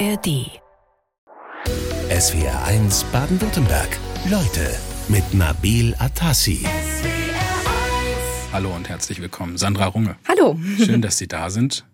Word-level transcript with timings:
ARD. 0.00 0.50
SWR 2.10 2.64
1 2.64 3.04
Baden-Württemberg. 3.12 3.96
Leute 4.28 4.74
mit 5.08 5.34
Nabil 5.34 5.94
Atassi. 5.98 6.66
Hallo 8.52 8.74
und 8.74 8.88
herzlich 8.88 9.20
willkommen. 9.20 9.56
Sandra 9.56 9.86
Runge. 9.86 10.16
Hallo. 10.26 10.58
Schön, 10.78 11.00
dass 11.00 11.18
Sie 11.18 11.28
da 11.28 11.48
sind. 11.50 11.84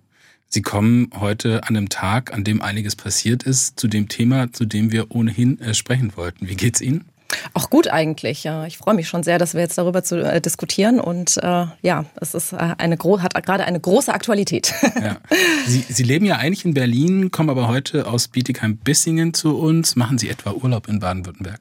Sie 0.49 0.63
kommen 0.63 1.10
heute 1.21 1.65
an 1.65 1.76
einem 1.76 1.88
Tag, 1.90 2.33
an 2.33 2.42
dem 2.42 2.63
einiges 2.63 2.97
passiert 2.97 3.42
ist, 3.42 3.78
zu 3.78 3.87
dem 3.87 4.08
Thema, 4.08 4.51
zu 4.51 4.64
dem 4.64 4.92
wir 4.92 5.10
ohnehin 5.10 5.60
äh, 5.60 5.74
sprechen 5.74 6.17
wollten. 6.17 6.48
Wie 6.48 6.56
geht's 6.56 6.80
Ihnen? 6.80 7.10
Auch 7.54 7.71
gut 7.71 7.88
eigentlich. 7.88 8.44
Ja. 8.44 8.67
Ich 8.67 8.78
freue 8.78 8.94
mich 8.94 9.08
schon 9.08 9.22
sehr, 9.22 9.38
dass 9.38 9.54
wir 9.54 9.60
jetzt 9.60 9.79
darüber 9.79 10.03
zu 10.03 10.17
äh, 10.22 10.40
diskutieren 10.40 11.01
und 11.01 11.37
äh, 11.38 11.67
ja, 11.83 12.04
es 12.21 12.35
ist 12.35 12.53
äh, 12.53 12.74
eine 12.79 12.97
hat 13.01 13.42
gerade 13.44 13.65
eine 13.65 13.80
große 13.80 14.12
Aktualität. 14.12 14.74
Ja. 15.01 15.17
Sie, 15.66 15.85
Sie 15.88 16.02
leben 16.02 16.27
ja 16.27 16.37
eigentlich 16.37 16.65
in 16.65 16.75
Berlin, 16.75 17.30
kommen 17.30 17.51
aber 17.51 17.69
heute 17.69 18.06
aus 18.06 18.29
Bietigheim-Bissingen 18.29 19.34
zu 19.34 19.59
uns. 19.59 19.97
Machen 19.97 20.19
Sie 20.19 20.29
etwa 20.29 20.53
Urlaub 20.53 20.89
in 20.89 21.01
Baden-Württemberg? 21.01 21.61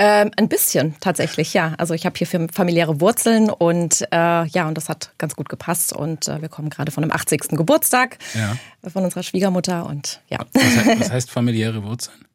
Ähm, 0.00 0.30
ein 0.36 0.48
bisschen 0.48 0.94
tatsächlich, 1.00 1.54
ja. 1.54 1.74
Also 1.76 1.92
ich 1.92 2.06
habe 2.06 2.16
hier 2.16 2.48
familiäre 2.52 3.00
Wurzeln 3.00 3.50
und 3.50 4.02
äh, 4.12 4.46
ja, 4.46 4.68
und 4.68 4.76
das 4.76 4.88
hat 4.88 5.10
ganz 5.18 5.34
gut 5.34 5.48
gepasst. 5.48 5.92
Und 5.92 6.28
äh, 6.28 6.40
wir 6.40 6.48
kommen 6.48 6.70
gerade 6.70 6.92
von 6.92 7.02
dem 7.02 7.10
80. 7.10 7.48
Geburtstag 7.50 8.18
ja. 8.34 8.56
von 8.88 9.02
unserer 9.02 9.24
Schwiegermutter 9.24 9.86
und 9.86 10.20
ja. 10.28 10.38
Was 10.52 10.62
heißt, 10.62 11.00
was 11.00 11.10
heißt 11.12 11.30
familiäre 11.32 11.82
Wurzeln? 11.82 12.27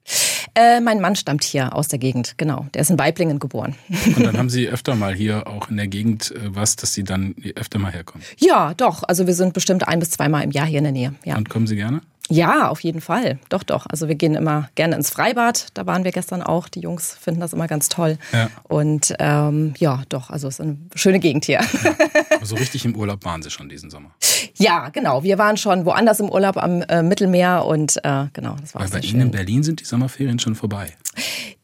Äh, 0.55 0.81
mein 0.81 1.01
Mann 1.01 1.15
stammt 1.15 1.43
hier 1.43 1.75
aus 1.75 1.87
der 1.87 1.99
Gegend, 1.99 2.37
genau. 2.37 2.67
Der 2.73 2.81
ist 2.81 2.91
in 2.91 2.99
Weiblingen 2.99 3.39
geboren. 3.39 3.75
Und 4.15 4.23
dann 4.23 4.37
haben 4.37 4.49
Sie 4.49 4.67
öfter 4.67 4.95
mal 4.95 5.13
hier 5.13 5.47
auch 5.47 5.69
in 5.69 5.77
der 5.77 5.87
Gegend 5.87 6.31
äh, 6.31 6.55
was, 6.55 6.75
dass 6.75 6.93
Sie 6.93 7.03
dann 7.03 7.35
öfter 7.55 7.79
mal 7.79 7.91
herkommen? 7.91 8.25
Ja, 8.37 8.73
doch. 8.75 9.03
Also 9.07 9.25
wir 9.25 9.33
sind 9.33 9.53
bestimmt 9.53 9.87
ein 9.87 9.99
bis 9.99 10.11
zweimal 10.11 10.43
im 10.43 10.51
Jahr 10.51 10.67
hier 10.67 10.77
in 10.79 10.83
der 10.83 10.93
Nähe. 10.93 11.15
Ja. 11.23 11.37
Und 11.37 11.49
kommen 11.49 11.67
Sie 11.67 11.75
gerne? 11.75 12.01
Ja, 12.29 12.69
auf 12.69 12.79
jeden 12.79 13.01
Fall. 13.01 13.37
Doch, 13.49 13.63
doch. 13.63 13.85
Also 13.89 14.07
wir 14.07 14.15
gehen 14.15 14.35
immer 14.35 14.69
gerne 14.75 14.95
ins 14.95 15.09
Freibad. 15.09 15.67
Da 15.73 15.85
waren 15.85 16.03
wir 16.03 16.11
gestern 16.11 16.41
auch. 16.41 16.69
Die 16.69 16.79
Jungs 16.79 17.17
finden 17.19 17.41
das 17.41 17.53
immer 17.53 17.67
ganz 17.67 17.89
toll. 17.89 18.17
Ja. 18.31 18.49
Und 18.63 19.13
ähm, 19.19 19.73
ja, 19.77 20.03
doch, 20.09 20.29
also 20.29 20.47
es 20.47 20.55
ist 20.55 20.61
eine 20.61 20.77
schöne 20.95 21.19
Gegend 21.19 21.45
hier. 21.45 21.59
Ja. 21.83 21.95
So 22.43 22.55
richtig 22.55 22.83
im 22.83 22.93
Urlaub 22.97 23.23
waren 23.23 23.41
Sie 23.41 23.49
schon 23.49 23.69
diesen 23.69 23.89
Sommer? 23.89 24.11
Ja, 24.57 24.89
genau. 24.89 25.23
Wir 25.23 25.37
waren 25.37 25.55
schon 25.55 25.85
woanders 25.85 26.19
im 26.19 26.29
Urlaub 26.29 26.57
am 26.57 26.81
äh, 26.81 27.01
Mittelmeer 27.01 27.63
und 27.65 28.03
äh, 28.03 28.25
genau, 28.33 28.57
das 28.59 28.75
war 28.75 28.81
Weil 28.81 28.89
bei 28.89 28.99
Ihnen 28.99 29.21
in 29.21 29.31
Berlin 29.31 29.63
sind 29.63 29.79
die 29.79 29.85
Sommerferien 29.85 30.39
schon 30.39 30.55
vorbei. 30.55 30.93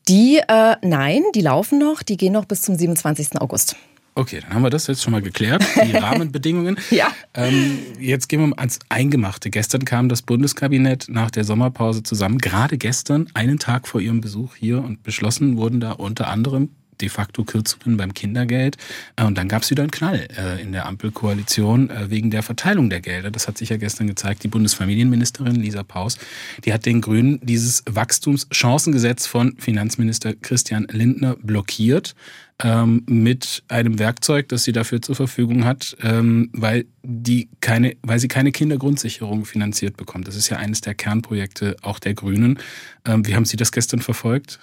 Die, 0.08 0.38
äh, 0.48 0.76
nein, 0.82 1.24
die 1.36 1.42
laufen 1.42 1.80
noch. 1.80 2.02
Die 2.02 2.16
gehen 2.16 2.32
noch 2.32 2.46
bis 2.46 2.62
zum 2.62 2.76
27. 2.76 3.42
August. 3.42 3.76
Okay, 4.16 4.42
dann 4.42 4.54
haben 4.54 4.64
wir 4.64 4.70
das 4.70 4.88
jetzt 4.88 5.02
schon 5.02 5.12
mal 5.12 5.22
geklärt, 5.22 5.64
die 5.86 5.92
Rahmenbedingungen. 5.98 6.78
ja. 6.90 7.08
Ähm, 7.34 7.78
jetzt 8.00 8.28
gehen 8.28 8.42
wir 8.42 8.60
ans 8.60 8.80
Eingemachte. 8.90 9.50
Gestern 9.50 9.86
kam 9.86 10.10
das 10.10 10.22
Bundeskabinett 10.22 11.08
nach 11.10 11.32
der 11.32 11.44
Sommerpause 11.44 12.04
zusammen, 12.04 12.38
gerade 12.40 12.78
gestern, 12.78 13.28
einen 13.34 13.60
Tag 13.60 13.88
vor 13.88 14.02
Ihrem 14.02 14.22
Besuch 14.22 14.56
hier 14.56 14.84
und 14.84 15.04
beschlossen 15.04 15.58
wurden 15.58 15.80
da 15.80 15.92
unter 15.92 16.28
anderem 16.28 16.70
de 17.02 17.10
facto 17.10 17.44
Kürzungen 17.44 17.98
beim 17.98 18.14
Kindergeld. 18.14 18.78
Äh, 19.16 19.24
und 19.26 19.38
dann 19.38 19.48
gab 19.48 19.64
es 19.64 19.72
wieder 19.72 19.84
einen 19.84 19.92
Knall 19.92 20.28
äh, 20.38 20.62
in 20.62 20.72
der 20.72 20.86
Ampelkoalition 20.86 21.90
äh, 21.90 22.10
wegen 22.10 22.32
der 22.32 22.44
Verteilung 22.44 22.90
der 22.90 23.02
Gelder. 23.02 23.32
Das 23.32 23.48
hat 23.48 23.58
sich 23.58 23.70
ja 23.70 23.78
gestern 23.78 24.08
gezeigt. 24.08 24.44
Die 24.44 24.48
Bundesfamilienministerin 24.48 25.56
Lisa 25.56 25.84
Paus, 25.84 26.18
die 26.66 26.74
hat 26.74 26.86
den 26.86 27.02
Grünen 27.02 27.40
dieses 27.42 27.84
Wachstumschancengesetz 27.90 29.28
von 29.28 29.56
Finanzminister 29.58 30.34
Christian 30.34 30.88
Lindner 30.92 31.36
blockiert 31.42 32.16
ähm, 32.62 33.04
mit 33.08 33.64
einem 33.70 34.00
Werkzeug, 34.00 34.50
das 34.50 34.64
sie 34.64 34.74
dafür 34.74 35.02
zur 35.02 35.16
Verfügung 35.16 35.64
hat, 35.64 35.96
ähm, 36.04 36.50
weil 36.54 36.86
die 37.04 37.50
keine, 37.62 37.96
weil 38.02 38.20
sie 38.20 38.28
keine 38.28 38.52
Kindergrundsicherung 38.52 39.46
finanziert 39.46 39.96
bekommt. 39.96 40.28
Das 40.28 40.36
ist 40.36 40.50
ja 40.50 40.58
eines 40.58 40.82
der 40.82 40.94
Kernprojekte 40.94 41.78
auch 41.82 42.00
der 42.00 42.14
Grünen. 42.14 42.60
Ähm, 43.06 43.26
wie 43.26 43.36
haben 43.36 43.46
Sie 43.46 43.56
das 43.56 43.72
gestern 43.72 44.02
verfolgt? 44.02 44.60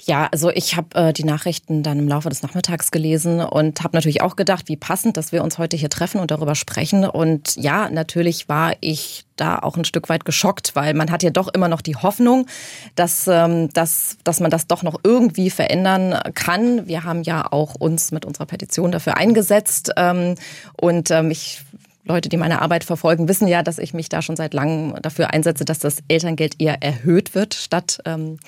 Ja, 0.00 0.28
also 0.32 0.50
ich 0.50 0.76
habe 0.76 0.94
äh, 0.94 1.12
die 1.12 1.24
Nachrichten 1.24 1.82
dann 1.82 2.00
im 2.00 2.08
Laufe 2.08 2.28
des 2.28 2.42
Nachmittags 2.42 2.90
gelesen 2.90 3.40
und 3.40 3.82
habe 3.82 3.96
natürlich 3.96 4.22
auch 4.22 4.34
gedacht, 4.34 4.68
wie 4.68 4.76
passend, 4.76 5.16
dass 5.16 5.30
wir 5.30 5.44
uns 5.44 5.58
heute 5.58 5.76
hier 5.76 5.90
treffen 5.90 6.20
und 6.20 6.32
darüber 6.32 6.56
sprechen. 6.56 7.04
Und 7.04 7.54
ja, 7.56 7.90
natürlich 7.90 8.48
war 8.48 8.74
ich 8.80 9.24
da 9.40 9.58
auch 9.58 9.76
ein 9.76 9.84
Stück 9.84 10.08
weit 10.08 10.24
geschockt, 10.24 10.76
weil 10.76 10.94
man 10.94 11.10
hat 11.10 11.22
ja 11.22 11.30
doch 11.30 11.48
immer 11.48 11.68
noch 11.68 11.80
die 11.80 11.96
Hoffnung, 11.96 12.46
dass, 12.94 13.26
ähm, 13.26 13.72
dass, 13.72 14.18
dass 14.24 14.40
man 14.40 14.50
das 14.50 14.66
doch 14.66 14.82
noch 14.82 15.00
irgendwie 15.02 15.50
verändern 15.50 16.18
kann. 16.34 16.86
Wir 16.86 17.04
haben 17.04 17.22
ja 17.22 17.50
auch 17.50 17.74
uns 17.74 18.12
mit 18.12 18.24
unserer 18.24 18.46
Petition 18.46 18.92
dafür 18.92 19.16
eingesetzt 19.16 19.92
ähm, 19.96 20.34
und 20.76 21.10
ähm, 21.10 21.30
ich 21.30 21.62
Leute, 22.10 22.28
die 22.28 22.36
meine 22.36 22.62
Arbeit 22.62 22.82
verfolgen, 22.82 23.28
wissen 23.28 23.46
ja, 23.46 23.62
dass 23.62 23.78
ich 23.78 23.94
mich 23.94 24.08
da 24.08 24.22
schon 24.22 24.34
seit 24.34 24.54
langem 24.54 24.94
dafür 25.02 25.30
einsetze, 25.32 25.64
dass 25.64 25.78
das 25.78 25.98
Elterngeld 26.08 26.60
eher 26.60 26.82
erhöht 26.82 27.34
wird 27.34 27.54
statt 27.54 27.98
ähm, 28.04 28.38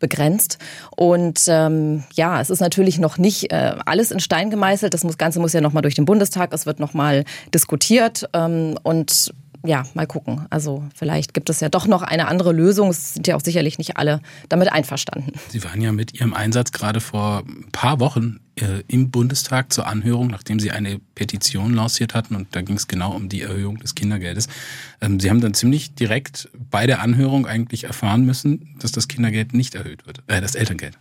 begrenzt. 0.00 0.58
Und 0.96 1.44
ähm, 1.46 2.04
ja, 2.14 2.40
es 2.40 2.50
ist 2.50 2.60
natürlich 2.60 2.98
noch 2.98 3.18
nicht 3.18 3.52
äh, 3.52 3.76
alles 3.84 4.10
in 4.10 4.20
Stein 4.20 4.50
gemeißelt. 4.50 4.94
Das 4.94 5.06
Ganze 5.18 5.40
muss 5.40 5.52
ja 5.52 5.60
nochmal 5.60 5.82
durch 5.82 5.94
den 5.94 6.04
Bundestag. 6.04 6.52
Es 6.52 6.66
wird 6.66 6.80
nochmal 6.80 7.24
diskutiert. 7.54 8.28
Ähm, 8.32 8.78
und 8.82 9.32
ja, 9.64 9.84
mal 9.94 10.06
gucken. 10.06 10.46
Also 10.50 10.84
vielleicht 10.94 11.34
gibt 11.34 11.48
es 11.50 11.60
ja 11.60 11.68
doch 11.68 11.86
noch 11.86 12.02
eine 12.02 12.26
andere 12.26 12.52
Lösung. 12.52 12.90
Es 12.90 13.14
sind 13.14 13.26
ja 13.26 13.36
auch 13.36 13.40
sicherlich 13.40 13.78
nicht 13.78 13.96
alle 13.96 14.20
damit 14.48 14.72
einverstanden. 14.72 15.32
Sie 15.48 15.62
waren 15.64 15.80
ja 15.80 15.92
mit 15.92 16.14
Ihrem 16.18 16.34
Einsatz 16.34 16.72
gerade 16.72 17.00
vor 17.00 17.44
ein 17.46 17.70
paar 17.70 18.00
Wochen 18.00 18.40
äh, 18.56 18.82
im 18.88 19.10
Bundestag 19.10 19.72
zur 19.72 19.86
Anhörung, 19.86 20.28
nachdem 20.28 20.58
Sie 20.60 20.70
eine 20.70 20.98
Petition 21.14 21.74
lanciert 21.74 22.14
hatten 22.14 22.34
und 22.34 22.54
da 22.54 22.62
ging 22.62 22.76
es 22.76 22.88
genau 22.88 23.12
um 23.14 23.28
die 23.28 23.42
Erhöhung 23.42 23.78
des 23.78 23.94
Kindergeldes. 23.94 24.48
Ähm, 25.00 25.20
Sie 25.20 25.30
haben 25.30 25.40
dann 25.40 25.54
ziemlich 25.54 25.94
direkt 25.94 26.50
bei 26.70 26.86
der 26.86 27.00
Anhörung 27.00 27.46
eigentlich 27.46 27.84
erfahren 27.84 28.24
müssen, 28.24 28.76
dass 28.80 28.92
das 28.92 29.08
Kindergeld 29.08 29.54
nicht 29.54 29.74
erhöht 29.74 30.06
wird, 30.06 30.22
äh, 30.26 30.40
das 30.40 30.54
Elterngeld. 30.54 30.98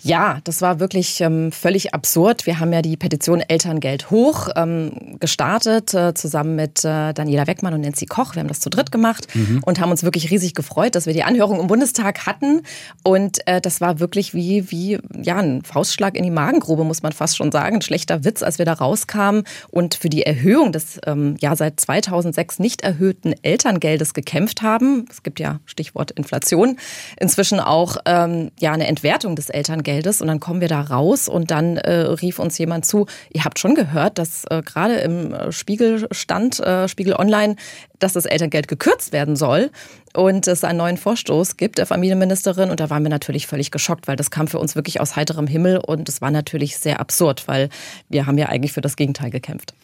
Ja, 0.00 0.40
das 0.44 0.62
war 0.62 0.78
wirklich 0.78 1.20
ähm, 1.20 1.50
völlig 1.50 1.92
absurd. 1.92 2.46
Wir 2.46 2.60
haben 2.60 2.72
ja 2.72 2.82
die 2.82 2.96
Petition 2.96 3.40
Elterngeld 3.40 4.10
hoch 4.10 4.48
ähm, 4.54 5.16
gestartet, 5.18 5.92
äh, 5.92 6.14
zusammen 6.14 6.54
mit 6.54 6.84
äh, 6.84 7.12
Daniela 7.12 7.48
Weckmann 7.48 7.74
und 7.74 7.80
Nancy 7.80 8.06
Koch. 8.06 8.34
Wir 8.34 8.40
haben 8.40 8.48
das 8.48 8.60
zu 8.60 8.70
dritt 8.70 8.92
gemacht 8.92 9.26
mhm. 9.34 9.60
und 9.66 9.80
haben 9.80 9.90
uns 9.90 10.04
wirklich 10.04 10.30
riesig 10.30 10.54
gefreut, 10.54 10.94
dass 10.94 11.06
wir 11.06 11.14
die 11.14 11.24
Anhörung 11.24 11.58
im 11.58 11.66
Bundestag 11.66 12.26
hatten. 12.26 12.62
Und 13.02 13.46
äh, 13.46 13.60
das 13.60 13.80
war 13.80 13.98
wirklich 13.98 14.34
wie, 14.34 14.70
wie 14.70 14.98
ja, 15.20 15.36
ein 15.36 15.62
Faustschlag 15.62 16.16
in 16.16 16.22
die 16.22 16.30
Magengrube, 16.30 16.84
muss 16.84 17.02
man 17.02 17.12
fast 17.12 17.36
schon 17.36 17.50
sagen. 17.50 17.76
Ein 17.76 17.82
schlechter 17.82 18.24
Witz, 18.24 18.44
als 18.44 18.58
wir 18.58 18.64
da 18.64 18.74
rauskamen 18.74 19.42
und 19.70 19.96
für 19.96 20.08
die 20.08 20.22
Erhöhung 20.22 20.70
des 20.70 21.00
ähm, 21.06 21.36
ja 21.40 21.56
seit 21.56 21.80
2006 21.80 22.60
nicht 22.60 22.82
erhöhten 22.82 23.34
Elterngeldes 23.42 24.14
gekämpft 24.14 24.62
haben. 24.62 25.06
Es 25.10 25.24
gibt 25.24 25.40
ja 25.40 25.58
Stichwort 25.66 26.12
Inflation. 26.12 26.78
Inzwischen 27.18 27.58
auch 27.58 27.96
ähm, 28.06 28.52
ja 28.60 28.72
eine 28.72 28.86
Entwertung 28.86 29.34
des 29.34 29.47
Elterngeldes 29.50 30.20
und 30.20 30.28
dann 30.28 30.40
kommen 30.40 30.60
wir 30.60 30.68
da 30.68 30.80
raus 30.80 31.28
und 31.28 31.50
dann 31.50 31.76
äh, 31.76 31.92
rief 31.92 32.38
uns 32.38 32.58
jemand 32.58 32.86
zu, 32.86 33.06
ihr 33.32 33.44
habt 33.44 33.58
schon 33.58 33.74
gehört, 33.74 34.18
dass 34.18 34.44
äh, 34.50 34.62
gerade 34.62 34.96
im 34.96 35.32
äh, 35.32 35.52
Spiegel 35.52 36.08
stand, 36.10 36.60
äh, 36.60 36.88
Spiegel 36.88 37.14
Online, 37.14 37.56
dass 37.98 38.12
das 38.12 38.26
Elterngeld 38.26 38.68
gekürzt 38.68 39.12
werden 39.12 39.36
soll 39.36 39.70
und 40.14 40.46
es 40.46 40.64
einen 40.64 40.78
neuen 40.78 40.96
Vorstoß 40.96 41.56
gibt 41.56 41.78
der 41.78 41.86
Familienministerin 41.86 42.70
und 42.70 42.80
da 42.80 42.90
waren 42.90 43.02
wir 43.02 43.10
natürlich 43.10 43.46
völlig 43.46 43.70
geschockt, 43.70 44.08
weil 44.08 44.16
das 44.16 44.30
kam 44.30 44.48
für 44.48 44.58
uns 44.58 44.74
wirklich 44.74 45.00
aus 45.00 45.16
heiterem 45.16 45.46
Himmel 45.46 45.78
und 45.78 46.08
es 46.08 46.20
war 46.20 46.30
natürlich 46.30 46.78
sehr 46.78 47.00
absurd, 47.00 47.48
weil 47.48 47.68
wir 48.08 48.26
haben 48.26 48.38
ja 48.38 48.46
eigentlich 48.46 48.72
für 48.72 48.80
das 48.80 48.96
Gegenteil 48.96 49.30
gekämpft. 49.30 49.74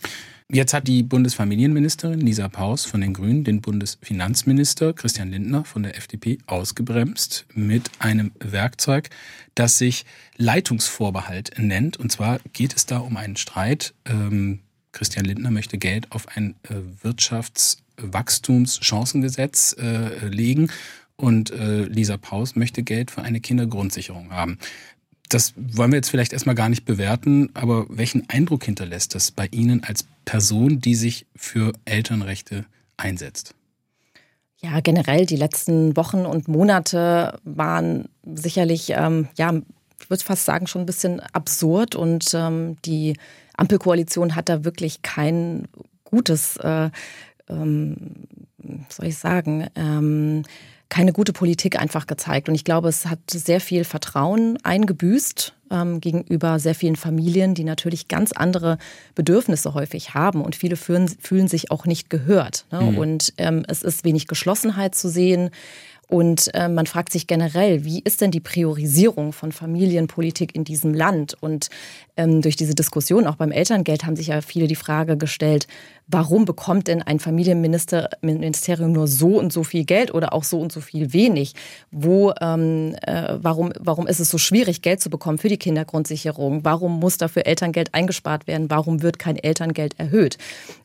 Jetzt 0.51 0.75
hat 0.75 0.87
die 0.87 1.03
Bundesfamilienministerin 1.03 2.21
Lisa 2.21 2.49
Paus 2.49 2.85
von 2.85 3.01
den 3.01 3.15
Grünen 3.15 3.45
den 3.45 3.63
Bundesfinanzminister 3.63 4.93
Christian 4.93 5.31
Lindner 5.31 5.65
von 5.65 5.85
der 5.85 5.97
FDP 5.97 6.37
ausgebremst 6.47 7.47
mit 7.55 7.91
einem 7.99 8.33
Werkzeug, 8.41 9.09
das 9.55 9.79
sich 9.79 10.05
Leitungsvorbehalt 10.37 11.53
nennt. 11.57 11.97
Und 11.97 12.13
zwar 12.13 12.41
geht 12.53 12.77
es 12.77 12.85
da 12.85 12.99
um 12.99 13.17
einen 13.17 13.37
Streit. 13.37 13.95
Ähm, 14.05 14.61
Christian 14.93 15.25
Lindner 15.25 15.51
möchte 15.51 15.79
Geld 15.79 16.13
auf 16.13 16.29
ein 16.37 16.57
äh, 16.65 16.75
Wirtschaftswachstumschancengesetz 17.03 19.75
äh, 19.79 20.27
legen 20.27 20.69
und 21.17 21.53
äh, 21.53 21.85
Lisa 21.85 22.19
Paus 22.19 22.55
möchte 22.55 22.83
Geld 22.83 23.11
für 23.11 23.23
eine 23.23 23.41
Kindergrundsicherung 23.41 24.31
haben 24.31 24.59
das 25.29 25.55
wollen 25.57 25.91
wir 25.91 25.97
jetzt 25.97 26.11
vielleicht 26.11 26.33
erstmal 26.33 26.55
gar 26.55 26.69
nicht 26.69 26.85
bewerten, 26.85 27.51
aber 27.55 27.87
welchen 27.89 28.29
Eindruck 28.29 28.65
hinterlässt 28.65 29.15
das 29.15 29.31
bei 29.31 29.47
Ihnen 29.51 29.83
als 29.83 30.07
Person, 30.25 30.81
die 30.81 30.95
sich 30.95 31.27
für 31.35 31.73
Elternrechte 31.85 32.67
einsetzt? 32.97 33.55
Ja, 34.61 34.81
generell 34.81 35.27
die 35.27 35.37
letzten 35.37 35.97
Wochen 35.97 36.25
und 36.25 36.49
Monate 36.49 37.39
waren 37.45 38.09
sicherlich, 38.25 38.91
ähm, 38.91 39.29
ja, 39.37 39.53
ich 40.01 40.11
würde 40.11 40.25
fast 40.25 40.45
sagen, 40.45 40.67
schon 40.67 40.83
ein 40.83 40.87
bisschen 40.87 41.21
absurd 41.21 41.95
und 41.95 42.33
ähm, 42.35 42.77
die 42.85 43.17
Ampelkoalition 43.57 44.35
hat 44.35 44.49
da 44.49 44.65
wirklich 44.65 45.03
kein 45.03 45.69
gutes, 46.05 46.57
äh, 46.59 46.91
ähm, 47.49 47.97
soll 48.89 49.07
ich 49.07 49.19
sagen, 49.19 49.69
ähm, 49.75 50.45
keine 50.89 51.13
gute 51.13 51.33
Politik 51.33 51.81
einfach 51.81 52.07
gezeigt. 52.07 52.49
Und 52.49 52.55
ich 52.55 52.65
glaube, 52.65 52.89
es 52.89 53.07
hat 53.07 53.19
sehr 53.31 53.61
viel 53.61 53.85
Vertrauen 53.85 54.59
eingebüßt 54.63 55.55
ähm, 55.71 56.01
gegenüber 56.01 56.59
sehr 56.59 56.75
vielen 56.75 56.97
Familien, 56.97 57.55
die 57.55 57.65
natürlich 57.65 58.09
ganz 58.09 58.33
andere 58.33 58.79
Bedürfnisse 59.15 59.75
häufig 59.75 60.15
haben. 60.15 60.43
Und 60.43 60.57
viele 60.57 60.77
fühlen, 60.77 61.09
fühlen 61.09 61.49
sich 61.49 61.71
auch 61.71 61.87
nicht 61.87 62.11
gehört. 62.11 62.67
Ne? 62.71 62.83
Mhm. 62.83 62.99
Und 62.99 63.35
ähm, 63.39 63.65
es 63.69 63.83
ist 63.83 64.05
wenig 64.05 64.27
Geschlossenheit 64.27 64.95
zu 64.95 65.09
sehen. 65.09 65.51
Und 66.07 66.55
äh, 66.55 66.69
man 66.69 66.87
fragt 66.87 67.13
sich 67.13 67.27
generell, 67.27 67.85
wie 67.85 68.01
ist 68.01 68.21
denn 68.21 68.31
die 68.31 68.41
Priorisierung 68.41 69.33
von 69.33 69.53
Familienpolitik 69.53 70.55
in 70.55 70.65
diesem 70.65 70.93
Land? 70.93 71.35
Und 71.41 71.71
durch 72.17 72.55
diese 72.55 72.75
Diskussion 72.75 73.27
auch 73.27 73.35
beim 73.35 73.51
Elterngeld 73.51 74.05
haben 74.05 74.15
sich 74.15 74.29
ja 74.29 74.41
viele 74.41 74.69
die 74.69 74.77
Frage 74.77 75.17
gestellt, 75.17 75.67
warum 76.07 76.45
bekommt 76.45 76.87
denn 76.89 77.03
ein 77.03 77.19
Familienministerium 77.19 78.93
nur 78.93 79.09
so 79.09 79.39
und 79.39 79.53
so 79.53 79.65
viel 79.65 79.85
Geld 79.85 80.13
oder 80.13 80.33
auch 80.33 80.45
so 80.45 80.61
und 80.61 80.71
so 80.71 80.81
viel 80.81 81.13
wenig? 81.13 81.55
Wo, 81.91 82.33
ähm, 82.41 82.95
äh, 83.03 83.37
warum, 83.41 83.73
warum 83.81 84.07
ist 84.07 84.21
es 84.21 84.31
so 84.31 84.39
schwierig, 84.39 84.83
Geld 84.83 85.01
zu 85.01 85.11
bekommen 85.11 85.39
für 85.39 85.49
die 85.49 85.57
Kindergrundsicherung? 85.57 86.65
Warum 86.65 87.01
muss 87.01 87.19
dafür 87.19 87.47
Elterngeld 87.47 87.95
eingespart 87.95 88.47
werden? 88.47 88.71
Warum 88.71 89.03
wird 89.03 89.19
kein 89.19 89.37
Elterngeld 89.37 89.99
erhöht? 89.99 90.39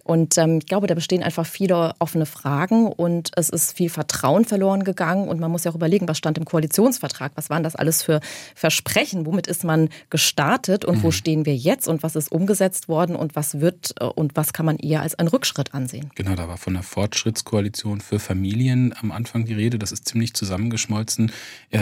Und 0.09 0.39
ähm, 0.39 0.57
ich 0.57 0.65
glaube, 0.65 0.87
da 0.87 0.95
bestehen 0.95 1.21
einfach 1.21 1.45
viele 1.45 1.93
offene 1.99 2.25
Fragen 2.25 2.87
und 2.87 3.29
es 3.35 3.49
ist 3.49 3.77
viel 3.77 3.91
Vertrauen 3.91 4.43
verloren 4.43 4.83
gegangen. 4.83 5.27
Und 5.27 5.39
man 5.39 5.51
muss 5.51 5.65
ja 5.65 5.71
auch 5.71 5.75
überlegen, 5.75 6.07
was 6.07 6.17
stand 6.17 6.39
im 6.39 6.45
Koalitionsvertrag? 6.45 7.33
Was 7.35 7.51
waren 7.51 7.61
das 7.61 7.75
alles 7.75 8.01
für 8.01 8.19
Versprechen? 8.55 9.27
Womit 9.27 9.45
ist 9.45 9.63
man 9.63 9.89
gestartet 10.09 10.83
und 10.83 10.95
mhm. 10.97 11.01
Stehen 11.19 11.45
wir 11.45 11.55
jetzt 11.55 11.87
und 11.87 12.01
was 12.01 12.15
ist 12.15 12.31
umgesetzt 12.31 12.87
worden 12.87 13.15
und 13.15 13.35
was 13.35 13.59
wird 13.59 13.93
äh, 13.99 14.05
und 14.05 14.35
was 14.35 14.53
kann 14.53 14.65
man 14.65 14.77
eher 14.77 15.01
als 15.01 15.13
einen 15.15 15.29
Rückschritt 15.29 15.75
ansehen? 15.75 16.09
Genau, 16.15 16.35
da 16.35 16.47
war 16.47 16.57
von 16.57 16.73
der 16.73 16.83
Fortschrittskoalition 16.83 18.01
für 18.01 18.17
Familien 18.19 18.95
am 18.99 19.11
Anfang 19.11 19.45
die 19.45 19.53
Rede. 19.53 19.77
Das 19.77 19.91
ist 19.91 20.07
ziemlich 20.07 20.33
zusammengeschmolzen. 20.33 21.31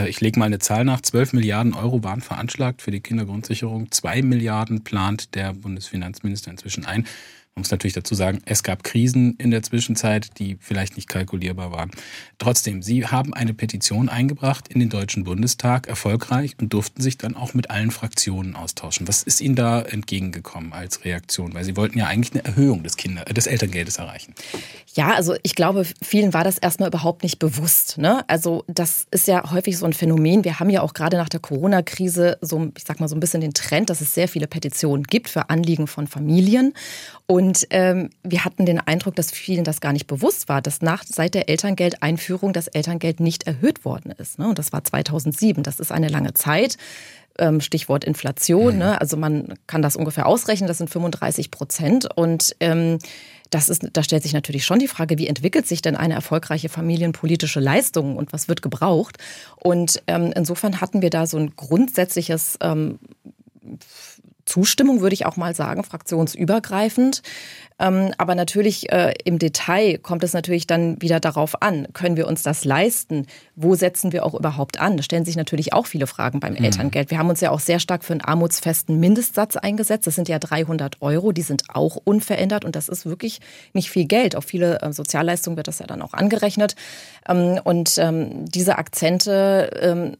Ich 0.06 0.20
lege 0.20 0.38
mal 0.38 0.46
eine 0.46 0.58
Zahl 0.58 0.84
nach. 0.84 1.00
12 1.00 1.32
Milliarden 1.32 1.74
Euro 1.74 2.04
waren 2.04 2.20
veranschlagt 2.20 2.82
für 2.82 2.90
die 2.90 3.00
Kindergrundsicherung. 3.00 3.90
Zwei 3.90 4.22
Milliarden 4.22 4.84
plant 4.84 5.34
der 5.34 5.54
Bundesfinanzminister 5.54 6.50
inzwischen 6.50 6.84
ein. 6.84 7.06
Man 7.58 7.62
muss 7.62 7.72
natürlich 7.72 7.94
dazu 7.94 8.14
sagen, 8.14 8.40
es 8.44 8.62
gab 8.62 8.84
Krisen 8.84 9.34
in 9.38 9.50
der 9.50 9.64
Zwischenzeit, 9.64 10.38
die 10.38 10.58
vielleicht 10.60 10.94
nicht 10.94 11.08
kalkulierbar 11.08 11.72
waren. 11.72 11.90
Trotzdem, 12.38 12.82
Sie 12.82 13.04
haben 13.04 13.34
eine 13.34 13.52
Petition 13.52 14.08
eingebracht 14.08 14.68
in 14.68 14.78
den 14.78 14.90
Deutschen 14.90 15.24
Bundestag, 15.24 15.88
erfolgreich, 15.88 16.54
und 16.60 16.72
durften 16.72 17.02
sich 17.02 17.18
dann 17.18 17.34
auch 17.34 17.54
mit 17.54 17.68
allen 17.68 17.90
Fraktionen 17.90 18.54
austauschen. 18.54 19.08
Was 19.08 19.24
ist 19.24 19.40
Ihnen 19.40 19.56
da 19.56 19.82
entgegengekommen 19.82 20.72
als 20.72 21.04
Reaktion? 21.04 21.52
Weil 21.52 21.64
Sie 21.64 21.76
wollten 21.76 21.98
ja 21.98 22.06
eigentlich 22.06 22.32
eine 22.32 22.44
Erhöhung 22.44 22.84
des, 22.84 22.96
Kinder 22.96 23.24
des 23.24 23.48
Elterngeldes 23.48 23.96
erreichen. 23.96 24.34
Ja, 24.94 25.14
also 25.14 25.34
ich 25.42 25.56
glaube, 25.56 25.84
vielen 26.00 26.34
war 26.34 26.44
das 26.44 26.58
erstmal 26.58 26.90
überhaupt 26.90 27.24
nicht 27.24 27.40
bewusst. 27.40 27.98
Ne? 27.98 28.24
Also 28.28 28.62
das 28.68 29.08
ist 29.10 29.26
ja 29.26 29.50
häufig 29.50 29.76
so 29.78 29.84
ein 29.84 29.94
Phänomen. 29.94 30.44
Wir 30.44 30.60
haben 30.60 30.70
ja 30.70 30.82
auch 30.82 30.94
gerade 30.94 31.16
nach 31.16 31.28
der 31.28 31.40
Corona-Krise 31.40 32.38
so, 32.40 32.70
ich 32.76 32.84
sag 32.84 33.00
mal 33.00 33.08
so 33.08 33.16
ein 33.16 33.20
bisschen 33.20 33.40
den 33.40 33.52
Trend, 33.52 33.90
dass 33.90 34.00
es 34.00 34.14
sehr 34.14 34.28
viele 34.28 34.46
Petitionen 34.46 35.02
gibt 35.02 35.28
für 35.28 35.50
Anliegen 35.50 35.88
von 35.88 36.06
Familien. 36.06 36.72
Und 37.26 37.47
ähm, 37.70 38.10
wir 38.22 38.44
hatten 38.44 38.66
den 38.66 38.80
Eindruck, 38.80 39.16
dass 39.16 39.30
vielen 39.30 39.64
das 39.64 39.80
gar 39.80 39.92
nicht 39.92 40.06
bewusst 40.06 40.48
war, 40.48 40.62
dass 40.62 40.82
nach, 40.82 41.04
seit 41.06 41.34
der 41.34 41.48
Elterngeldeinführung 41.48 42.52
das 42.52 42.68
Elterngeld 42.68 43.20
nicht 43.20 43.46
erhöht 43.46 43.84
worden 43.84 44.12
ist. 44.12 44.38
Ne? 44.38 44.48
Und 44.48 44.58
das 44.58 44.72
war 44.72 44.84
2007. 44.84 45.62
Das 45.62 45.80
ist 45.80 45.92
eine 45.92 46.08
lange 46.08 46.34
Zeit. 46.34 46.76
Ähm, 47.38 47.60
Stichwort 47.60 48.04
Inflation. 48.04 48.74
Mhm. 48.74 48.78
Ne? 48.78 49.00
Also 49.00 49.16
man 49.16 49.54
kann 49.66 49.82
das 49.82 49.96
ungefähr 49.96 50.26
ausrechnen. 50.26 50.68
Das 50.68 50.78
sind 50.78 50.90
35 50.90 51.50
Prozent. 51.50 52.08
Und 52.16 52.56
ähm, 52.60 52.98
das 53.50 53.68
ist, 53.68 53.86
da 53.92 54.02
stellt 54.02 54.22
sich 54.22 54.32
natürlich 54.32 54.64
schon 54.64 54.78
die 54.78 54.88
Frage, 54.88 55.18
wie 55.18 55.26
entwickelt 55.26 55.66
sich 55.66 55.80
denn 55.80 55.96
eine 55.96 56.14
erfolgreiche 56.14 56.68
familienpolitische 56.68 57.60
Leistung 57.60 58.16
und 58.16 58.32
was 58.32 58.48
wird 58.48 58.62
gebraucht? 58.62 59.16
Und 59.56 60.02
ähm, 60.06 60.32
insofern 60.34 60.80
hatten 60.80 61.02
wir 61.02 61.10
da 61.10 61.26
so 61.26 61.38
ein 61.38 61.54
grundsätzliches 61.56 62.58
ähm, 62.60 62.98
Zustimmung, 64.48 65.00
würde 65.00 65.14
ich 65.14 65.26
auch 65.26 65.36
mal 65.36 65.54
sagen, 65.54 65.84
fraktionsübergreifend. 65.84 67.22
Ähm, 67.80 68.12
aber 68.18 68.34
natürlich 68.34 68.90
äh, 68.90 69.14
im 69.24 69.38
Detail 69.38 69.98
kommt 69.98 70.24
es 70.24 70.32
natürlich 70.32 70.66
dann 70.66 71.00
wieder 71.00 71.20
darauf 71.20 71.62
an, 71.62 71.86
können 71.92 72.16
wir 72.16 72.26
uns 72.26 72.42
das 72.42 72.64
leisten? 72.64 73.26
Wo 73.54 73.76
setzen 73.76 74.12
wir 74.12 74.26
auch 74.26 74.34
überhaupt 74.34 74.80
an? 74.80 74.96
Da 74.96 75.02
stellen 75.04 75.24
sich 75.24 75.36
natürlich 75.36 75.72
auch 75.72 75.86
viele 75.86 76.08
Fragen 76.08 76.40
beim 76.40 76.54
mhm. 76.54 76.64
Elterngeld. 76.64 77.10
Wir 77.10 77.18
haben 77.18 77.28
uns 77.28 77.40
ja 77.40 77.50
auch 77.50 77.60
sehr 77.60 77.78
stark 77.78 78.02
für 78.02 78.14
einen 78.14 78.22
armutsfesten 78.22 78.98
Mindestsatz 78.98 79.56
eingesetzt. 79.56 80.08
Das 80.08 80.16
sind 80.16 80.28
ja 80.28 80.40
300 80.40 81.00
Euro, 81.02 81.30
die 81.30 81.42
sind 81.42 81.64
auch 81.68 81.96
unverändert 82.02 82.64
und 82.64 82.74
das 82.74 82.88
ist 82.88 83.06
wirklich 83.06 83.40
nicht 83.74 83.90
viel 83.90 84.06
Geld. 84.06 84.34
Auf 84.34 84.44
viele 84.44 84.80
äh, 84.82 84.92
Sozialleistungen 84.92 85.56
wird 85.56 85.68
das 85.68 85.78
ja 85.78 85.86
dann 85.86 86.02
auch 86.02 86.14
angerechnet. 86.14 86.74
Ähm, 87.28 87.60
und 87.62 87.96
ähm, 87.98 88.46
diese 88.46 88.78
Akzente 88.78 90.16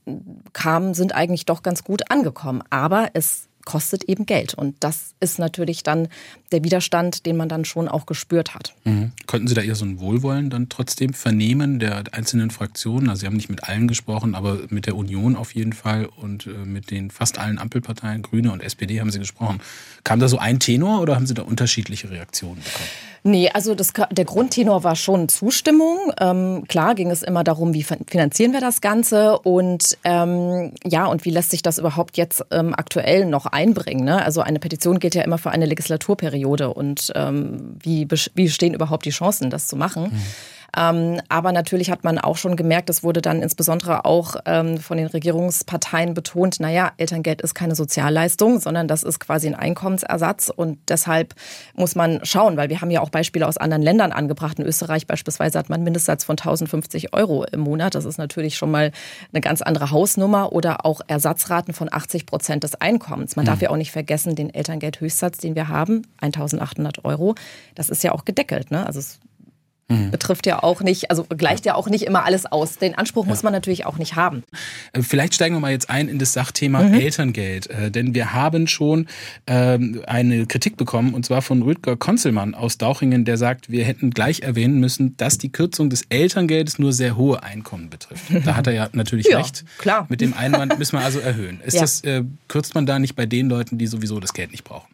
kamen, 0.53 0.95
sind 0.95 1.15
eigentlich 1.15 1.47
doch 1.47 1.63
ganz 1.63 1.83
gut 1.83 2.11
angekommen. 2.11 2.63
Aber 2.71 3.09
es 3.15 3.49
kostet 3.69 4.05
eben 4.05 4.25
Geld. 4.25 4.55
Und 4.55 4.77
das 4.81 5.15
ist 5.21 5.39
natürlich 5.39 5.83
dann 5.83 6.09
der 6.53 6.65
Widerstand, 6.65 7.27
den 7.27 7.37
man 7.37 7.51
dann 7.51 7.67
schon 7.67 7.87
auch 7.87 8.07
gespürt 8.07 8.55
hat. 8.55 8.73
Mhm. 8.85 9.13
Konnten 9.27 9.47
Sie 9.47 9.53
da 9.53 9.61
eher 9.61 9.75
so 9.75 9.85
ein 9.85 10.01
Wohlwollen 10.01 10.49
dann 10.49 10.71
trotzdem 10.71 11.13
vernehmen 11.13 11.79
der 11.79 12.03
einzelnen 12.13 12.51
Fraktionen? 12.51 13.11
Also 13.11 13.21
Sie 13.21 13.27
haben 13.27 13.37
nicht 13.37 13.51
mit 13.51 13.65
allen 13.65 13.87
gesprochen, 13.87 14.35
aber 14.35 14.61
mit 14.71 14.87
der 14.87 14.97
Union 14.97 15.37
auf 15.37 15.55
jeden 15.55 15.75
Fall 15.75 16.07
und 16.07 16.47
äh, 16.47 16.65
mit 16.65 16.91
den 16.91 17.11
fast 17.11 17.37
allen 17.37 17.59
Ampelparteien, 17.59 18.23
Grüne 18.23 18.53
und 18.53 18.63
SPD 18.63 19.01
haben 19.01 19.11
Sie 19.11 19.19
gesprochen. 19.19 19.61
Kam 20.03 20.19
da 20.19 20.29
so 20.29 20.39
ein 20.39 20.61
Tenor 20.61 21.03
oder 21.03 21.15
haben 21.15 21.27
Sie 21.27 21.35
da 21.35 21.43
unterschiedliche 21.43 22.09
Reaktionen 22.09 22.63
bekommen? 22.63 22.89
Nee, 23.23 23.51
also 23.53 23.75
das, 23.75 23.93
der 24.11 24.25
Grundtenor 24.25 24.85
war 24.85 24.97
schon 24.97 25.29
Zustimmung. 25.29 25.99
Ähm, 26.21 26.65
klar 26.69 26.95
ging 26.95 27.11
es 27.11 27.23
immer 27.23 27.45
darum, 27.45 27.75
wie 27.75 27.83
finanzieren 27.83 28.53
wir 28.53 28.61
das 28.61 28.81
Ganze 28.81 29.39
und 29.39 29.99
ähm, 30.05 30.73
ja, 30.85 31.07
und 31.07 31.25
wie 31.25 31.31
lässt 31.31 31.51
sich 31.51 31.63
das 31.63 31.79
überhaupt 31.79 32.17
jetzt 32.17 32.45
ähm, 32.51 32.75
aktuell 32.75 33.27
noch 33.27 33.47
einbringen. 33.47 34.05
Ne? 34.05 34.25
Also 34.25 34.41
eine 34.41 34.59
Petition 34.59 34.99
geht 34.99 35.15
ja 35.15 35.23
immer 35.23 35.39
für 35.39 35.51
eine 35.51 35.67
Legislaturperiode 35.67 36.73
und 36.73 37.13
ähm, 37.15 37.77
wie, 37.81 38.07
wie 38.35 38.49
stehen 38.49 38.75
überhaupt 38.75 39.05
die 39.05 39.11
Chancen, 39.11 39.51
das 39.51 39.67
zu 39.67 39.77
machen? 39.77 40.05
Mhm. 40.05 40.23
Ähm, 40.77 41.21
aber 41.29 41.53
natürlich 41.53 41.91
hat 41.91 42.05
man 42.05 42.19
auch 42.19 42.37
schon 42.37 42.57
gemerkt, 42.57 42.91
es 42.91 43.03
wurde 43.03 43.23
dann 43.23 43.43
insbesondere 43.43 44.05
auch 44.05 44.37
ähm, 44.45 44.79
von 44.79 44.99
den 44.99 45.07
Regierungsparteien 45.07 46.15
betont, 46.15 46.61
naja, 46.61 46.93
Elterngeld 46.99 47.41
ist 47.41 47.55
keine 47.55 47.75
Sozialleistung, 47.75 48.61
sondern 48.61 48.87
das 48.87 49.03
ist 49.03 49.19
quasi 49.19 49.49
ein 49.49 49.55
Einkommensersatz 49.55 50.53
und 50.55 50.79
deshalb 50.89 51.35
muss 51.75 51.95
man 51.95 52.21
schauen, 52.25 52.57
weil 52.57 52.69
wir 52.69 52.81
haben 52.81 52.91
ja 52.91 53.01
auch 53.01 53.11
Beispiele 53.11 53.47
aus 53.47 53.57
anderen 53.57 53.83
Ländern 53.83 54.13
angebracht. 54.13 54.59
In 54.59 54.67
Österreich 54.67 55.07
beispielsweise 55.07 55.59
hat 55.59 55.69
man 55.71 55.77
einen 55.77 55.85
Mindestsatz 55.85 56.25
von 56.25 56.35
1050 56.35 57.15
Euro 57.15 57.45
im 57.45 57.61
Monat. 57.61 57.95
Das 57.95 58.05
ist 58.05 58.19
natürlich 58.19 58.57
schon 58.57 58.71
mal 58.71 58.93
eine 59.33 59.41
ganz 59.41 59.63
andere 59.63 59.91
Hausnummer 59.91 60.53
oder 60.53 60.85
auch 60.85 61.01
Ersatzraten 61.07 61.73
von 61.73 61.93
80 61.93 62.27
Prozent 62.27 62.65
des 62.65 62.75
Einkommens. 62.75 63.37
Man 63.37 63.45
mhm. 63.45 63.49
darf 63.49 63.63
ja 63.63 63.71
auch 63.71 63.77
nicht 63.77 63.93
vergessen, 63.93 64.35
den 64.35 64.53
Elterngeldhöchstsatz, 64.53 65.39
den 65.39 65.55
wir 65.55 65.69
haben, 65.69 66.03
1800 66.21 67.05
Euro, 67.05 67.35
das 67.75 67.89
ist 67.89 68.03
ja 68.03 68.13
auch 68.13 68.25
gedeckelt. 68.25 68.71
Ne? 68.71 68.85
Also 68.87 68.99
es 68.99 69.19
Mhm. 69.89 70.11
Betrifft 70.11 70.47
ja 70.47 70.63
auch 70.63 70.83
nicht, 70.83 71.11
also 71.11 71.25
gleicht 71.25 71.65
ja 71.65 71.75
auch 71.75 71.89
nicht 71.89 72.05
immer 72.05 72.25
alles 72.25 72.45
aus. 72.45 72.77
Den 72.77 72.95
Anspruch 72.95 73.25
ja. 73.25 73.31
muss 73.31 73.43
man 73.43 73.55
natürlich 73.55 73.87
auch 73.87 73.97
nicht 73.97 74.17
haben. 74.17 74.45
Äh, 74.93 75.01
vielleicht 75.01 75.35
steigen 75.35 75.55
wir 75.55 75.61
mal 75.61 75.71
jetzt 75.71 75.89
ein 75.89 76.09
in 76.09 76.19
das 76.19 76.35
Sachthema 76.35 76.83
mhm. 76.83 76.95
Elterngeld. 76.95 77.71
Äh, 77.71 77.91
denn 77.91 78.15
wir 78.15 78.35
haben 78.35 78.67
schon 78.67 79.07
ähm, 79.47 80.03
eine 80.07 80.47
Kritik 80.47 80.77
bekommen, 80.77 81.15
und 81.15 81.25
zwar 81.25 81.41
von 81.41 81.63
Rüdger 81.63 81.97
Konzelmann 81.97 82.55
aus 82.55 82.77
Dauchingen, 82.77 83.25
der 83.25 83.39
sagt, 83.39 83.71
wir 83.71 83.85
hätten 83.85 84.11
gleich 84.11 84.41
erwähnen 84.41 84.79
müssen, 84.79 85.17
dass 85.17 85.39
die 85.39 85.51
Kürzung 85.51 85.89
des 85.89 86.03
Elterngeldes 86.11 86.79
nur 86.79 86.93
sehr 86.93 87.17
hohe 87.17 87.43
Einkommen 87.43 87.89
betrifft. 87.89 88.25
Da 88.45 88.57
hat 88.57 88.67
er 88.67 88.75
ja 88.75 88.89
natürlich 88.93 89.27
ja, 89.31 89.39
recht. 89.39 89.65
Klar. 89.79 90.07
Mit 90.11 90.21
dem 90.21 90.35
Einwand 90.35 90.79
müssen 90.79 90.99
wir 90.99 91.05
also 91.05 91.19
erhöhen. 91.19 91.61
Ist 91.65 91.81
das, 91.81 92.03
äh, 92.03 92.25
kürzt 92.49 92.75
man 92.75 92.85
da 92.85 92.99
nicht 92.99 93.17
bei 93.17 93.25
den 93.25 93.49
Leuten, 93.49 93.79
die 93.79 93.87
sowieso 93.87 94.21
das 94.21 94.35
Geld 94.35 94.51
nicht 94.51 94.65
brauchen? 94.65 94.89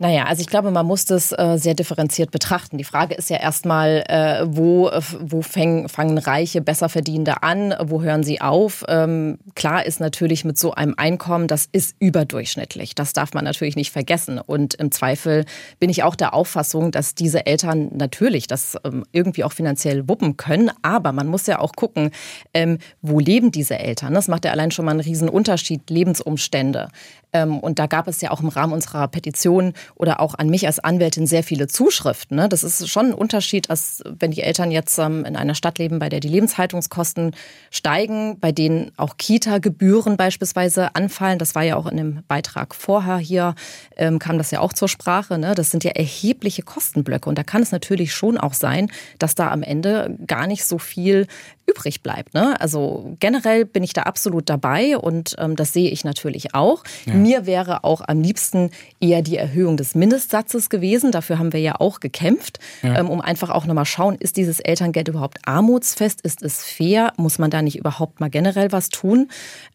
Naja, 0.00 0.26
also 0.26 0.40
ich 0.40 0.46
glaube, 0.46 0.70
man 0.70 0.86
muss 0.86 1.06
das 1.06 1.32
äh, 1.32 1.56
sehr 1.56 1.74
differenziert 1.74 2.30
betrachten. 2.30 2.78
Die 2.78 2.84
Frage 2.84 3.16
ist 3.16 3.30
ja 3.30 3.38
erstmal, 3.38 4.04
äh, 4.08 4.46
wo, 4.46 4.90
wo 5.18 5.42
fäng, 5.42 5.88
fangen 5.88 6.18
Reiche, 6.18 6.60
Besserverdienende 6.60 7.42
an, 7.42 7.74
wo 7.82 8.00
hören 8.00 8.22
sie 8.22 8.40
auf? 8.40 8.84
Ähm, 8.86 9.38
klar 9.56 9.84
ist 9.84 9.98
natürlich 9.98 10.44
mit 10.44 10.56
so 10.56 10.72
einem 10.72 10.94
Einkommen, 10.96 11.48
das 11.48 11.68
ist 11.72 11.96
überdurchschnittlich. 11.98 12.94
Das 12.94 13.12
darf 13.12 13.34
man 13.34 13.44
natürlich 13.44 13.74
nicht 13.74 13.90
vergessen. 13.90 14.38
Und 14.38 14.74
im 14.74 14.92
Zweifel 14.92 15.44
bin 15.80 15.90
ich 15.90 16.04
auch 16.04 16.14
der 16.14 16.32
Auffassung, 16.32 16.92
dass 16.92 17.16
diese 17.16 17.46
Eltern 17.46 17.90
natürlich 17.92 18.46
das 18.46 18.76
ähm, 18.84 19.04
irgendwie 19.10 19.42
auch 19.42 19.52
finanziell 19.52 20.08
wuppen 20.08 20.36
können. 20.36 20.70
Aber 20.82 21.10
man 21.10 21.26
muss 21.26 21.48
ja 21.48 21.58
auch 21.58 21.72
gucken, 21.72 22.12
ähm, 22.54 22.78
wo 23.02 23.18
leben 23.18 23.50
diese 23.50 23.80
Eltern? 23.80 24.14
Das 24.14 24.28
macht 24.28 24.44
ja 24.44 24.52
allein 24.52 24.70
schon 24.70 24.84
mal 24.84 24.92
einen 24.92 25.00
riesen 25.00 25.28
Unterschied, 25.28 25.90
Lebensumstände. 25.90 26.88
Ähm, 27.32 27.58
und 27.58 27.78
da 27.78 27.86
gab 27.86 28.08
es 28.08 28.20
ja 28.20 28.30
auch 28.30 28.40
im 28.40 28.48
Rahmen 28.48 28.72
unserer 28.72 29.06
Petition 29.08 29.74
oder 29.94 30.20
auch 30.20 30.34
an 30.34 30.48
mich 30.48 30.66
als 30.66 30.78
Anwältin 30.78 31.26
sehr 31.26 31.42
viele 31.42 31.66
Zuschriften. 31.66 32.36
Ne? 32.36 32.48
Das 32.48 32.62
ist 32.62 32.88
schon 32.88 33.06
ein 33.06 33.14
Unterschied, 33.14 33.70
als 33.70 34.02
wenn 34.18 34.30
die 34.30 34.42
Eltern 34.42 34.70
jetzt 34.70 34.98
ähm, 34.98 35.24
in 35.24 35.36
einer 35.36 35.54
Stadt 35.54 35.78
leben, 35.78 35.98
bei 35.98 36.08
der 36.08 36.20
die 36.20 36.28
Lebenshaltungskosten 36.28 37.32
steigen, 37.70 38.38
bei 38.40 38.52
denen 38.52 38.92
auch 38.96 39.16
Kita-Gebühren 39.18 40.16
beispielsweise 40.16 40.94
anfallen. 40.94 41.38
Das 41.38 41.54
war 41.54 41.62
ja 41.62 41.76
auch 41.76 41.86
in 41.86 41.96
dem 41.98 42.22
Beitrag 42.28 42.74
vorher 42.74 43.18
hier, 43.18 43.54
ähm, 43.96 44.18
kam 44.18 44.38
das 44.38 44.50
ja 44.50 44.60
auch 44.60 44.72
zur 44.72 44.88
Sprache. 44.88 45.38
Ne? 45.38 45.54
Das 45.54 45.70
sind 45.70 45.84
ja 45.84 45.90
erhebliche 45.90 46.62
Kostenblöcke. 46.62 47.28
Und 47.28 47.38
da 47.38 47.42
kann 47.42 47.62
es 47.62 47.72
natürlich 47.72 48.14
schon 48.14 48.38
auch 48.38 48.54
sein, 48.54 48.90
dass 49.18 49.34
da 49.34 49.50
am 49.50 49.62
Ende 49.62 50.16
gar 50.26 50.46
nicht 50.46 50.64
so 50.64 50.78
viel 50.78 51.26
übrig 51.66 52.02
bleibt. 52.02 52.32
Ne? 52.32 52.58
Also 52.60 53.16
generell 53.20 53.66
bin 53.66 53.82
ich 53.82 53.92
da 53.92 54.04
absolut 54.04 54.48
dabei 54.48 54.96
und 54.96 55.36
das 55.36 55.74
sehe 55.74 55.90
ich 55.90 56.04
natürlich 56.04 56.54
auch. 56.54 56.82
Ja. 57.04 57.17
Mir 57.22 57.46
wäre 57.46 57.84
auch 57.84 58.02
am 58.06 58.20
liebsten 58.20 58.70
eher 59.00 59.22
die 59.22 59.36
Erhöhung 59.36 59.76
des 59.76 59.94
Mindestsatzes 59.94 60.70
gewesen. 60.70 61.12
Dafür 61.12 61.38
haben 61.38 61.52
wir 61.52 61.60
ja 61.60 61.76
auch 61.80 62.00
gekämpft, 62.00 62.58
ja. 62.82 62.98
ähm, 62.98 63.10
um 63.10 63.20
einfach 63.20 63.50
auch 63.50 63.66
nochmal 63.66 63.84
schauen, 63.84 64.16
ist 64.16 64.36
dieses 64.36 64.60
Elterngeld 64.60 65.08
überhaupt 65.08 65.38
armutsfest? 65.46 66.20
Ist 66.20 66.42
es 66.42 66.64
fair? 66.64 67.12
Muss 67.16 67.38
man 67.38 67.50
da 67.50 67.62
nicht 67.62 67.78
überhaupt 67.78 68.20
mal 68.20 68.30
generell 68.30 68.72
was 68.72 68.88
tun? 68.88 69.28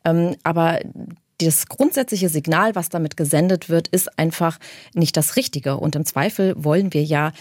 Ähm, 0.06 0.36
aber 0.44 0.80
das 1.40 1.68
grundsätzliche 1.68 2.30
Signal, 2.30 2.76
was 2.76 2.90
damit 2.90 3.18
gesendet 3.18 3.70
wird, 3.70 3.88
ist 3.88 4.18
einfach 4.20 4.60
nicht 4.94 5.18
das 5.18 5.36
Richtige. 5.36 5.78
Und 5.78 5.96
im 5.96 6.06
Zweifel 6.06 6.54
wollen 6.58 6.94
wir 6.94 7.04
ja 7.04 7.32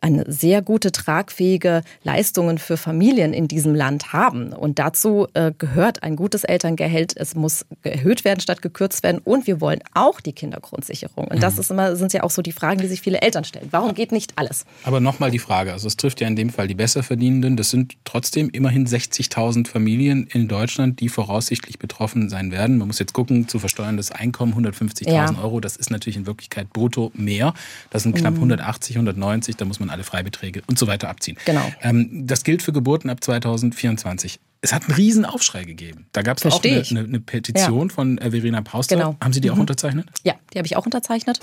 eine 0.00 0.30
sehr 0.30 0.62
gute, 0.62 0.92
tragfähige 0.92 1.82
Leistungen 2.02 2.58
für 2.58 2.76
Familien 2.76 3.32
in 3.32 3.48
diesem 3.48 3.74
Land 3.74 4.12
haben. 4.12 4.52
Und 4.52 4.78
dazu 4.78 5.28
äh, 5.34 5.52
gehört 5.56 6.02
ein 6.02 6.16
gutes 6.16 6.44
Elterngehalt. 6.44 7.14
Es 7.16 7.34
muss 7.34 7.64
erhöht 7.82 8.24
werden 8.24 8.40
statt 8.40 8.62
gekürzt 8.62 9.02
werden. 9.02 9.20
Und 9.24 9.46
wir 9.46 9.60
wollen 9.60 9.80
auch 9.94 10.20
die 10.20 10.32
Kindergrundsicherung. 10.32 11.28
Und 11.28 11.42
das 11.42 11.54
mhm. 11.54 11.60
ist 11.60 11.70
immer, 11.70 11.96
sind 11.96 12.12
ja 12.12 12.22
auch 12.22 12.30
so 12.30 12.42
die 12.42 12.52
Fragen, 12.52 12.80
die 12.80 12.86
sich 12.86 13.00
viele 13.00 13.20
Eltern 13.20 13.44
stellen. 13.44 13.68
Warum 13.70 13.94
geht 13.94 14.12
nicht 14.12 14.32
alles? 14.36 14.64
Aber 14.82 15.00
nochmal 15.00 15.30
die 15.30 15.38
Frage. 15.38 15.72
Also 15.72 15.86
es 15.86 15.96
trifft 15.96 16.20
ja 16.20 16.28
in 16.28 16.36
dem 16.36 16.50
Fall 16.50 16.68
die 16.68 16.74
Besserverdienenden. 16.74 17.56
Das 17.56 17.70
sind 17.70 17.94
trotzdem 18.04 18.50
immerhin 18.50 18.86
60.000 18.86 19.68
Familien 19.68 20.26
in 20.32 20.48
Deutschland, 20.48 21.00
die 21.00 21.08
voraussichtlich 21.08 21.78
betroffen 21.78 22.28
sein 22.28 22.50
werden. 22.50 22.78
Man 22.78 22.88
muss 22.88 22.98
jetzt 22.98 23.12
gucken, 23.12 23.48
zu 23.48 23.58
versteuerndes 23.58 24.10
Einkommen 24.10 24.54
150.000 24.54 25.10
ja. 25.10 25.34
Euro. 25.42 25.60
Das 25.60 25.76
ist 25.76 25.90
natürlich 25.90 26.16
in 26.16 26.26
Wirklichkeit 26.26 26.70
brutto 26.72 27.12
mehr. 27.14 27.54
Das 27.90 28.02
sind 28.02 28.16
knapp 28.16 28.34
mhm. 28.34 28.50
180, 28.50 28.96
190. 28.96 29.56
Da 29.56 29.64
muss 29.64 29.80
man 29.80 29.83
alle 29.90 30.04
Freibeträge 30.04 30.62
und 30.66 30.78
so 30.78 30.86
weiter 30.86 31.08
abziehen. 31.08 31.36
Genau. 31.44 31.70
Ähm, 31.82 32.26
das 32.26 32.44
gilt 32.44 32.62
für 32.62 32.72
Geburten 32.72 33.10
ab 33.10 33.22
2024. 33.22 34.38
Es 34.60 34.72
hat 34.72 34.84
einen 34.84 34.94
riesen 34.94 35.26
Aufschrei 35.26 35.64
gegeben. 35.64 36.06
Da 36.12 36.22
gab 36.22 36.38
es 36.38 36.46
auch 36.46 36.64
eine, 36.64 36.82
eine, 36.88 37.00
eine 37.00 37.20
Petition 37.20 37.88
ja. 37.88 37.94
von 37.94 38.16
äh, 38.16 38.30
Verena 38.30 38.62
Pauster. 38.62 38.96
Genau. 38.96 39.16
Haben 39.22 39.32
Sie 39.34 39.42
die 39.42 39.48
mhm. 39.48 39.56
auch 39.56 39.60
unterzeichnet? 39.60 40.06
Ja, 40.22 40.34
die 40.52 40.58
habe 40.58 40.66
ich 40.66 40.76
auch 40.76 40.86
unterzeichnet. 40.86 41.40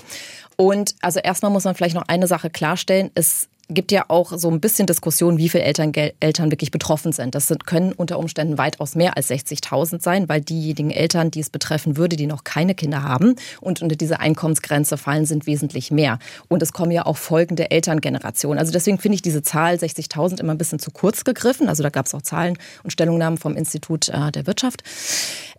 Und 0.56 0.96
also 1.00 1.20
erstmal 1.20 1.52
muss 1.52 1.64
man 1.64 1.76
vielleicht 1.76 1.94
noch 1.94 2.08
eine 2.08 2.26
Sache 2.26 2.50
klarstellen. 2.50 3.10
Es 3.14 3.48
gibt 3.72 3.92
ja 3.92 4.04
auch 4.08 4.32
so 4.36 4.50
ein 4.50 4.60
bisschen 4.60 4.86
Diskussion, 4.86 5.38
wie 5.38 5.48
viele 5.48 5.64
Eltern, 5.64 5.92
Eltern 6.20 6.50
wirklich 6.50 6.70
betroffen 6.70 7.12
sind. 7.12 7.34
Das 7.34 7.48
sind, 7.48 7.66
können 7.66 7.92
unter 7.92 8.18
Umständen 8.18 8.58
weitaus 8.58 8.94
mehr 8.94 9.16
als 9.16 9.30
60.000 9.30 10.02
sein, 10.02 10.28
weil 10.28 10.40
diejenigen 10.40 10.90
Eltern, 10.90 11.30
die 11.30 11.40
es 11.40 11.50
betreffen 11.50 11.96
würde, 11.96 12.16
die 12.16 12.26
noch 12.26 12.44
keine 12.44 12.74
Kinder 12.74 13.02
haben 13.02 13.36
und 13.60 13.82
unter 13.82 13.96
diese 13.96 14.20
Einkommensgrenze 14.20 14.96
fallen, 14.96 15.26
sind 15.26 15.46
wesentlich 15.46 15.90
mehr. 15.90 16.18
Und 16.48 16.62
es 16.62 16.72
kommen 16.72 16.90
ja 16.90 17.06
auch 17.06 17.16
folgende 17.16 17.70
Elterngenerationen. 17.70 18.58
Also 18.58 18.72
deswegen 18.72 18.98
finde 18.98 19.16
ich 19.16 19.22
diese 19.22 19.42
Zahl 19.42 19.74
60.000 19.74 20.40
immer 20.40 20.52
ein 20.52 20.58
bisschen 20.58 20.78
zu 20.78 20.90
kurz 20.90 21.24
gegriffen. 21.24 21.68
Also 21.68 21.82
da 21.82 21.90
gab 21.90 22.06
es 22.06 22.14
auch 22.14 22.22
Zahlen 22.22 22.58
und 22.82 22.90
Stellungnahmen 22.90 23.38
vom 23.38 23.56
Institut 23.56 24.08
äh, 24.08 24.32
der 24.32 24.46
Wirtschaft. 24.46 24.82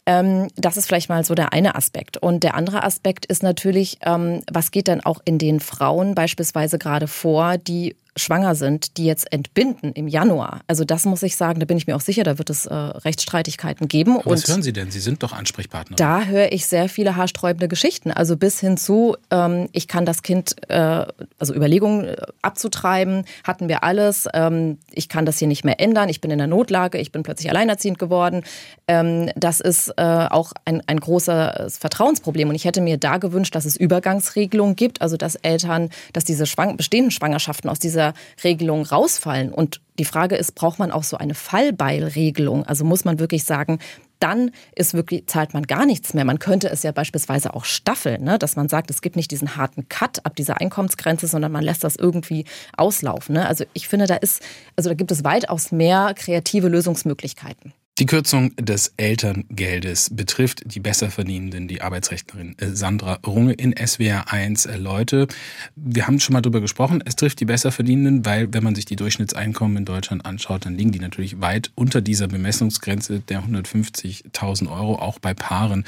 Ähm, 0.05 0.49
das 0.55 0.77
ist 0.77 0.87
vielleicht 0.87 1.09
mal 1.09 1.23
so 1.23 1.35
der 1.35 1.53
eine 1.53 1.75
Aspekt. 1.75 2.17
Und 2.17 2.43
der 2.43 2.55
andere 2.55 2.83
Aspekt 2.83 3.25
ist 3.25 3.43
natürlich, 3.43 3.99
ähm, 4.01 4.41
was 4.51 4.71
geht 4.71 4.87
dann 4.87 5.01
auch 5.01 5.21
in 5.25 5.37
den 5.37 5.59
Frauen 5.59 6.15
beispielsweise 6.15 6.77
gerade 6.77 7.07
vor, 7.07 7.57
die 7.57 7.95
schwanger 8.15 8.55
sind, 8.55 8.97
die 8.97 9.05
jetzt 9.05 9.31
entbinden 9.31 9.91
im 9.93 10.07
Januar. 10.07 10.61
Also 10.67 10.85
das 10.85 11.05
muss 11.05 11.23
ich 11.23 11.35
sagen, 11.35 11.59
da 11.59 11.65
bin 11.65 11.77
ich 11.77 11.87
mir 11.87 11.95
auch 11.95 12.01
sicher, 12.01 12.23
da 12.23 12.37
wird 12.37 12.49
es 12.49 12.65
äh, 12.65 12.73
Rechtsstreitigkeiten 12.73 13.87
geben. 13.87 14.17
Aber 14.19 14.31
was 14.31 14.47
hören 14.47 14.61
Sie 14.61 14.73
denn? 14.73 14.91
Sie 14.91 14.99
sind 14.99 15.23
doch 15.23 15.33
Ansprechpartner. 15.33 15.95
Da 15.95 16.25
höre 16.25 16.51
ich 16.51 16.67
sehr 16.67 16.89
viele 16.89 17.15
haarsträubende 17.15 17.67
Geschichten. 17.67 18.11
Also 18.11 18.37
bis 18.37 18.59
hin 18.59 18.77
zu, 18.77 19.15
ähm, 19.31 19.67
ich 19.71 19.87
kann 19.87 20.05
das 20.05 20.21
Kind, 20.21 20.55
äh, 20.69 21.05
also 21.39 21.55
Überlegungen 21.55 22.05
äh, 22.05 22.15
abzutreiben, 22.41 23.25
hatten 23.43 23.67
wir 23.67 23.83
alles. 23.83 24.27
Ähm, 24.33 24.77
ich 24.91 25.09
kann 25.09 25.25
das 25.25 25.39
hier 25.39 25.47
nicht 25.47 25.65
mehr 25.65 25.79
ändern. 25.79 26.09
Ich 26.09 26.21
bin 26.21 26.29
in 26.29 26.37
der 26.37 26.47
Notlage. 26.47 26.99
Ich 26.99 27.11
bin 27.11 27.23
plötzlich 27.23 27.49
alleinerziehend 27.49 27.97
geworden. 27.97 28.43
Ähm, 28.87 29.31
das 29.35 29.59
ist 29.59 29.89
äh, 29.97 30.01
auch 30.03 30.53
ein, 30.65 30.81
ein 30.85 30.99
großes 30.99 31.77
Vertrauensproblem. 31.77 32.49
Und 32.49 32.55
ich 32.55 32.65
hätte 32.65 32.81
mir 32.81 32.97
da 32.97 33.17
gewünscht, 33.17 33.55
dass 33.55 33.65
es 33.65 33.75
Übergangsregelungen 33.75 34.75
gibt, 34.75 35.01
also 35.01 35.17
dass 35.17 35.35
Eltern, 35.35 35.89
dass 36.13 36.25
diese 36.25 36.45
schwang 36.45 36.77
bestehenden 36.77 37.11
Schwangerschaften 37.11 37.69
aus 37.69 37.79
dieser 37.79 38.02
dieser 38.03 38.13
Regelung 38.43 38.85
rausfallen. 38.85 39.51
Und 39.51 39.81
die 39.99 40.05
Frage 40.05 40.35
ist, 40.35 40.55
braucht 40.55 40.79
man 40.79 40.91
auch 40.91 41.03
so 41.03 41.17
eine 41.17 41.35
Fallbeilregelung? 41.35 42.65
Also 42.65 42.83
muss 42.83 43.05
man 43.05 43.19
wirklich 43.19 43.43
sagen, 43.43 43.79
dann 44.19 44.51
ist 44.73 44.93
wirklich, 44.93 45.27
zahlt 45.27 45.53
man 45.53 45.63
gar 45.63 45.85
nichts 45.85 46.13
mehr. 46.13 46.23
Man 46.23 46.39
könnte 46.39 46.69
es 46.69 46.83
ja 46.83 46.93
beispielsweise 46.93 47.53
auch 47.53 47.65
staffeln, 47.65 48.23
ne? 48.23 48.39
dass 48.39 48.55
man 48.55 48.69
sagt, 48.69 48.89
es 48.89 49.01
gibt 49.01 49.17
nicht 49.17 49.31
diesen 49.31 49.57
harten 49.57 49.89
Cut 49.89 50.25
ab 50.25 50.35
dieser 50.35 50.61
Einkommensgrenze, 50.61 51.27
sondern 51.27 51.51
man 51.51 51.63
lässt 51.63 51.83
das 51.83 51.97
irgendwie 51.97 52.45
auslaufen. 52.77 53.35
Ne? 53.35 53.45
Also 53.45 53.65
ich 53.73 53.87
finde, 53.89 54.05
da 54.07 54.15
ist, 54.15 54.41
also 54.77 54.89
da 54.89 54.95
gibt 54.95 55.11
es 55.11 55.25
weitaus 55.25 55.71
mehr 55.71 56.13
kreative 56.15 56.69
Lösungsmöglichkeiten. 56.69 57.73
Die 57.99 58.07
Kürzung 58.07 58.55
des 58.55 58.91
Elterngeldes 58.97 60.09
betrifft 60.15 60.63
die 60.65 60.79
Besserverdienenden, 60.79 61.67
die 61.67 61.81
Arbeitsrechtlerin 61.81 62.57
äh, 62.57 62.69
Sandra 62.69 63.19
Runge 63.23 63.53
in 63.53 63.75
SWR 63.77 64.33
1 64.33 64.65
äh, 64.65 64.77
Leute. 64.77 65.27
Wir 65.75 66.07
haben 66.07 66.19
schon 66.19 66.33
mal 66.33 66.41
drüber 66.41 66.59
gesprochen. 66.59 67.03
Es 67.05 67.15
trifft 67.15 67.39
die 67.39 67.45
Besserverdienenden, 67.45 68.25
weil 68.25 68.51
wenn 68.51 68.63
man 68.63 68.73
sich 68.73 68.85
die 68.85 68.95
Durchschnittseinkommen 68.95 69.77
in 69.77 69.85
Deutschland 69.85 70.25
anschaut, 70.25 70.65
dann 70.65 70.75
liegen 70.75 70.91
die 70.91 70.97
natürlich 70.97 71.39
weit 71.39 71.71
unter 71.75 72.01
dieser 72.01 72.27
Bemessungsgrenze 72.27 73.19
der 73.19 73.43
150.000 73.43 74.71
Euro, 74.71 74.95
auch 74.95 75.19
bei 75.19 75.35
Paaren. 75.35 75.85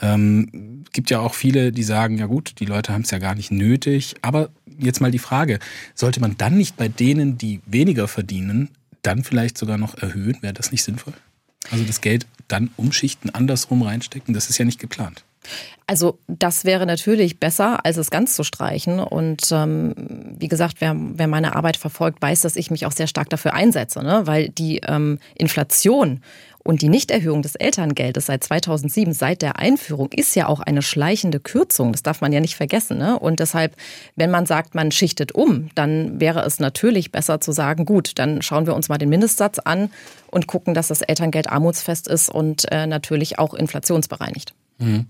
Ähm, 0.00 0.84
gibt 0.92 1.10
ja 1.10 1.18
auch 1.18 1.34
viele, 1.34 1.72
die 1.72 1.82
sagen, 1.82 2.18
ja 2.18 2.26
gut, 2.26 2.60
die 2.60 2.66
Leute 2.66 2.92
haben 2.92 3.02
es 3.02 3.10
ja 3.10 3.18
gar 3.18 3.34
nicht 3.34 3.50
nötig. 3.50 4.14
Aber 4.22 4.50
jetzt 4.78 5.00
mal 5.00 5.10
die 5.10 5.18
Frage, 5.18 5.58
sollte 5.96 6.20
man 6.20 6.36
dann 6.38 6.56
nicht 6.56 6.76
bei 6.76 6.86
denen, 6.86 7.36
die 7.36 7.62
weniger 7.66 8.06
verdienen, 8.06 8.70
dann 9.02 9.24
vielleicht 9.24 9.58
sogar 9.58 9.76
noch 9.76 9.96
erhöhen? 9.96 10.38
Wäre 10.40 10.54
das 10.54 10.70
nicht 10.70 10.84
sinnvoll? 10.84 11.14
Also 11.70 11.84
das 11.84 12.00
Geld 12.00 12.26
dann 12.48 12.70
umschichten, 12.76 13.30
andersrum 13.30 13.82
reinstecken, 13.82 14.34
das 14.34 14.48
ist 14.50 14.58
ja 14.58 14.64
nicht 14.64 14.80
geplant. 14.80 15.24
Also 15.86 16.18
das 16.26 16.64
wäre 16.64 16.84
natürlich 16.84 17.40
besser, 17.40 17.84
als 17.84 17.96
es 17.96 18.10
ganz 18.10 18.36
zu 18.36 18.44
streichen. 18.44 19.00
Und 19.00 19.50
ähm, 19.52 19.94
wie 20.38 20.48
gesagt, 20.48 20.76
wer, 20.80 20.94
wer 20.96 21.28
meine 21.28 21.56
Arbeit 21.56 21.78
verfolgt, 21.78 22.20
weiß, 22.20 22.42
dass 22.42 22.56
ich 22.56 22.70
mich 22.70 22.84
auch 22.84 22.92
sehr 22.92 23.06
stark 23.06 23.30
dafür 23.30 23.54
einsetze, 23.54 24.02
ne? 24.02 24.22
weil 24.26 24.50
die 24.50 24.82
ähm, 24.86 25.18
Inflation 25.34 26.20
und 26.68 26.82
die 26.82 26.90
Nichterhöhung 26.90 27.40
des 27.40 27.54
Elterngeldes 27.54 28.26
seit 28.26 28.44
2007, 28.44 29.14
seit 29.14 29.40
der 29.40 29.58
Einführung, 29.58 30.12
ist 30.12 30.36
ja 30.36 30.48
auch 30.48 30.60
eine 30.60 30.82
schleichende 30.82 31.40
Kürzung. 31.40 31.92
Das 31.92 32.02
darf 32.02 32.20
man 32.20 32.30
ja 32.30 32.40
nicht 32.40 32.56
vergessen. 32.56 32.98
Ne? 32.98 33.18
Und 33.18 33.40
deshalb, 33.40 33.74
wenn 34.16 34.30
man 34.30 34.44
sagt, 34.44 34.74
man 34.74 34.92
schichtet 34.92 35.32
um, 35.32 35.70
dann 35.74 36.20
wäre 36.20 36.44
es 36.44 36.60
natürlich 36.60 37.10
besser 37.10 37.40
zu 37.40 37.52
sagen, 37.52 37.86
gut, 37.86 38.18
dann 38.18 38.42
schauen 38.42 38.66
wir 38.66 38.74
uns 38.74 38.90
mal 38.90 38.98
den 38.98 39.08
Mindestsatz 39.08 39.58
an 39.58 39.90
und 40.30 40.46
gucken, 40.46 40.74
dass 40.74 40.88
das 40.88 41.00
Elterngeld 41.00 41.48
armutsfest 41.48 42.06
ist 42.06 42.28
und 42.28 42.70
äh, 42.70 42.86
natürlich 42.86 43.38
auch 43.38 43.54
inflationsbereinigt. 43.54 44.52
Mhm 44.78 45.06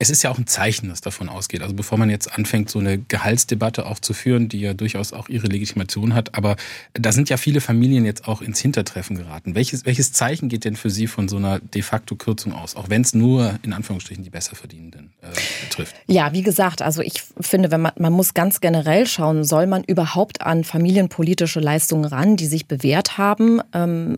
es 0.00 0.08
ist 0.08 0.22
ja 0.22 0.30
auch 0.30 0.38
ein 0.38 0.46
Zeichen, 0.46 0.88
das 0.88 1.02
davon 1.02 1.28
ausgeht. 1.28 1.60
Also 1.60 1.74
bevor 1.74 1.98
man 1.98 2.08
jetzt 2.08 2.32
anfängt, 2.32 2.70
so 2.70 2.78
eine 2.78 2.96
Gehaltsdebatte 2.96 3.84
auch 3.84 3.98
zu 3.98 4.14
führen, 4.14 4.48
die 4.48 4.60
ja 4.60 4.72
durchaus 4.72 5.12
auch 5.12 5.28
ihre 5.28 5.46
Legitimation 5.46 6.14
hat, 6.14 6.34
aber 6.34 6.56
da 6.94 7.12
sind 7.12 7.28
ja 7.28 7.36
viele 7.36 7.60
Familien 7.60 8.06
jetzt 8.06 8.26
auch 8.26 8.40
ins 8.40 8.60
Hintertreffen 8.60 9.16
geraten. 9.16 9.54
Welches, 9.54 9.84
welches 9.84 10.14
Zeichen 10.14 10.48
geht 10.48 10.64
denn 10.64 10.74
für 10.74 10.88
Sie 10.88 11.06
von 11.06 11.28
so 11.28 11.36
einer 11.36 11.60
de 11.60 11.82
facto 11.82 12.16
Kürzung 12.16 12.54
aus, 12.54 12.76
auch 12.76 12.88
wenn 12.88 13.02
es 13.02 13.12
nur 13.12 13.58
in 13.62 13.74
Anführungsstrichen 13.74 14.24
die 14.24 14.30
Besserverdienenden 14.30 15.12
äh, 15.20 15.26
betrifft? 15.68 15.94
Ja, 16.06 16.32
wie 16.32 16.42
gesagt, 16.42 16.80
also 16.80 17.02
ich 17.02 17.22
finde, 17.38 17.70
wenn 17.70 17.82
man, 17.82 17.92
man 17.98 18.14
muss 18.14 18.32
ganz 18.32 18.62
generell 18.62 19.06
schauen, 19.06 19.44
soll 19.44 19.66
man 19.66 19.84
überhaupt 19.84 20.40
an 20.40 20.64
familienpolitische 20.64 21.60
Leistungen 21.60 22.06
ran, 22.06 22.38
die 22.38 22.46
sich 22.46 22.66
bewährt 22.66 23.18
haben? 23.18 23.60
Ähm, 23.74 24.16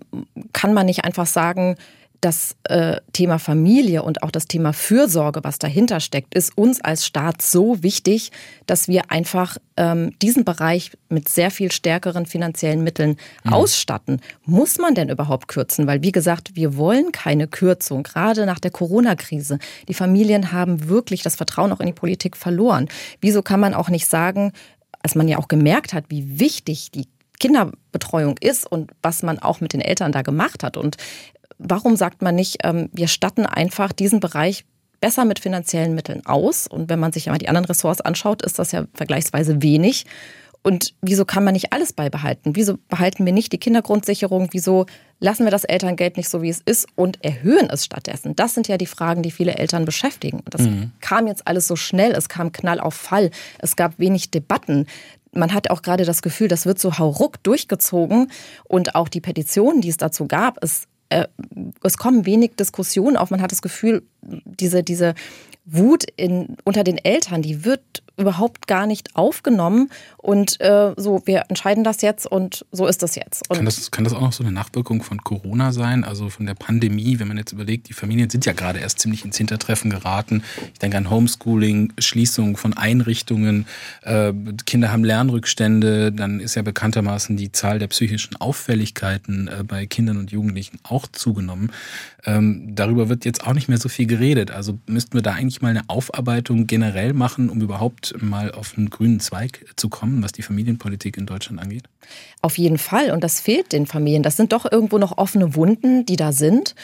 kann 0.52 0.74
man 0.74 0.86
nicht 0.86 1.04
einfach 1.04 1.26
sagen, 1.26 1.74
das 2.22 2.54
äh, 2.64 3.00
Thema 3.12 3.38
Familie 3.38 4.04
und 4.04 4.22
auch 4.22 4.30
das 4.30 4.46
Thema 4.46 4.72
Fürsorge, 4.72 5.40
was 5.42 5.58
dahinter 5.58 5.98
steckt, 5.98 6.34
ist 6.34 6.56
uns 6.56 6.80
als 6.80 7.04
Staat 7.04 7.42
so 7.42 7.82
wichtig, 7.82 8.30
dass 8.66 8.86
wir 8.86 9.10
einfach 9.10 9.58
ähm, 9.76 10.16
diesen 10.22 10.44
Bereich 10.44 10.92
mit 11.08 11.28
sehr 11.28 11.50
viel 11.50 11.72
stärkeren 11.72 12.24
finanziellen 12.24 12.84
Mitteln 12.84 13.16
mhm. 13.42 13.52
ausstatten. 13.52 14.20
Muss 14.44 14.78
man 14.78 14.94
denn 14.94 15.08
überhaupt 15.08 15.48
kürzen? 15.48 15.88
Weil, 15.88 16.02
wie 16.02 16.12
gesagt, 16.12 16.54
wir 16.54 16.76
wollen 16.76 17.10
keine 17.10 17.48
Kürzung, 17.48 18.04
gerade 18.04 18.46
nach 18.46 18.60
der 18.60 18.70
Corona-Krise. 18.70 19.58
Die 19.88 19.94
Familien 19.94 20.52
haben 20.52 20.88
wirklich 20.88 21.22
das 21.22 21.34
Vertrauen 21.34 21.72
auch 21.72 21.80
in 21.80 21.86
die 21.86 21.92
Politik 21.92 22.36
verloren. 22.36 22.88
Wieso 23.20 23.42
kann 23.42 23.58
man 23.58 23.74
auch 23.74 23.88
nicht 23.88 24.06
sagen, 24.06 24.52
als 25.02 25.16
man 25.16 25.26
ja 25.26 25.38
auch 25.38 25.48
gemerkt 25.48 25.92
hat, 25.92 26.04
wie 26.08 26.38
wichtig 26.38 26.92
die 26.92 27.08
Kinderbetreuung 27.40 28.36
ist 28.38 28.70
und 28.70 28.92
was 29.02 29.24
man 29.24 29.40
auch 29.40 29.60
mit 29.60 29.72
den 29.72 29.80
Eltern 29.80 30.12
da 30.12 30.22
gemacht 30.22 30.62
hat. 30.62 30.76
Und 30.76 30.96
warum 31.58 31.96
sagt 31.96 32.22
man 32.22 32.34
nicht, 32.34 32.58
ähm, 32.64 32.88
wir 32.92 33.08
statten 33.08 33.46
einfach 33.46 33.92
diesen 33.92 34.20
Bereich 34.20 34.64
besser 35.00 35.24
mit 35.24 35.40
finanziellen 35.40 35.94
Mitteln 35.94 36.24
aus. 36.24 36.66
Und 36.66 36.88
wenn 36.88 37.00
man 37.00 37.12
sich 37.12 37.26
ja 37.26 37.32
mal 37.32 37.38
die 37.38 37.48
anderen 37.48 37.66
Ressorts 37.66 38.00
anschaut, 38.00 38.42
ist 38.42 38.58
das 38.58 38.72
ja 38.72 38.86
vergleichsweise 38.94 39.60
wenig. 39.60 40.06
Und 40.62 40.94
wieso 41.02 41.24
kann 41.24 41.42
man 41.42 41.54
nicht 41.54 41.72
alles 41.72 41.92
beibehalten? 41.92 42.54
Wieso 42.54 42.78
behalten 42.88 43.26
wir 43.26 43.32
nicht 43.32 43.52
die 43.52 43.58
Kindergrundsicherung? 43.58 44.50
Wieso 44.52 44.86
lassen 45.18 45.42
wir 45.42 45.50
das 45.50 45.64
Elterngeld 45.64 46.16
nicht 46.16 46.28
so, 46.28 46.40
wie 46.40 46.50
es 46.50 46.60
ist 46.60 46.86
und 46.94 47.22
erhöhen 47.24 47.68
es 47.68 47.84
stattdessen? 47.84 48.36
Das 48.36 48.54
sind 48.54 48.68
ja 48.68 48.78
die 48.78 48.86
Fragen, 48.86 49.24
die 49.24 49.32
viele 49.32 49.56
Eltern 49.56 49.84
beschäftigen. 49.84 50.38
Und 50.38 50.54
das 50.54 50.62
mhm. 50.62 50.92
kam 51.00 51.26
jetzt 51.26 51.48
alles 51.48 51.66
so 51.66 51.74
schnell. 51.74 52.12
Es 52.12 52.28
kam 52.28 52.52
Knall 52.52 52.78
auf 52.78 52.94
Fall. 52.94 53.32
Es 53.58 53.74
gab 53.74 53.98
wenig 53.98 54.30
Debatten 54.30 54.86
man 55.34 55.54
hat 55.54 55.70
auch 55.70 55.82
gerade 55.82 56.04
das 56.04 56.22
Gefühl, 56.22 56.48
das 56.48 56.66
wird 56.66 56.78
so 56.78 56.98
hauruck 56.98 57.42
durchgezogen 57.42 58.30
und 58.64 58.94
auch 58.94 59.08
die 59.08 59.20
Petitionen, 59.20 59.80
die 59.80 59.88
es 59.88 59.96
dazu 59.96 60.26
gab, 60.26 60.62
es, 60.62 60.88
äh, 61.12 61.28
es 61.82 61.98
kommen 61.98 62.26
wenig 62.26 62.56
Diskussionen 62.56 63.16
auf. 63.16 63.30
Man 63.30 63.42
hat 63.42 63.52
das 63.52 63.62
Gefühl, 63.62 64.02
diese, 64.22 64.82
diese 64.82 65.14
Wut 65.64 66.04
in, 66.16 66.56
unter 66.64 66.84
den 66.84 66.98
Eltern, 66.98 67.42
die 67.42 67.64
wird 67.64 68.02
überhaupt 68.16 68.66
gar 68.66 68.86
nicht 68.86 69.16
aufgenommen. 69.16 69.90
Und 70.16 70.60
äh, 70.60 70.92
so, 70.96 71.22
wir 71.24 71.44
entscheiden 71.48 71.84
das 71.84 72.02
jetzt 72.02 72.26
und 72.26 72.64
so 72.70 72.86
ist 72.86 73.02
das 73.02 73.14
jetzt. 73.16 73.48
kann, 73.48 73.64
das, 73.64 73.90
kann 73.90 74.04
das 74.04 74.12
auch 74.12 74.20
noch 74.20 74.32
so 74.32 74.44
eine 74.44 74.52
Nachwirkung 74.52 75.02
von 75.02 75.18
Corona 75.22 75.72
sein, 75.72 76.04
also 76.04 76.28
von 76.28 76.46
der 76.46 76.54
Pandemie, 76.54 77.18
wenn 77.18 77.28
man 77.28 77.38
jetzt 77.38 77.52
überlegt, 77.52 77.88
die 77.88 77.92
Familien 77.92 78.30
sind 78.30 78.46
ja 78.46 78.52
gerade 78.52 78.78
erst 78.78 79.00
ziemlich 79.00 79.24
ins 79.24 79.36
Hintertreffen 79.36 79.90
geraten. 79.90 80.42
Ich 80.72 80.78
denke 80.78 80.96
an 80.96 81.10
Homeschooling, 81.10 81.92
Schließung 81.98 82.56
von 82.56 82.74
Einrichtungen, 82.74 83.66
äh, 84.02 84.32
Kinder 84.66 84.92
haben 84.92 85.04
Lernrückstände, 85.04 86.12
dann 86.12 86.40
ist 86.40 86.54
ja 86.54 86.62
bekanntermaßen 86.62 87.36
die 87.36 87.50
Zahl 87.50 87.78
der 87.78 87.88
psychischen 87.88 88.36
Auffälligkeiten 88.36 89.48
äh, 89.48 89.64
bei 89.64 89.86
Kindern 89.86 90.18
und 90.18 90.30
Jugendlichen 90.30 90.78
auch 90.82 91.06
zugenommen. 91.10 91.72
Ähm, 92.24 92.74
darüber 92.74 93.08
wird 93.08 93.24
jetzt 93.24 93.46
auch 93.46 93.52
nicht 93.52 93.68
mehr 93.68 93.78
so 93.78 93.88
viel 93.88 94.06
geredet. 94.06 94.52
Also 94.52 94.78
müssten 94.86 95.14
wir 95.14 95.22
da 95.22 95.32
eigentlich 95.32 95.60
mal 95.60 95.70
eine 95.70 95.82
Aufarbeitung 95.88 96.66
generell 96.68 97.12
machen, 97.12 97.50
um 97.50 97.58
überhaupt 98.10 98.22
mal 98.22 98.52
auf 98.52 98.76
einen 98.76 98.90
grünen 98.90 99.20
Zweig 99.20 99.64
zu 99.76 99.88
kommen, 99.88 100.22
was 100.22 100.32
die 100.32 100.42
Familienpolitik 100.42 101.16
in 101.16 101.26
Deutschland 101.26 101.60
angeht? 101.60 101.84
Auf 102.40 102.58
jeden 102.58 102.78
Fall. 102.78 103.10
Und 103.10 103.22
das 103.22 103.40
fehlt 103.40 103.72
den 103.72 103.86
Familien. 103.86 104.22
Das 104.22 104.36
sind 104.36 104.52
doch 104.52 104.70
irgendwo 104.70 104.98
noch 104.98 105.18
offene 105.18 105.54
Wunden, 105.54 106.04
die 106.06 106.16
da 106.16 106.32
sind. 106.32 106.74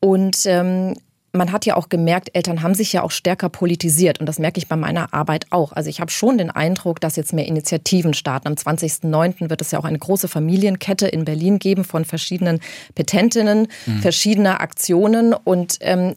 Und 0.00 0.46
ähm, 0.46 0.94
man 1.32 1.52
hat 1.52 1.66
ja 1.66 1.76
auch 1.76 1.88
gemerkt, 1.88 2.30
Eltern 2.34 2.62
haben 2.62 2.74
sich 2.74 2.92
ja 2.92 3.02
auch 3.02 3.10
stärker 3.10 3.48
politisiert 3.50 4.18
und 4.18 4.26
das 4.26 4.38
merke 4.38 4.58
ich 4.58 4.66
bei 4.66 4.76
meiner 4.76 5.12
Arbeit 5.12 5.46
auch. 5.50 5.72
Also 5.72 5.90
ich 5.90 6.00
habe 6.00 6.10
schon 6.10 6.38
den 6.38 6.50
Eindruck, 6.50 7.00
dass 7.00 7.16
jetzt 7.16 7.34
mehr 7.34 7.46
Initiativen 7.46 8.14
starten. 8.14 8.48
Am 8.48 8.54
20.09. 8.54 9.50
wird 9.50 9.60
es 9.60 9.70
ja 9.70 9.78
auch 9.78 9.84
eine 9.84 9.98
große 9.98 10.26
Familienkette 10.26 11.06
in 11.06 11.26
Berlin 11.26 11.58
geben 11.58 11.84
von 11.84 12.06
verschiedenen 12.06 12.60
Petentinnen, 12.94 13.68
mhm. 13.86 14.00
verschiedener 14.00 14.60
Aktionen 14.62 15.34
und 15.34 15.76
ähm, 15.80 16.16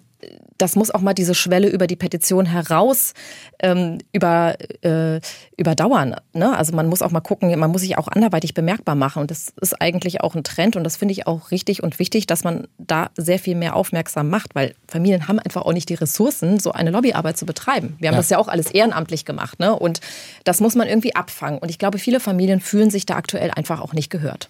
das 0.62 0.76
muss 0.76 0.92
auch 0.92 1.02
mal 1.02 1.14
diese 1.14 1.34
Schwelle 1.34 1.68
über 1.68 1.88
die 1.88 1.96
Petition 1.96 2.46
heraus 2.46 3.14
ähm, 3.60 3.98
über, 4.12 4.56
äh, 4.82 5.20
überdauern. 5.58 6.16
Ne? 6.34 6.56
Also 6.56 6.76
man 6.76 6.88
muss 6.88 7.02
auch 7.02 7.12
mal 7.12 7.22
gucken, 7.22 7.58
man 7.60 7.72
muss 7.72 7.82
sich 7.82 7.98
auch 7.98 8.08
anderweitig 8.08 8.54
bemerkbar 8.54 8.96
machen. 8.96 9.22
Und 9.22 9.32
das 9.32 9.54
ist 9.60 9.82
eigentlich 9.82 10.22
auch 10.22 10.36
ein 10.36 10.44
Trend 10.44 10.76
und 10.76 10.84
das 10.84 10.98
finde 10.98 11.14
ich 11.14 11.28
auch 11.28 11.52
richtig 11.52 11.82
und 11.82 12.00
wichtig, 12.00 12.28
dass 12.28 12.44
man 12.44 12.68
da 12.78 13.10
sehr 13.18 13.40
viel 13.40 13.56
mehr 13.56 13.76
aufmerksam 13.76 14.30
macht, 14.30 14.56
weil 14.56 14.76
Familien 14.88 15.28
haben 15.28 15.40
einfach 15.40 15.64
auch 15.64 15.74
nicht 15.74 15.90
die 15.90 15.96
Ressourcen, 15.96 16.60
so 16.60 16.72
eine 16.72 16.92
Lobbyarbeit 16.92 17.38
zu 17.38 17.46
betreiben. 17.46 17.96
Wir 18.00 18.10
haben 18.10 18.16
ja. 18.16 18.20
das 18.20 18.30
ja 18.30 18.38
auch 18.38 18.48
alles 18.48 18.72
ehrenamtlich 18.72 19.26
gemacht. 19.26 19.60
Ne? 19.60 19.76
Und 19.78 20.00
das 20.44 20.60
muss 20.60 20.76
man 20.76 20.88
irgendwie 20.88 21.16
abfangen. 21.16 21.60
Und 21.60 21.70
ich 21.70 21.80
glaube, 21.80 21.98
viele 21.98 22.20
Familien 22.20 22.60
fühlen 22.60 22.92
sich 22.92 23.06
da 23.06 23.16
aktuell 23.16 23.52
einfach 23.52 23.82
auch 23.82 23.94
nicht 23.94 24.10
gehört 24.10 24.50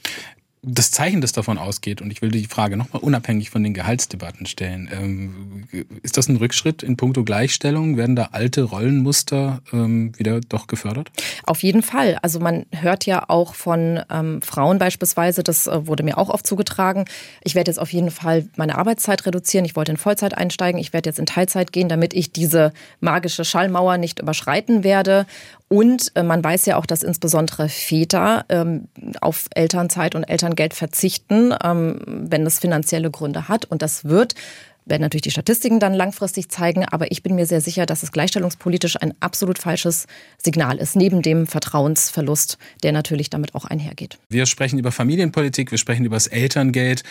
das 0.64 0.92
Zeichen, 0.92 1.22
das 1.22 1.32
davon 1.32 1.58
ausgeht, 1.58 2.02
und 2.02 2.12
ich 2.12 2.22
will 2.22 2.30
die 2.30 2.46
Frage 2.46 2.78
nochmal 2.78 3.02
unabhängig 3.02 3.50
von 3.50 3.64
den 3.64 3.74
Gehaltsdebatten 3.74 4.46
stellen, 4.46 4.90
ähm, 4.92 5.68
ist 6.04 6.18
das 6.18 6.30
ein 6.30 6.36
Rückschritt 6.36 6.84
in 6.84 6.98
puncto 6.98 7.24
Gleichstellung? 7.24 7.98
Werden 7.98 8.16
da 8.16 8.30
alte 8.32 8.64
Rollenmuster 8.64 9.62
ähm, 9.74 10.18
wieder 10.20 10.40
doch 10.40 10.68
gefördert? 10.68 11.12
Auf 11.46 11.64
jeden 11.64 11.82
Fall. 11.82 12.20
Also 12.22 12.40
man 12.40 12.68
hört 12.72 13.08
ja 13.08 13.26
auch 13.28 13.56
von 13.56 14.02
ähm, 14.12 14.44
Frauen 14.44 14.78
beispielsweise, 14.78 15.42
das 15.42 15.66
äh, 15.66 15.88
wurde 15.88 16.04
mir 16.04 16.20
auch 16.20 16.30
oft 16.30 16.46
zugetragen, 16.46 17.06
ich 17.44 17.56
werde 17.56 17.72
jetzt 17.72 17.80
auf 17.80 17.92
jeden 17.92 18.12
Fall 18.12 18.48
meine 18.56 18.78
Arbeitszeit 18.78 19.26
reduzieren, 19.26 19.66
ich 19.66 19.76
wollte 19.76 19.92
in 19.92 19.98
Vollzeit 19.98 20.38
einsteigen, 20.38 20.80
ich 20.80 20.94
werde 20.94 21.10
jetzt 21.10 21.20
in 21.20 21.26
Teilzeit 21.26 21.72
gehen, 21.72 21.90
damit 21.90 22.14
ich 22.14 22.32
diese 22.32 22.72
magische 23.00 23.46
Schallmauer 23.46 23.98
nicht 23.98 24.20
überschreiten 24.20 24.84
werde. 24.84 25.26
Und 25.72 26.12
äh, 26.16 26.24
man 26.24 26.44
weiß 26.44 26.66
ja 26.66 26.76
auch, 26.76 26.86
dass 26.86 27.02
insbesondere 27.02 27.70
Väter 27.70 28.44
ähm, 28.50 28.90
auf 29.22 29.46
Elternzeit 29.56 30.16
und 30.16 30.26
Elterngeld 30.52 30.74
verzichten, 30.74 31.54
ähm, 31.64 32.00
wenn 32.06 32.46
es 32.46 32.60
finanzielle 32.60 33.10
Gründe 33.10 33.48
hat. 33.48 33.66
Und 33.66 33.82
das 33.82 34.06
wird 34.06 34.36
werden 34.84 35.04
natürlich 35.04 35.22
die 35.22 35.32
Statistiken 35.32 35.80
dann 35.80 35.94
langfristig 35.94 36.50
zeigen, 36.50 36.84
aber 36.86 37.12
ich 37.12 37.22
bin 37.22 37.36
mir 37.36 37.46
sehr 37.46 37.62
sicher, 37.62 37.86
dass 37.86 38.02
es 38.02 38.12
gleichstellungspolitisch 38.12 38.98
ein 39.00 39.14
absolut 39.20 39.60
falsches 39.60 40.08
Signal 40.38 40.80
ist, 40.80 40.96
neben 40.96 41.22
dem 41.22 41.46
Vertrauensverlust, 41.46 42.58
der 42.82 42.92
natürlich 42.92 43.30
damit 43.30 43.54
auch 43.54 43.66
einhergeht. 43.66 44.18
Wir 44.30 44.48
sprechen 44.48 44.80
über 44.80 44.92
Familienpolitik, 44.92 45.70
wir 45.70 45.78
sprechen 45.78 46.04
über 46.04 46.16
das 46.16 46.26
Elterngeld 46.26 47.04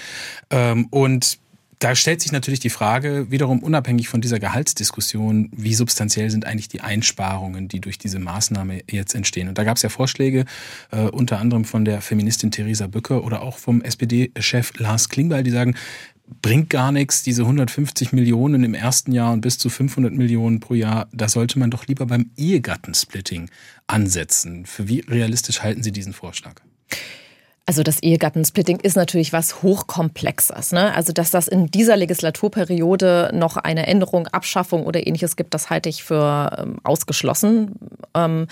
ähm, 0.50 0.88
und 0.90 1.38
da 1.80 1.94
stellt 1.94 2.20
sich 2.20 2.30
natürlich 2.30 2.60
die 2.60 2.68
Frage, 2.68 3.30
wiederum 3.30 3.60
unabhängig 3.60 4.08
von 4.08 4.20
dieser 4.20 4.38
Gehaltsdiskussion, 4.38 5.48
wie 5.50 5.74
substanziell 5.74 6.30
sind 6.30 6.44
eigentlich 6.44 6.68
die 6.68 6.82
Einsparungen, 6.82 7.68
die 7.68 7.80
durch 7.80 7.96
diese 7.96 8.18
Maßnahme 8.18 8.82
jetzt 8.90 9.14
entstehen. 9.14 9.48
Und 9.48 9.56
da 9.56 9.64
gab 9.64 9.78
es 9.78 9.82
ja 9.82 9.88
Vorschläge, 9.88 10.44
äh, 10.90 11.04
unter 11.04 11.38
anderem 11.38 11.64
von 11.64 11.86
der 11.86 12.02
Feministin 12.02 12.50
Theresa 12.50 12.86
Böcker 12.86 13.24
oder 13.24 13.40
auch 13.40 13.56
vom 13.56 13.80
SPD-Chef 13.80 14.78
Lars 14.78 15.08
Klingbeil, 15.08 15.42
die 15.42 15.50
sagen, 15.50 15.74
bringt 16.42 16.68
gar 16.68 16.92
nichts, 16.92 17.22
diese 17.22 17.42
150 17.42 18.12
Millionen 18.12 18.62
im 18.62 18.74
ersten 18.74 19.12
Jahr 19.12 19.32
und 19.32 19.40
bis 19.40 19.56
zu 19.56 19.70
500 19.70 20.12
Millionen 20.12 20.60
pro 20.60 20.74
Jahr, 20.74 21.08
da 21.12 21.28
sollte 21.28 21.58
man 21.58 21.70
doch 21.70 21.86
lieber 21.86 22.04
beim 22.04 22.30
Ehegattensplitting 22.36 23.48
ansetzen. 23.86 24.66
Für 24.66 24.86
wie 24.86 25.00
realistisch 25.00 25.62
halten 25.62 25.82
Sie 25.82 25.92
diesen 25.92 26.12
Vorschlag? 26.12 26.60
Also 27.70 27.84
das 27.84 28.02
Ehegattensplitting 28.02 28.80
ist 28.80 28.96
natürlich 28.96 29.32
was 29.32 29.62
hochkomplexes. 29.62 30.72
Ne? 30.72 30.92
Also 30.92 31.12
dass 31.12 31.30
das 31.30 31.46
in 31.46 31.70
dieser 31.70 31.96
Legislaturperiode 31.96 33.30
noch 33.32 33.56
eine 33.56 33.86
Änderung, 33.86 34.26
Abschaffung 34.26 34.86
oder 34.86 35.06
ähnliches 35.06 35.36
gibt, 35.36 35.54
das 35.54 35.70
halte 35.70 35.88
ich 35.88 36.02
für 36.02 36.50
ähm, 36.58 36.78
ausgeschlossen. 36.82 37.76
Ähm, 38.12 38.48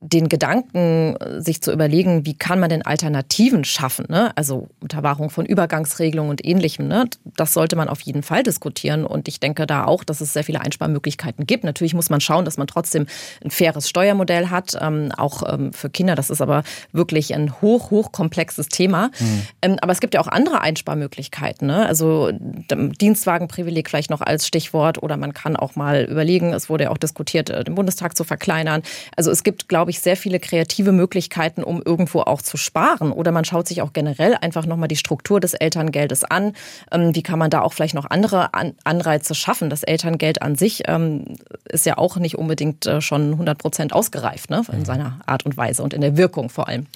den 0.00 0.28
Gedanken, 0.28 1.16
sich 1.38 1.62
zu 1.62 1.72
überlegen, 1.72 2.26
wie 2.26 2.34
kann 2.34 2.60
man 2.60 2.70
denn 2.70 2.82
Alternativen 2.82 3.64
schaffen, 3.64 4.06
ne? 4.08 4.32
also 4.36 4.68
unter 4.80 5.02
Wahrung 5.02 5.30
von 5.30 5.46
Übergangsregelungen 5.46 6.30
und 6.30 6.44
ähnlichem, 6.44 6.88
ne? 6.88 7.06
das 7.36 7.54
sollte 7.54 7.76
man 7.76 7.88
auf 7.88 8.00
jeden 8.00 8.22
Fall 8.22 8.42
diskutieren. 8.42 9.04
Und 9.04 9.28
ich 9.28 9.40
denke 9.40 9.66
da 9.66 9.84
auch, 9.84 10.04
dass 10.04 10.20
es 10.20 10.32
sehr 10.32 10.44
viele 10.44 10.60
Einsparmöglichkeiten 10.60 11.46
gibt. 11.46 11.64
Natürlich 11.64 11.94
muss 11.94 12.10
man 12.10 12.20
schauen, 12.20 12.44
dass 12.44 12.58
man 12.58 12.66
trotzdem 12.66 13.06
ein 13.44 13.50
faires 13.50 13.88
Steuermodell 13.88 14.48
hat, 14.50 14.76
ähm, 14.80 15.12
auch 15.16 15.42
ähm, 15.52 15.72
für 15.72 15.90
Kinder. 15.90 16.14
Das 16.14 16.30
ist 16.30 16.40
aber 16.40 16.62
wirklich 16.92 17.34
ein 17.34 17.60
hoch, 17.60 17.90
hoch 17.90 18.12
komplexes 18.12 18.68
Thema. 18.68 19.10
Mhm. 19.18 19.42
Ähm, 19.62 19.76
aber 19.80 19.92
es 19.92 20.00
gibt 20.00 20.14
ja 20.14 20.20
auch 20.20 20.28
andere 20.28 20.60
Einsparmöglichkeiten. 20.60 21.66
Ne? 21.66 21.86
Also 21.86 22.30
Dienstwagenprivileg 22.32 23.88
vielleicht 23.88 24.10
noch 24.10 24.20
als 24.20 24.46
Stichwort 24.46 25.02
oder 25.02 25.16
man 25.16 25.32
kann 25.34 25.56
auch 25.56 25.76
mal 25.76 26.04
überlegen, 26.04 26.52
es 26.52 26.68
wurde 26.68 26.84
ja 26.84 26.90
auch 26.90 26.98
diskutiert, 26.98 27.50
äh, 27.50 27.64
den 27.64 27.74
Bundestag 27.74 28.16
zu 28.16 28.24
verkleinern. 28.24 28.82
Also 29.16 29.30
es 29.30 29.42
gibt, 29.42 29.68
glaube 29.68 29.85
ich, 29.90 30.00
sehr 30.00 30.16
viele 30.16 30.40
kreative 30.40 30.92
Möglichkeiten, 30.92 31.62
um 31.62 31.82
irgendwo 31.82 32.20
auch 32.20 32.42
zu 32.42 32.56
sparen. 32.56 33.12
Oder 33.12 33.32
man 33.32 33.44
schaut 33.44 33.68
sich 33.68 33.82
auch 33.82 33.92
generell 33.92 34.36
einfach 34.40 34.66
nochmal 34.66 34.88
die 34.88 34.96
Struktur 34.96 35.40
des 35.40 35.54
Elterngeldes 35.54 36.24
an. 36.24 36.52
Ähm, 36.90 37.14
wie 37.14 37.22
kann 37.22 37.38
man 37.38 37.50
da 37.50 37.62
auch 37.62 37.72
vielleicht 37.72 37.94
noch 37.94 38.08
andere 38.10 38.50
Anreize 38.84 39.34
schaffen? 39.34 39.70
Das 39.70 39.82
Elterngeld 39.82 40.42
an 40.42 40.56
sich 40.56 40.82
ähm, 40.86 41.36
ist 41.68 41.86
ja 41.86 41.98
auch 41.98 42.16
nicht 42.16 42.36
unbedingt 42.36 42.86
äh, 42.86 43.00
schon 43.00 43.32
100 43.32 43.58
Prozent 43.58 43.92
ausgereift 43.92 44.50
ne? 44.50 44.62
in 44.72 44.80
mhm. 44.80 44.84
seiner 44.84 45.20
Art 45.26 45.44
und 45.46 45.56
Weise 45.56 45.82
und 45.82 45.94
in 45.94 46.00
der 46.00 46.16
Wirkung 46.16 46.50
vor 46.50 46.68
allem. 46.68 46.86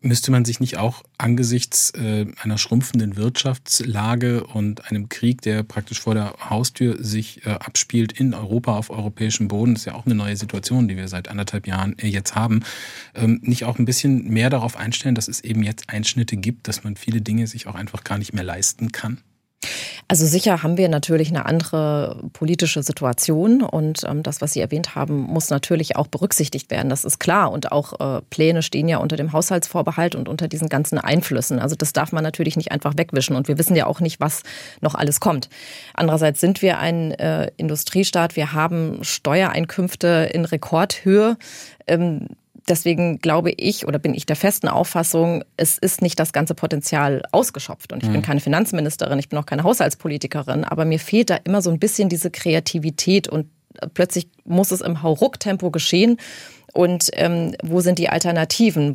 Müsste 0.00 0.30
man 0.30 0.44
sich 0.44 0.60
nicht 0.60 0.76
auch 0.76 1.02
angesichts 1.18 1.90
äh, 1.90 2.26
einer 2.40 2.56
schrumpfenden 2.56 3.16
Wirtschaftslage 3.16 4.44
und 4.44 4.88
einem 4.88 5.08
Krieg, 5.08 5.42
der 5.42 5.64
praktisch 5.64 6.00
vor 6.00 6.14
der 6.14 6.34
Haustür 6.48 7.02
sich 7.02 7.44
äh, 7.44 7.50
abspielt 7.50 8.12
in 8.12 8.32
Europa 8.32 8.76
auf 8.76 8.90
europäischem 8.90 9.48
Boden, 9.48 9.74
ist 9.74 9.86
ja 9.86 9.94
auch 9.94 10.06
eine 10.06 10.14
neue 10.14 10.36
Situation, 10.36 10.86
die 10.86 10.96
wir 10.96 11.08
seit 11.08 11.26
anderthalb 11.26 11.66
Jahren 11.66 11.98
äh, 11.98 12.06
jetzt 12.06 12.36
haben, 12.36 12.62
ähm, 13.16 13.40
nicht 13.42 13.64
auch 13.64 13.80
ein 13.80 13.86
bisschen 13.86 14.28
mehr 14.28 14.50
darauf 14.50 14.76
einstellen, 14.76 15.16
dass 15.16 15.26
es 15.26 15.40
eben 15.40 15.64
jetzt 15.64 15.90
Einschnitte 15.90 16.36
gibt, 16.36 16.68
dass 16.68 16.84
man 16.84 16.94
viele 16.94 17.20
Dinge 17.20 17.48
sich 17.48 17.66
auch 17.66 17.74
einfach 17.74 18.04
gar 18.04 18.18
nicht 18.18 18.32
mehr 18.32 18.44
leisten 18.44 18.92
kann? 18.92 19.18
Also 20.10 20.24
sicher 20.24 20.62
haben 20.62 20.78
wir 20.78 20.88
natürlich 20.88 21.28
eine 21.28 21.44
andere 21.44 22.22
politische 22.32 22.82
Situation 22.82 23.60
und 23.60 24.04
ähm, 24.08 24.22
das, 24.22 24.40
was 24.40 24.54
Sie 24.54 24.60
erwähnt 24.60 24.94
haben, 24.94 25.20
muss 25.20 25.50
natürlich 25.50 25.96
auch 25.96 26.06
berücksichtigt 26.06 26.70
werden. 26.70 26.88
Das 26.88 27.04
ist 27.04 27.18
klar. 27.18 27.52
Und 27.52 27.72
auch 27.72 28.00
äh, 28.00 28.22
Pläne 28.30 28.62
stehen 28.62 28.88
ja 28.88 28.98
unter 28.98 29.16
dem 29.16 29.34
Haushaltsvorbehalt 29.34 30.14
und 30.14 30.28
unter 30.28 30.48
diesen 30.48 30.70
ganzen 30.70 30.96
Einflüssen. 30.96 31.58
Also 31.58 31.76
das 31.76 31.92
darf 31.92 32.12
man 32.12 32.24
natürlich 32.24 32.56
nicht 32.56 32.72
einfach 32.72 32.94
wegwischen. 32.96 33.36
Und 33.36 33.48
wir 33.48 33.58
wissen 33.58 33.76
ja 33.76 33.86
auch 33.86 34.00
nicht, 34.00 34.18
was 34.18 34.44
noch 34.80 34.94
alles 34.94 35.20
kommt. 35.20 35.50
Andererseits 35.92 36.40
sind 36.40 36.62
wir 36.62 36.78
ein 36.78 37.10
äh, 37.12 37.50
Industriestaat. 37.58 38.34
Wir 38.34 38.54
haben 38.54 39.00
Steuereinkünfte 39.02 40.30
in 40.32 40.46
Rekordhöhe. 40.46 41.36
Ähm, 41.86 42.28
deswegen 42.68 43.18
glaube 43.18 43.50
ich 43.50 43.86
oder 43.86 43.98
bin 43.98 44.14
ich 44.14 44.26
der 44.26 44.36
festen 44.36 44.68
Auffassung, 44.68 45.44
es 45.56 45.78
ist 45.78 46.02
nicht 46.02 46.18
das 46.18 46.32
ganze 46.32 46.54
Potenzial 46.54 47.22
ausgeschöpft. 47.32 47.92
Und 47.92 48.02
ich 48.02 48.08
mhm. 48.08 48.14
bin 48.14 48.22
keine 48.22 48.40
Finanzministerin, 48.40 49.18
ich 49.18 49.28
bin 49.28 49.38
auch 49.38 49.46
keine 49.46 49.64
Haushaltspolitikerin, 49.64 50.64
aber 50.64 50.84
mir 50.84 50.98
fehlt 50.98 51.30
da 51.30 51.36
immer 51.36 51.62
so 51.62 51.70
ein 51.70 51.78
bisschen 51.78 52.08
diese 52.08 52.30
Kreativität 52.30 53.28
und 53.28 53.46
plötzlich 53.94 54.28
muss 54.44 54.70
es 54.70 54.80
im 54.80 55.02
Hauruck-Tempo 55.02 55.70
geschehen. 55.70 56.18
Und 56.74 57.10
ähm, 57.14 57.54
wo 57.62 57.80
sind 57.80 57.98
die 57.98 58.08
Alternativen? 58.08 58.92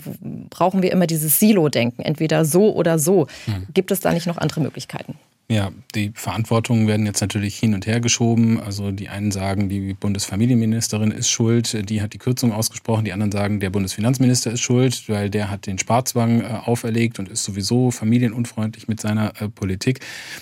Brauchen 0.50 0.82
wir 0.84 0.92
immer 0.92 1.08
dieses 1.08 1.40
Silo-Denken, 1.40 2.04
entweder 2.04 2.46
so 2.46 2.74
oder 2.74 3.00
so? 3.00 3.28
Mhm. 3.48 3.68
Gibt 3.74 3.92
es 3.92 4.00
da 4.00 4.14
nicht 4.14 4.28
noch 4.28 4.38
andere 4.38 4.62
Möglichkeiten? 4.62 5.16
Ja, 5.50 5.72
die 5.94 6.12
Verantwortungen 6.16 6.88
werden 6.88 7.06
jetzt 7.06 7.20
natürlich 7.20 7.58
hin 7.58 7.74
und 7.74 7.86
her 7.86 8.00
geschoben. 8.00 8.62
Also 8.62 8.92
die 8.92 9.10
einen 9.10 9.32
sagen, 9.32 9.68
die 9.68 9.94
Bundesfamilienministerin 9.94 11.12
ist 11.12 11.30
schuld, 11.30 11.90
die 11.90 12.02
hat 12.02 12.14
die 12.14 12.18
Kürzung 12.18 12.54
ausgesprochen. 12.54 13.04
Die 13.04 13.12
anderen 13.12 13.32
sagen, 13.32 13.60
der 13.60 13.70
Bundesfinanzminister 13.70 14.52
ist 14.52 14.62
schuld, 14.62 15.04
weil 15.10 15.30
der 15.30 15.52
hat 15.52 15.68
den 15.68 15.78
Sparzwang 15.78 16.42
äh, 16.42 16.46
auferlegt 16.46 17.20
und 17.20 17.28
ist 17.28 17.44
sowieso 17.44 17.92
familienunfreundlich 17.92 18.88
mit 18.88 19.02
seiner 19.02 19.34
äh, 19.42 19.50
Politik. 19.50 20.00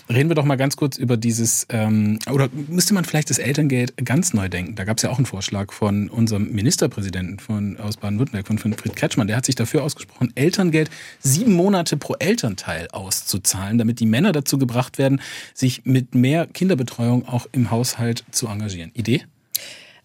Reden 0.08 0.30
wir 0.30 0.36
doch 0.36 0.46
mal 0.46 0.56
ganz 0.56 0.78
kurz 0.78 0.98
über 0.98 1.18
dieses, 1.18 1.66
ähm, 1.70 2.20
oder 2.32 2.50
müsste 2.68 2.94
man 2.94 3.04
vielleicht 3.04 3.32
das 3.32 3.40
Elterngeld 3.40 4.06
ganz 4.06 4.34
neu 4.34 4.50
denken? 4.50 4.76
Da 4.76 4.84
gab 4.84 4.98
es 4.98 5.04
ja 5.04 5.10
auch 5.10 5.18
einen 5.18 5.26
Vorschlag 5.26 5.74
von 5.74 6.10
unserem 6.10 6.52
Ministerpräsidenten 6.52 7.40
von, 7.40 7.78
aus 7.78 7.98
Baden-Württemberg, 7.98 8.48
von 8.48 8.60
Fried 8.60 8.96
Kretschmann. 8.96 9.28
Der 9.28 9.36
hat 9.38 9.48
sich 9.48 9.56
dafür 9.56 9.84
ausgesprochen, 9.84 10.32
Elterngeld 10.36 10.92
sieben 11.20 11.54
Monate 11.54 11.98
pro 11.98 12.14
Elternteil 12.20 12.88
auszuzahlen, 12.92 13.80
damit 13.80 14.00
die 14.00 14.06
Männer 14.06 14.32
dazu 14.32 14.60
gebracht 14.60 14.90
gemacht 14.91 14.97
werden, 14.97 15.21
sich 15.54 15.86
mit 15.86 16.15
mehr 16.15 16.47
Kinderbetreuung 16.47 17.27
auch 17.27 17.47
im 17.51 17.71
Haushalt 17.71 18.23
zu 18.32 18.47
engagieren. 18.47 18.91
Idee? 18.93 19.23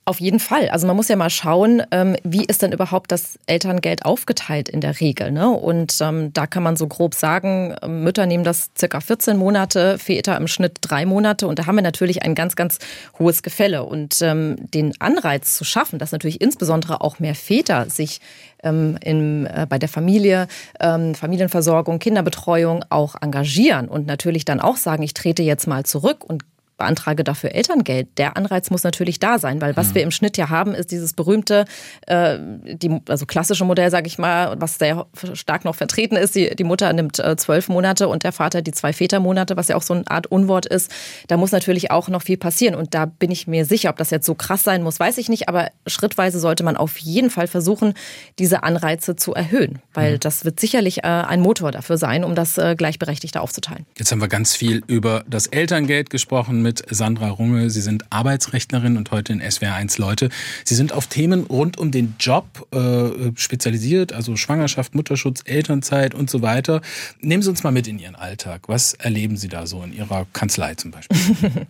Auf 0.09 0.21
jeden 0.21 0.38
Fall. 0.38 0.69
Also 0.69 0.87
man 0.87 0.95
muss 0.95 1.09
ja 1.09 1.16
mal 1.16 1.31
schauen, 1.31 1.83
ähm, 1.90 2.14
wie 2.23 2.45
ist 2.45 2.62
denn 2.62 2.71
überhaupt 2.71 3.11
das 3.11 3.40
Elterngeld 3.47 4.05
aufgeteilt 4.05 4.69
in 4.69 4.81
der 4.81 5.01
Regel. 5.01 5.33
Ne? 5.33 5.49
Und 5.51 5.97
ähm, 6.01 6.33
da 6.33 6.47
kann 6.47 6.62
man 6.62 6.77
so 6.77 6.87
grob 6.87 7.12
sagen, 7.12 7.75
ähm, 7.83 8.05
Mütter 8.05 8.25
nehmen 8.25 8.45
das 8.45 8.71
circa 8.79 9.01
14 9.01 9.37
Monate, 9.37 9.99
Väter 9.99 10.37
im 10.37 10.47
Schnitt 10.47 10.79
drei 10.81 11.07
Monate. 11.07 11.49
Und 11.49 11.59
da 11.59 11.66
haben 11.66 11.75
wir 11.75 11.83
natürlich 11.83 12.23
ein 12.23 12.37
ganz, 12.37 12.55
ganz 12.55 12.79
hohes 13.19 13.42
Gefälle. 13.42 13.83
Und 13.83 14.21
den 14.21 14.92
Anreiz 15.01 15.57
zu 15.57 15.64
schaffen, 15.64 15.99
dass 15.99 16.12
natürlich 16.12 16.40
insbesondere 16.40 17.01
auch 17.01 17.19
mehr 17.19 17.35
Väter 17.35 17.90
sich 17.90 18.21
in, 18.62 19.47
äh, 19.47 19.66
bei 19.69 19.79
der 19.79 19.88
Familie, 19.88 20.47
Familienversorgung, 20.79 21.99
Kinderbetreuung 21.99 22.85
auch 22.90 23.14
engagieren 23.21 23.88
und 23.88 24.07
natürlich 24.07 24.45
dann 24.45 24.61
auch 24.61 24.77
sagen, 24.77 25.03
ich 25.03 25.14
trete 25.14 25.42
jetzt 25.42 25.66
mal 25.66 25.85
zurück 25.85 26.25
und 26.25 26.45
beantrage 26.77 27.25
dafür 27.25 27.53
Elterngeld. 27.55 28.09
Der 28.19 28.37
Anreiz 28.37 28.71
muss 28.71 28.85
natürlich 28.85 29.19
da 29.19 29.39
sein, 29.39 29.61
weil 29.61 29.77
was 29.77 29.91
mhm. 29.91 29.95
wir 29.95 30.03
im 30.03 30.11
Schnitt 30.11 30.37
ja 30.37 30.51
haben, 30.51 30.75
ist 30.75 30.91
dieses 30.91 31.12
berühmte, 31.12 31.65
äh, 32.07 32.39
die, 32.65 33.01
also 33.09 33.27
klassische 33.27 33.65
Modell, 33.65 33.91
sage 33.91 34.07
ich 34.07 34.19
mal, 34.19 34.57
was 34.59 34.79
sehr 34.79 35.07
stark 35.35 35.65
noch 35.65 35.75
vertreten 35.75 36.17
ist. 36.17 36.35
Die, 36.35 36.55
die 36.55 36.65
Mutter 36.65 36.93
nimmt 36.93 37.19
äh, 37.19 37.37
zwölf 37.37 37.69
Monate 37.69 38.09
und 38.09 38.25
der 38.25 38.33
Vater 38.33 38.62
die 38.62 38.73
zwei 38.73 38.93
Vätermonate, 38.93 39.57
was 39.57 39.69
ja 39.69 39.77
auch 39.77 39.83
so 39.83 39.95
eine 39.95 40.05
Art 40.09 40.27
Unwort 40.27 40.67
ist. 40.67 40.91
Da 41.29 41.37
muss 41.37 41.53
natürlich 41.53 41.91
auch 41.91 42.09
noch 42.09 42.23
viel 42.23 42.37
passieren 42.37 42.75
und 42.75 42.95
da 42.95 43.07
bin 43.07 43.31
ich 43.31 43.47
mir 43.47 43.65
sicher, 43.65 43.91
ob 43.91 43.97
das 43.97 44.11
jetzt 44.11 44.27
so 44.27 44.35
krass 44.35 44.62
sein 44.62 44.83
muss, 44.83 45.01
weiß 45.01 45.19
ich 45.19 45.29
nicht, 45.29 45.49
aber 45.49 45.71
schrittweise 45.87 46.39
sollte 46.39 46.62
man 46.62 46.77
auf 46.77 46.99
jeden 46.99 47.31
Fall 47.31 47.47
versuchen, 47.47 47.95
diese 48.39 48.62
Anreize 48.62 49.17
zu 49.17 49.35
erhöhen, 49.35 49.81
weil 49.95 50.15
mhm. 50.15 50.21
das 50.21 50.45
wird 50.45 50.61
sicherlich 50.61 50.99
äh, 50.99 51.07
ein 51.07 51.41
Motor 51.41 51.73
dafür 51.73 51.97
sein, 51.97 52.25
um 52.25 52.35
das 52.35 52.59
äh, 52.59 52.75
gleichberechtigter 52.77 53.41
aufzuteilen. 53.41 53.87
Jetzt 53.97 54.12
haben 54.12 54.21
wir 54.21 54.29
ganz 54.29 54.55
viel 54.55 54.83
über 54.87 55.25
das 55.27 55.47
Elterngeld 55.47 56.11
gesprochen 56.11 56.66
mit 56.67 56.83
Sandra 56.91 57.29
Runge. 57.29 57.71
Sie 57.71 57.81
sind 57.81 58.07
Arbeitsrechtlerin 58.11 58.97
und 58.97 59.13
heute 59.13 59.33
in 59.33 59.41
SWR1 59.41 60.01
Leute. 60.01 60.31
Sie 60.65 60.75
sind 60.75 60.93
auf 60.93 61.07
Themen 61.07 61.45
rund 61.45 61.79
um 61.79 61.93
den 61.93 62.17
Job 62.19 62.67
äh, 62.75 63.31
spezialisiert, 63.37 64.13
also 64.13 64.35
Schwangerschaft, 64.35 64.97
Mutterschutz, 64.97 65.43
Elternzeit 65.45 66.13
und 66.13 66.29
so 66.29 66.43
weiter. 66.43 66.81
Nehmen 67.21 67.45
Sie 67.45 67.51
uns 67.51 67.63
mal 67.63 67.71
mit 67.71 67.87
in 67.87 68.01
Ihren 68.01 68.17
Alltag. 68.17 68.63
Was 68.67 68.95
erleben 68.95 69.37
Sie 69.37 69.47
da 69.47 69.69
so 69.69 69.81
in 69.85 69.93
Ihrer 69.93 70.27
Kanzlei 70.33 70.75
zum 70.75 70.91
Beispiel? 70.91 71.17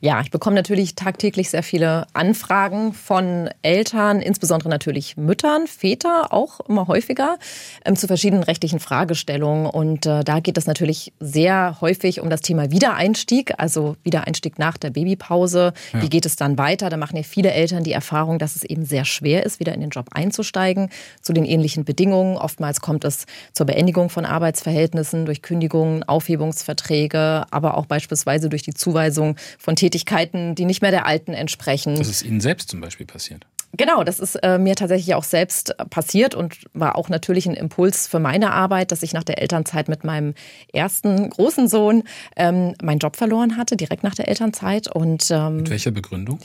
ja, 0.00 0.22
ich 0.22 0.30
bekomme 0.30 0.56
natürlich 0.56 0.94
tagtäglich 0.94 1.50
sehr 1.50 1.62
viele 1.62 2.06
Anfragen 2.14 2.94
von 2.94 3.50
Eltern, 3.60 4.22
insbesondere 4.22 4.70
natürlich 4.70 5.18
Müttern, 5.18 5.66
Väter 5.66 6.32
auch 6.32 6.60
immer 6.60 6.86
häufiger, 6.86 7.36
ähm, 7.84 7.96
zu 7.96 8.06
verschiedenen 8.06 8.44
rechtlichen 8.44 8.80
Fragestellungen. 8.80 9.66
Und 9.66 10.06
äh, 10.06 10.24
da 10.24 10.40
geht 10.40 10.56
es 10.56 10.66
natürlich 10.66 11.12
sehr 11.20 11.76
häufig 11.82 12.22
um 12.22 12.30
das 12.30 12.40
Thema 12.40 12.70
Wiedereinstieg, 12.70 13.52
also 13.58 13.96
Wiedereinstieg 14.04 14.37
Einstieg 14.38 14.58
nach 14.58 14.76
der 14.76 14.90
Babypause. 14.90 15.72
Ja. 15.92 16.02
Wie 16.02 16.08
geht 16.08 16.24
es 16.24 16.36
dann 16.36 16.58
weiter? 16.58 16.90
Da 16.90 16.96
machen 16.96 17.16
ja 17.16 17.22
viele 17.24 17.50
Eltern 17.50 17.82
die 17.82 17.92
Erfahrung, 17.92 18.38
dass 18.38 18.54
es 18.54 18.62
eben 18.62 18.84
sehr 18.84 19.04
schwer 19.04 19.44
ist, 19.44 19.58
wieder 19.58 19.74
in 19.74 19.80
den 19.80 19.90
Job 19.90 20.06
einzusteigen, 20.12 20.90
zu 21.20 21.32
den 21.32 21.44
ähnlichen 21.44 21.84
Bedingungen. 21.84 22.36
Oftmals 22.36 22.80
kommt 22.80 23.04
es 23.04 23.26
zur 23.52 23.66
Beendigung 23.66 24.10
von 24.10 24.24
Arbeitsverhältnissen 24.24 25.26
durch 25.26 25.42
Kündigungen, 25.42 26.04
Aufhebungsverträge, 26.04 27.46
aber 27.50 27.76
auch 27.76 27.86
beispielsweise 27.86 28.48
durch 28.48 28.62
die 28.62 28.74
Zuweisung 28.74 29.36
von 29.58 29.74
Tätigkeiten, 29.74 30.54
die 30.54 30.64
nicht 30.64 30.82
mehr 30.82 30.92
der 30.92 31.06
alten 31.06 31.34
entsprechen. 31.34 31.96
Das 31.96 32.08
ist 32.08 32.22
Ihnen 32.22 32.40
selbst 32.40 32.70
zum 32.70 32.80
Beispiel 32.80 33.06
passiert. 33.06 33.44
Genau, 33.76 34.02
das 34.02 34.18
ist 34.18 34.34
äh, 34.36 34.58
mir 34.58 34.74
tatsächlich 34.76 35.14
auch 35.14 35.24
selbst 35.24 35.76
passiert 35.90 36.34
und 36.34 36.56
war 36.72 36.96
auch 36.96 37.10
natürlich 37.10 37.46
ein 37.46 37.54
Impuls 37.54 38.06
für 38.06 38.18
meine 38.18 38.52
Arbeit, 38.52 38.92
dass 38.92 39.02
ich 39.02 39.12
nach 39.12 39.24
der 39.24 39.42
Elternzeit 39.42 39.88
mit 39.88 40.04
meinem 40.04 40.34
ersten 40.72 41.28
großen 41.28 41.68
Sohn 41.68 42.04
ähm, 42.36 42.74
meinen 42.82 42.98
Job 42.98 43.16
verloren 43.16 43.58
hatte, 43.58 43.76
direkt 43.76 44.04
nach 44.04 44.14
der 44.14 44.28
Elternzeit. 44.28 44.88
Und, 44.88 45.30
ähm, 45.30 45.58
mit 45.58 45.70
welcher 45.70 45.90
Begründung? 45.90 46.38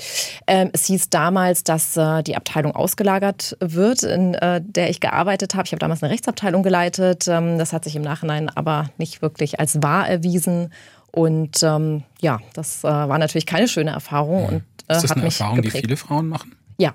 Ähm, 0.47 0.69
es 0.73 0.85
hieß 0.85 1.09
damals, 1.09 1.63
dass 1.63 1.95
äh, 1.95 2.23
die 2.23 2.35
Abteilung 2.35 2.75
ausgelagert 2.75 3.55
wird, 3.61 4.03
in 4.03 4.33
äh, 4.33 4.61
der 4.61 4.89
ich 4.89 4.99
gearbeitet 4.99 5.55
habe. 5.55 5.65
Ich 5.65 5.71
habe 5.71 5.79
damals 5.79 6.03
eine 6.03 6.11
Rechtsabteilung 6.11 6.61
geleitet. 6.61 7.27
Ähm, 7.29 7.57
das 7.57 7.71
hat 7.71 7.85
sich 7.85 7.95
im 7.95 8.01
Nachhinein 8.01 8.49
aber 8.49 8.89
nicht 8.97 9.21
wirklich 9.21 9.61
als 9.61 9.81
wahr 9.81 10.09
erwiesen. 10.09 10.73
Und 11.11 11.63
ähm, 11.63 12.03
ja, 12.19 12.39
das 12.53 12.83
äh, 12.83 12.87
war 12.87 13.17
natürlich 13.17 13.45
keine 13.45 13.69
schöne 13.69 13.91
Erfahrung. 13.91 14.41
Mhm. 14.41 14.47
Und, 14.47 14.63
äh, 14.89 14.95
ist 14.97 15.03
das 15.03 15.11
eine 15.11 15.23
Erfahrung, 15.23 15.61
die 15.61 15.69
viele 15.69 15.95
Frauen 15.95 16.27
machen? 16.27 16.55
Ja, 16.77 16.93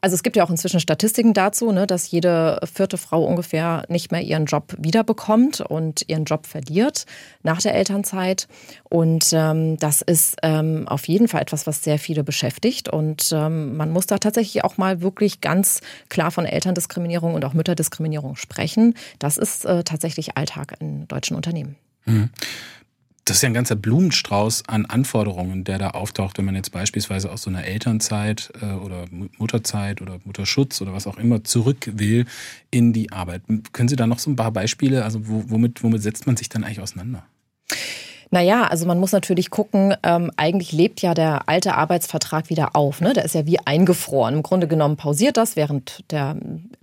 also 0.00 0.14
es 0.14 0.22
gibt 0.22 0.36
ja 0.36 0.44
auch 0.44 0.50
inzwischen 0.50 0.80
Statistiken 0.80 1.32
dazu, 1.32 1.70
ne, 1.70 1.86
dass 1.86 2.10
jede 2.10 2.60
vierte 2.72 2.98
Frau 2.98 3.24
ungefähr 3.24 3.84
nicht 3.88 4.10
mehr 4.10 4.22
ihren 4.22 4.46
Job 4.46 4.74
wiederbekommt 4.78 5.60
und 5.60 6.08
ihren 6.08 6.24
Job 6.24 6.46
verliert 6.46 7.06
nach 7.42 7.60
der 7.60 7.74
Elternzeit. 7.74 8.48
Und 8.84 9.30
ähm, 9.32 9.76
das 9.78 10.02
ist 10.02 10.36
ähm, 10.42 10.88
auf 10.88 11.06
jeden 11.06 11.28
Fall 11.28 11.42
etwas, 11.42 11.66
was 11.66 11.84
sehr 11.84 11.98
viele 11.98 12.24
beschäftigt. 12.24 12.88
Und 12.88 13.30
ähm, 13.32 13.76
man 13.76 13.90
muss 13.90 14.06
da 14.06 14.18
tatsächlich 14.18 14.64
auch 14.64 14.76
mal 14.76 15.02
wirklich 15.02 15.40
ganz 15.40 15.80
klar 16.08 16.30
von 16.30 16.44
Elterndiskriminierung 16.44 17.34
und 17.34 17.44
auch 17.44 17.54
Mütterdiskriminierung 17.54 18.36
sprechen. 18.36 18.94
Das 19.18 19.36
ist 19.36 19.64
äh, 19.64 19.84
tatsächlich 19.84 20.36
Alltag 20.36 20.74
in 20.80 21.06
deutschen 21.06 21.36
Unternehmen. 21.36 21.76
Mhm 22.06 22.30
das 23.24 23.36
ist 23.36 23.42
ja 23.42 23.48
ein 23.48 23.54
ganzer 23.54 23.76
Blumenstrauß 23.76 24.64
an 24.66 24.86
Anforderungen, 24.86 25.64
der 25.64 25.78
da 25.78 25.90
auftaucht, 25.90 26.38
wenn 26.38 26.44
man 26.44 26.56
jetzt 26.56 26.72
beispielsweise 26.72 27.30
aus 27.30 27.42
so 27.42 27.50
einer 27.50 27.64
Elternzeit 27.64 28.52
äh, 28.60 28.74
oder 28.74 29.04
Mutterzeit 29.38 30.02
oder 30.02 30.18
Mutterschutz 30.24 30.80
oder 30.80 30.92
was 30.92 31.06
auch 31.06 31.18
immer 31.18 31.44
zurück 31.44 31.90
will 31.94 32.26
in 32.70 32.92
die 32.92 33.12
Arbeit. 33.12 33.42
Können 33.72 33.88
Sie 33.88 33.96
da 33.96 34.06
noch 34.06 34.18
so 34.18 34.30
ein 34.30 34.36
paar 34.36 34.50
Beispiele, 34.50 35.04
also 35.04 35.20
womit, 35.22 35.82
womit 35.84 36.02
setzt 36.02 36.26
man 36.26 36.36
sich 36.36 36.48
dann 36.48 36.64
eigentlich 36.64 36.80
auseinander? 36.80 37.24
Naja, 38.32 38.62
also 38.64 38.86
man 38.86 38.98
muss 38.98 39.12
natürlich 39.12 39.50
gucken, 39.50 39.94
ähm, 40.02 40.30
eigentlich 40.38 40.72
lebt 40.72 41.02
ja 41.02 41.12
der 41.12 41.50
alte 41.50 41.74
Arbeitsvertrag 41.74 42.48
wieder 42.48 42.74
auf. 42.74 43.02
Ne? 43.02 43.12
Der 43.12 43.26
ist 43.26 43.34
ja 43.34 43.46
wie 43.46 43.58
eingefroren. 43.58 44.36
Im 44.36 44.42
Grunde 44.42 44.66
genommen 44.66 44.96
pausiert 44.96 45.36
das 45.36 45.54
während 45.54 46.02
der 46.10 46.36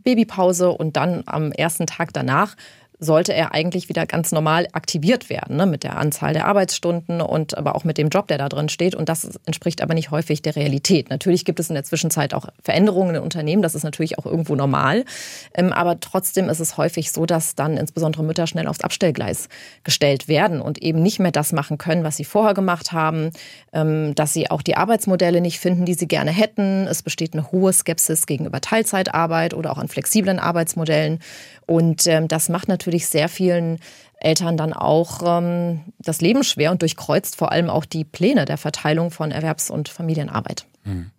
Babypause 0.03 0.69
und 0.69 0.95
dann 0.95 1.23
am 1.25 1.51
ersten 1.51 1.87
Tag 1.87 2.13
danach 2.13 2.55
sollte 2.99 3.33
er 3.33 3.53
eigentlich 3.53 3.87
wieder 3.87 4.05
ganz 4.05 4.31
normal 4.31 4.67
aktiviert 4.73 5.29
werden, 5.29 5.55
ne, 5.55 5.65
mit 5.65 5.83
der 5.83 5.97
Anzahl 5.97 6.33
der 6.33 6.45
Arbeitsstunden 6.47 7.21
und 7.21 7.57
aber 7.57 7.75
auch 7.75 7.85
mit 7.85 7.97
dem 7.97 8.09
Job, 8.09 8.27
der 8.27 8.37
da 8.37 8.49
drin 8.49 8.67
steht. 8.67 8.93
Und 8.93 9.07
das 9.07 9.39
entspricht 9.45 9.81
aber 9.81 9.93
nicht 9.93 10.11
häufig 10.11 10.41
der 10.41 10.57
Realität. 10.57 11.09
Natürlich 11.09 11.45
gibt 11.45 11.59
es 11.59 11.69
in 11.69 11.75
der 11.75 11.85
Zwischenzeit 11.85 12.33
auch 12.33 12.47
Veränderungen 12.61 13.15
in 13.15 13.21
Unternehmen, 13.21 13.61
das 13.61 13.73
ist 13.73 13.83
natürlich 13.83 14.19
auch 14.19 14.25
irgendwo 14.25 14.55
normal. 14.55 15.05
Ähm, 15.53 15.71
aber 15.71 15.99
trotzdem 15.99 16.49
ist 16.49 16.59
es 16.59 16.75
häufig 16.75 17.11
so, 17.11 17.25
dass 17.25 17.55
dann 17.55 17.77
insbesondere 17.77 18.23
Mütter 18.23 18.47
schnell 18.47 18.67
aufs 18.67 18.81
Abstellgleis 18.81 19.47
gestellt 19.83 20.27
werden 20.27 20.59
und 20.59 20.81
eben 20.81 21.01
nicht 21.01 21.19
mehr 21.19 21.31
das 21.31 21.53
machen 21.53 21.77
können, 21.77 22.03
was 22.03 22.17
sie 22.17 22.25
vorher 22.25 22.53
gemacht 22.53 22.91
haben, 22.91 23.31
ähm, 23.71 24.13
dass 24.15 24.33
sie 24.33 24.51
auch 24.51 24.61
die 24.61 24.75
Arbeitsmodelle 24.75 25.39
nicht 25.39 25.59
finden, 25.59 25.85
die 25.85 25.93
sie 25.93 26.07
gerne 26.07 26.31
hätten. 26.31 26.85
Es 26.87 27.01
besteht 27.01 27.33
eine 27.33 27.49
hohe 27.51 27.71
Skepsis 27.71 28.25
gegenüber 28.25 28.59
Teilzeitarbeit 28.59 29.53
oder 29.53 29.71
auch 29.71 29.77
an 29.77 29.87
flexiblen 29.87 30.39
Arbeitsmodellen. 30.39 31.19
Und 31.65 32.07
ähm, 32.07 32.27
das 32.27 32.49
macht 32.49 32.67
natürlich 32.67 32.88
sehr 32.97 33.29
vielen 33.29 33.79
Eltern 34.19 34.57
dann 34.57 34.73
auch 34.73 35.21
ähm, 35.23 35.81
das 35.99 36.21
Leben 36.21 36.43
schwer 36.43 36.71
und 36.71 36.81
durchkreuzt 36.81 37.35
vor 37.35 37.51
allem 37.51 37.69
auch 37.69 37.85
die 37.85 38.03
Pläne 38.03 38.45
der 38.45 38.57
Verteilung 38.57 39.11
von 39.11 39.31
Erwerbs- 39.31 39.69
und 39.69 39.89
Familienarbeit. 39.89 40.65
Hm. 40.83 41.11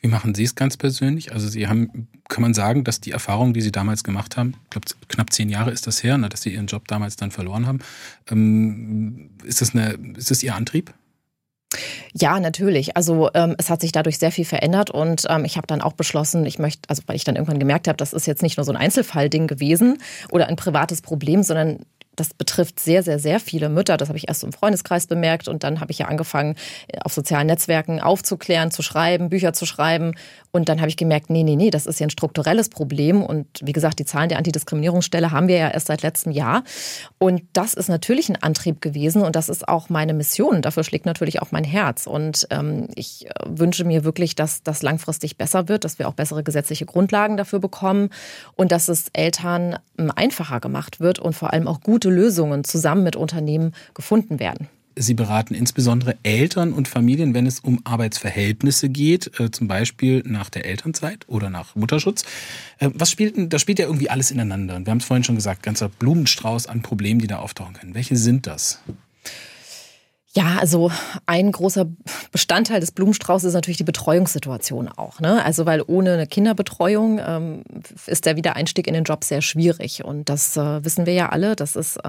Wie 0.00 0.08
machen 0.08 0.34
Sie 0.34 0.44
es 0.44 0.54
ganz 0.54 0.76
persönlich? 0.76 1.32
Also 1.32 1.48
Sie 1.48 1.66
haben, 1.66 2.06
kann 2.28 2.42
man 2.42 2.54
sagen, 2.54 2.84
dass 2.84 3.00
die 3.00 3.10
Erfahrung, 3.10 3.52
die 3.52 3.60
Sie 3.60 3.72
damals 3.72 4.04
gemacht 4.04 4.36
haben, 4.36 4.54
ich 4.64 4.70
glaube 4.70 4.86
knapp 5.08 5.32
zehn 5.32 5.48
Jahre 5.48 5.72
ist 5.72 5.88
das 5.88 6.04
her, 6.04 6.18
ne, 6.18 6.28
dass 6.28 6.42
Sie 6.42 6.54
Ihren 6.54 6.66
Job 6.66 6.86
damals 6.86 7.16
dann 7.16 7.32
verloren 7.32 7.66
haben, 7.66 7.80
ähm, 8.30 9.30
ist 9.44 9.60
das 9.60 9.74
eine, 9.74 9.98
ist 10.16 10.30
das 10.30 10.42
Ihr 10.42 10.54
Antrieb? 10.54 10.94
Ja, 12.14 12.40
natürlich. 12.40 12.96
Also 12.96 13.30
ähm, 13.34 13.54
es 13.58 13.68
hat 13.68 13.80
sich 13.80 13.92
dadurch 13.92 14.18
sehr 14.18 14.32
viel 14.32 14.46
verändert 14.46 14.90
und 14.90 15.24
ähm, 15.28 15.44
ich 15.44 15.56
habe 15.56 15.66
dann 15.66 15.82
auch 15.82 15.92
beschlossen, 15.92 16.46
ich 16.46 16.58
möchte, 16.58 16.88
also 16.88 17.02
weil 17.06 17.16
ich 17.16 17.24
dann 17.24 17.36
irgendwann 17.36 17.58
gemerkt 17.58 17.88
habe, 17.88 17.96
das 17.96 18.12
ist 18.12 18.26
jetzt 18.26 18.42
nicht 18.42 18.56
nur 18.56 18.64
so 18.64 18.72
ein 18.72 18.76
Einzelfallding 18.76 19.46
gewesen 19.46 19.98
oder 20.30 20.48
ein 20.48 20.56
privates 20.56 21.02
Problem, 21.02 21.42
sondern 21.42 21.80
das 22.18 22.34
betrifft 22.34 22.80
sehr, 22.80 23.02
sehr, 23.02 23.18
sehr 23.18 23.40
viele 23.40 23.68
Mütter. 23.68 23.96
Das 23.96 24.08
habe 24.08 24.18
ich 24.18 24.28
erst 24.28 24.44
im 24.44 24.52
Freundeskreis 24.52 25.06
bemerkt 25.06 25.48
und 25.48 25.64
dann 25.64 25.80
habe 25.80 25.92
ich 25.92 25.98
ja 25.98 26.06
angefangen, 26.06 26.56
auf 27.04 27.12
sozialen 27.12 27.46
Netzwerken 27.46 28.00
aufzuklären, 28.00 28.70
zu 28.70 28.82
schreiben, 28.82 29.28
Bücher 29.28 29.52
zu 29.52 29.66
schreiben. 29.66 30.14
Und 30.50 30.68
dann 30.68 30.80
habe 30.80 30.88
ich 30.88 30.96
gemerkt, 30.96 31.30
nee, 31.30 31.42
nee, 31.42 31.56
nee, 31.56 31.70
das 31.70 31.86
ist 31.86 32.00
ja 32.00 32.06
ein 32.06 32.10
strukturelles 32.10 32.68
Problem. 32.68 33.22
Und 33.22 33.46
wie 33.62 33.72
gesagt, 33.72 33.98
die 33.98 34.04
Zahlen 34.04 34.28
der 34.28 34.38
Antidiskriminierungsstelle 34.38 35.30
haben 35.30 35.48
wir 35.48 35.56
ja 35.56 35.68
erst 35.68 35.88
seit 35.88 36.02
letztem 36.02 36.32
Jahr. 36.32 36.64
Und 37.18 37.42
das 37.52 37.74
ist 37.74 37.88
natürlich 37.88 38.28
ein 38.28 38.42
Antrieb 38.42 38.80
gewesen 38.80 39.22
und 39.22 39.36
das 39.36 39.48
ist 39.48 39.68
auch 39.68 39.88
meine 39.88 40.14
Mission. 40.14 40.62
Dafür 40.62 40.84
schlägt 40.84 41.06
natürlich 41.06 41.40
auch 41.42 41.52
mein 41.52 41.64
Herz. 41.64 42.06
Und 42.06 42.46
ähm, 42.50 42.88
ich 42.94 43.26
äh, 43.26 43.30
wünsche 43.46 43.84
mir 43.84 44.04
wirklich, 44.04 44.34
dass 44.34 44.62
das 44.62 44.82
langfristig 44.82 45.36
besser 45.36 45.68
wird, 45.68 45.84
dass 45.84 45.98
wir 45.98 46.08
auch 46.08 46.14
bessere 46.14 46.42
gesetzliche 46.42 46.86
Grundlagen 46.86 47.36
dafür 47.36 47.58
bekommen 47.58 48.10
und 48.56 48.72
dass 48.72 48.88
es 48.88 49.08
Eltern 49.12 49.78
ähm, 49.98 50.10
einfacher 50.14 50.60
gemacht 50.60 51.00
wird 51.00 51.18
und 51.18 51.34
vor 51.34 51.52
allem 51.52 51.68
auch 51.68 51.80
gute 51.80 52.07
Lösungen 52.10 52.64
zusammen 52.64 53.04
mit 53.04 53.16
Unternehmen 53.16 53.72
gefunden 53.94 54.40
werden. 54.40 54.68
Sie 55.00 55.14
beraten 55.14 55.54
insbesondere 55.54 56.16
Eltern 56.24 56.72
und 56.72 56.88
Familien, 56.88 57.32
wenn 57.32 57.46
es 57.46 57.60
um 57.60 57.80
Arbeitsverhältnisse 57.84 58.88
geht, 58.88 59.38
äh, 59.38 59.50
zum 59.50 59.68
Beispiel 59.68 60.24
nach 60.26 60.50
der 60.50 60.66
Elternzeit 60.66 61.24
oder 61.28 61.50
nach 61.50 61.76
Mutterschutz. 61.76 62.24
Äh, 62.78 62.90
was 62.94 63.10
spielt 63.10 63.36
denn, 63.36 63.48
da 63.48 63.60
spielt 63.60 63.78
ja 63.78 63.86
irgendwie 63.86 64.10
alles 64.10 64.32
ineinander. 64.32 64.74
Und 64.74 64.86
wir 64.86 64.90
haben 64.90 64.98
es 64.98 65.04
vorhin 65.04 65.22
schon 65.22 65.36
gesagt, 65.36 65.62
ganzer 65.62 65.88
Blumenstrauß 65.88 66.66
an 66.66 66.82
Problemen, 66.82 67.20
die 67.20 67.28
da 67.28 67.38
auftauchen 67.38 67.74
können. 67.74 67.94
Welche 67.94 68.16
sind 68.16 68.48
das? 68.48 68.80
Ja, 70.38 70.58
also 70.60 70.92
ein 71.26 71.50
großer 71.50 71.86
Bestandteil 72.30 72.78
des 72.78 72.92
Blumenstraußes 72.92 73.48
ist 73.48 73.54
natürlich 73.54 73.78
die 73.78 73.82
Betreuungssituation 73.82 74.86
auch. 74.86 75.18
Ne? 75.18 75.44
Also 75.44 75.66
weil 75.66 75.82
ohne 75.84 76.12
eine 76.12 76.28
Kinderbetreuung 76.28 77.18
ähm, 77.18 77.62
ist 78.06 78.24
der 78.24 78.36
Wiedereinstieg 78.36 78.86
in 78.86 78.94
den 78.94 79.02
Job 79.02 79.24
sehr 79.24 79.42
schwierig. 79.42 80.04
Und 80.04 80.28
das 80.28 80.56
äh, 80.56 80.84
wissen 80.84 81.06
wir 81.06 81.12
ja 81.12 81.30
alle. 81.30 81.56
Das 81.56 81.74
ist 81.74 81.96
äh, 81.96 82.00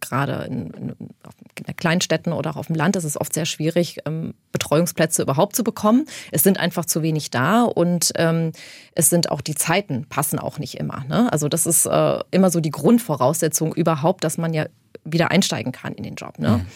gerade 0.00 0.46
in, 0.50 0.70
in, 0.70 0.88
in, 0.98 1.76
Kleinstädten 1.76 2.32
oder 2.32 2.50
auch 2.50 2.56
auf 2.56 2.66
dem 2.66 2.74
Land 2.74 2.96
ist 2.96 3.04
es 3.04 3.20
oft 3.20 3.32
sehr 3.32 3.46
schwierig, 3.46 3.98
ähm, 4.04 4.34
Betreuungsplätze 4.50 5.22
überhaupt 5.22 5.54
zu 5.54 5.62
bekommen. 5.62 6.06
Es 6.32 6.42
sind 6.42 6.58
einfach 6.58 6.86
zu 6.86 7.02
wenig 7.02 7.30
da 7.30 7.62
und 7.62 8.10
ähm, 8.16 8.50
es 8.96 9.10
sind 9.10 9.30
auch 9.30 9.40
die 9.40 9.54
Zeiten 9.54 10.06
passen 10.08 10.40
auch 10.40 10.58
nicht 10.58 10.74
immer. 10.74 11.04
Ne? 11.08 11.32
Also 11.32 11.48
das 11.48 11.66
ist 11.66 11.86
äh, 11.86 12.18
immer 12.32 12.50
so 12.50 12.58
die 12.58 12.72
Grundvoraussetzung 12.72 13.72
überhaupt, 13.74 14.24
dass 14.24 14.38
man 14.38 14.52
ja 14.54 14.66
wieder 15.04 15.30
einsteigen 15.30 15.70
kann 15.70 15.92
in 15.92 16.02
den 16.02 16.16
Job. 16.16 16.40
Ne? 16.40 16.48
Mhm. 16.48 16.66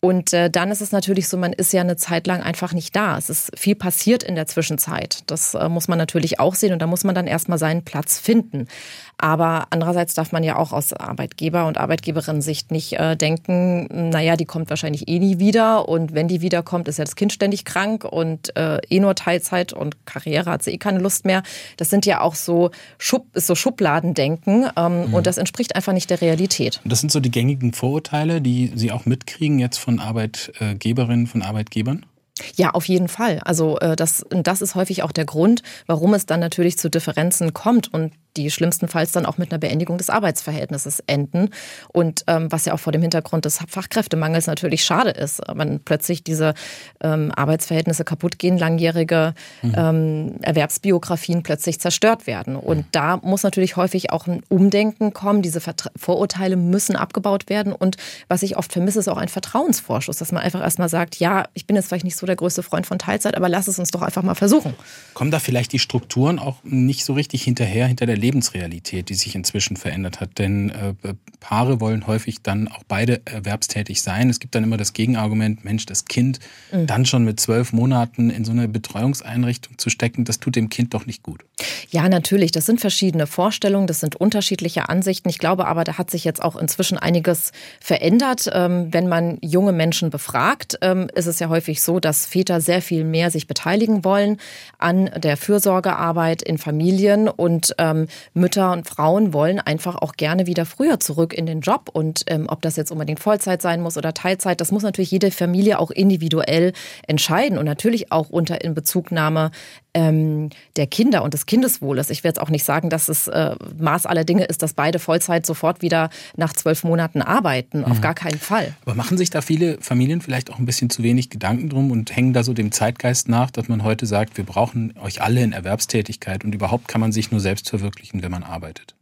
Und 0.00 0.32
äh, 0.32 0.48
dann 0.48 0.70
ist 0.70 0.80
es 0.80 0.92
natürlich 0.92 1.26
so, 1.26 1.36
man 1.36 1.52
ist 1.52 1.72
ja 1.72 1.80
eine 1.80 1.96
Zeit 1.96 2.28
lang 2.28 2.40
einfach 2.40 2.72
nicht 2.72 2.94
da. 2.94 3.18
Es 3.18 3.28
ist 3.30 3.50
viel 3.58 3.74
passiert 3.74 4.22
in 4.22 4.36
der 4.36 4.46
Zwischenzeit. 4.46 5.22
Das 5.26 5.54
äh, 5.54 5.68
muss 5.68 5.88
man 5.88 5.98
natürlich 5.98 6.38
auch 6.38 6.54
sehen 6.54 6.72
und 6.72 6.80
da 6.80 6.86
muss 6.86 7.02
man 7.02 7.16
dann 7.16 7.26
erstmal 7.26 7.58
seinen 7.58 7.84
Platz 7.84 8.20
finden. 8.20 8.68
Aber 9.18 9.66
andererseits 9.70 10.14
darf 10.14 10.30
man 10.30 10.44
ja 10.44 10.56
auch 10.56 10.72
aus 10.72 10.92
Arbeitgeber- 10.92 11.66
und 11.66 11.76
Arbeitgeberinnen-Sicht 11.76 12.70
nicht 12.70 12.92
äh, 12.92 13.16
denken, 13.16 14.10
naja, 14.10 14.36
die 14.36 14.44
kommt 14.44 14.70
wahrscheinlich 14.70 15.08
eh 15.08 15.18
nie 15.18 15.40
wieder 15.40 15.88
und 15.88 16.14
wenn 16.14 16.28
die 16.28 16.40
wiederkommt, 16.40 16.86
ist 16.86 16.98
ja 16.98 17.04
das 17.04 17.16
Kind 17.16 17.32
ständig 17.32 17.64
krank 17.64 18.04
und 18.04 18.56
äh, 18.56 18.78
eh 18.88 19.00
nur 19.00 19.16
Teilzeit 19.16 19.72
und 19.72 20.06
Karriere 20.06 20.50
hat 20.50 20.62
sie 20.62 20.70
eh 20.70 20.78
keine 20.78 21.00
Lust 21.00 21.24
mehr. 21.24 21.42
Das 21.76 21.90
sind 21.90 22.06
ja 22.06 22.20
auch 22.20 22.36
so, 22.36 22.70
Schub, 22.96 23.26
ist 23.34 23.48
so 23.48 23.56
Schubladendenken 23.56 24.68
ähm, 24.76 25.08
mhm. 25.08 25.14
und 25.14 25.26
das 25.26 25.36
entspricht 25.36 25.74
einfach 25.74 25.92
nicht 25.92 26.10
der 26.10 26.20
Realität. 26.20 26.80
Das 26.84 27.00
sind 27.00 27.10
so 27.10 27.18
die 27.18 27.30
gängigen 27.30 27.72
Vorurteile, 27.72 28.40
die 28.40 28.72
Sie 28.74 28.92
auch 28.92 29.04
mitkriegen 29.04 29.58
jetzt 29.58 29.78
von 29.78 29.98
Arbeitgeberinnen, 29.98 31.26
von 31.26 31.42
Arbeitgebern? 31.42 32.06
Ja, 32.54 32.70
auf 32.70 32.86
jeden 32.86 33.08
Fall. 33.08 33.40
Also 33.44 33.78
äh, 33.80 33.96
das, 33.96 34.24
das 34.30 34.62
ist 34.62 34.74
häufig 34.74 35.02
auch 35.02 35.12
der 35.12 35.24
Grund, 35.24 35.62
warum 35.86 36.14
es 36.14 36.26
dann 36.26 36.40
natürlich 36.40 36.78
zu 36.78 36.88
Differenzen 36.88 37.52
kommt 37.52 37.92
und 37.92 38.12
die 38.38 38.50
schlimmstenfalls 38.50 39.12
dann 39.12 39.26
auch 39.26 39.36
mit 39.36 39.50
einer 39.50 39.58
Beendigung 39.58 39.98
des 39.98 40.10
Arbeitsverhältnisses 40.10 41.02
enden. 41.06 41.50
Und 41.92 42.24
ähm, 42.26 42.50
was 42.50 42.64
ja 42.64 42.74
auch 42.74 42.78
vor 42.78 42.92
dem 42.92 43.02
Hintergrund 43.02 43.44
des 43.44 43.58
Fachkräftemangels 43.68 44.46
natürlich 44.46 44.84
schade 44.84 45.10
ist, 45.10 45.40
wenn 45.52 45.80
plötzlich 45.80 46.22
diese 46.22 46.54
ähm, 47.00 47.32
Arbeitsverhältnisse 47.34 48.04
kaputt 48.04 48.38
gehen, 48.38 48.56
langjährige 48.56 49.34
mhm. 49.62 49.74
ähm, 49.76 50.34
Erwerbsbiografien 50.42 51.42
plötzlich 51.42 51.80
zerstört 51.80 52.26
werden. 52.26 52.56
Und 52.56 52.78
mhm. 52.78 52.84
da 52.92 53.16
muss 53.18 53.42
natürlich 53.42 53.76
häufig 53.76 54.12
auch 54.12 54.26
ein 54.26 54.42
Umdenken 54.48 55.12
kommen. 55.12 55.42
Diese 55.42 55.60
Vertra 55.60 55.90
Vorurteile 55.96 56.56
müssen 56.56 56.96
abgebaut 56.96 57.48
werden. 57.48 57.72
Und 57.72 57.96
was 58.28 58.42
ich 58.42 58.56
oft 58.56 58.72
vermisse, 58.72 59.00
ist 59.00 59.08
auch 59.08 59.16
ein 59.16 59.28
Vertrauensvorschuss, 59.28 60.18
dass 60.18 60.32
man 60.32 60.42
einfach 60.42 60.60
erstmal 60.60 60.88
sagt, 60.88 61.16
ja, 61.16 61.44
ich 61.54 61.66
bin 61.66 61.76
jetzt 61.76 61.88
vielleicht 61.88 62.04
nicht 62.04 62.16
so 62.16 62.26
der 62.26 62.36
größte 62.36 62.62
Freund 62.62 62.86
von 62.86 62.98
Teilzeit, 62.98 63.36
aber 63.36 63.48
lass 63.48 63.68
es 63.68 63.78
uns 63.78 63.90
doch 63.90 64.02
einfach 64.02 64.22
mal 64.22 64.34
versuchen. 64.34 64.74
Kommen 65.14 65.30
da 65.30 65.38
vielleicht 65.38 65.72
die 65.72 65.78
Strukturen 65.78 66.38
auch 66.38 66.56
nicht 66.62 67.04
so 67.04 67.14
richtig 67.14 67.42
hinterher, 67.42 67.86
hinter 67.86 68.06
der 68.06 68.16
Lebensrealität, 68.28 69.08
die 69.08 69.14
sich 69.14 69.34
inzwischen 69.34 69.78
verändert 69.78 70.20
hat. 70.20 70.38
Denn 70.38 70.68
äh, 70.68 70.94
Paare 71.40 71.80
wollen 71.80 72.06
häufig 72.06 72.42
dann 72.42 72.68
auch 72.68 72.82
beide 72.86 73.22
erwerbstätig 73.24 74.02
sein. 74.02 74.28
Es 74.28 74.38
gibt 74.38 74.54
dann 74.54 74.64
immer 74.64 74.76
das 74.76 74.92
Gegenargument, 74.92 75.64
Mensch, 75.64 75.86
das 75.86 76.04
Kind 76.04 76.40
mhm. 76.70 76.86
dann 76.86 77.06
schon 77.06 77.24
mit 77.24 77.40
zwölf 77.40 77.72
Monaten 77.72 78.28
in 78.28 78.44
so 78.44 78.52
eine 78.52 78.68
Betreuungseinrichtung 78.68 79.78
zu 79.78 79.88
stecken, 79.88 80.24
das 80.24 80.40
tut 80.40 80.56
dem 80.56 80.68
Kind 80.68 80.92
doch 80.92 81.06
nicht 81.06 81.22
gut. 81.22 81.42
Ja, 81.90 82.08
natürlich. 82.08 82.52
Das 82.52 82.66
sind 82.66 82.80
verschiedene 82.80 83.26
Vorstellungen, 83.26 83.86
das 83.86 84.00
sind 84.00 84.16
unterschiedliche 84.16 84.90
Ansichten. 84.90 85.30
Ich 85.30 85.38
glaube 85.38 85.66
aber, 85.66 85.84
da 85.84 85.96
hat 85.96 86.10
sich 86.10 86.24
jetzt 86.24 86.42
auch 86.42 86.56
inzwischen 86.56 86.98
einiges 86.98 87.52
verändert. 87.80 88.50
Ähm, 88.52 88.88
wenn 88.92 89.08
man 89.08 89.38
junge 89.40 89.72
Menschen 89.72 90.10
befragt, 90.10 90.76
ähm, 90.82 91.08
ist 91.14 91.26
es 91.26 91.38
ja 91.38 91.48
häufig 91.48 91.80
so, 91.82 91.98
dass 91.98 92.26
Väter 92.26 92.60
sehr 92.60 92.82
viel 92.82 93.04
mehr 93.04 93.30
sich 93.30 93.46
beteiligen 93.46 94.04
wollen 94.04 94.36
an 94.76 95.10
der 95.16 95.38
Fürsorgearbeit 95.38 96.42
in 96.42 96.58
Familien 96.58 97.28
und 97.28 97.74
ähm, 97.78 98.07
Mütter 98.34 98.72
und 98.72 98.88
Frauen 98.88 99.32
wollen 99.32 99.60
einfach 99.60 99.96
auch 99.96 100.12
gerne 100.12 100.46
wieder 100.46 100.66
früher 100.66 101.00
zurück 101.00 101.32
in 101.32 101.46
den 101.46 101.60
Job. 101.60 101.90
Und 101.92 102.24
ähm, 102.26 102.46
ob 102.48 102.62
das 102.62 102.76
jetzt 102.76 102.90
unbedingt 102.90 103.20
Vollzeit 103.20 103.62
sein 103.62 103.80
muss 103.80 103.96
oder 103.96 104.14
Teilzeit, 104.14 104.60
das 104.60 104.72
muss 104.72 104.82
natürlich 104.82 105.10
jede 105.10 105.30
Familie 105.30 105.78
auch 105.78 105.90
individuell 105.90 106.72
entscheiden 107.06 107.58
und 107.58 107.64
natürlich 107.64 108.12
auch 108.12 108.30
unter 108.30 108.62
Inbezugnahme 108.62 109.50
ähm, 109.94 110.50
der 110.76 110.86
Kinder 110.86 111.22
und 111.22 111.34
des 111.34 111.46
Kindeswohles. 111.46 112.10
Ich 112.10 112.24
werde 112.24 112.38
jetzt 112.38 112.40
auch 112.40 112.50
nicht 112.50 112.64
sagen, 112.64 112.90
dass 112.90 113.08
es 113.08 113.28
äh, 113.28 113.54
Maß 113.78 114.06
aller 114.06 114.24
Dinge 114.24 114.44
ist, 114.44 114.62
dass 114.62 114.72
beide 114.72 114.98
Vollzeit 114.98 115.46
sofort 115.46 115.82
wieder 115.82 116.10
nach 116.36 116.52
zwölf 116.52 116.84
Monaten 116.84 117.22
arbeiten. 117.22 117.84
Auf 117.84 117.98
mhm. 117.98 118.02
gar 118.02 118.14
keinen 118.14 118.38
Fall. 118.38 118.74
Aber 118.84 118.94
machen 118.94 119.18
sich 119.18 119.30
da 119.30 119.40
viele 119.40 119.78
Familien 119.80 120.20
vielleicht 120.20 120.50
auch 120.50 120.58
ein 120.58 120.66
bisschen 120.66 120.90
zu 120.90 121.02
wenig 121.02 121.30
Gedanken 121.30 121.68
drum 121.68 121.90
und 121.90 122.14
hängen 122.14 122.32
da 122.32 122.42
so 122.42 122.52
dem 122.52 122.72
Zeitgeist 122.72 123.28
nach, 123.28 123.50
dass 123.50 123.68
man 123.68 123.82
heute 123.82 124.06
sagt, 124.06 124.36
wir 124.36 124.44
brauchen 124.44 124.94
euch 125.02 125.22
alle 125.22 125.42
in 125.42 125.52
Erwerbstätigkeit 125.52 126.44
und 126.44 126.54
überhaupt 126.54 126.88
kann 126.88 127.00
man 127.00 127.12
sich 127.12 127.30
nur 127.30 127.40
selbst 127.40 127.68
verwirklichen, 127.68 128.22
wenn 128.22 128.30
man 128.30 128.42
arbeitet? 128.42 128.94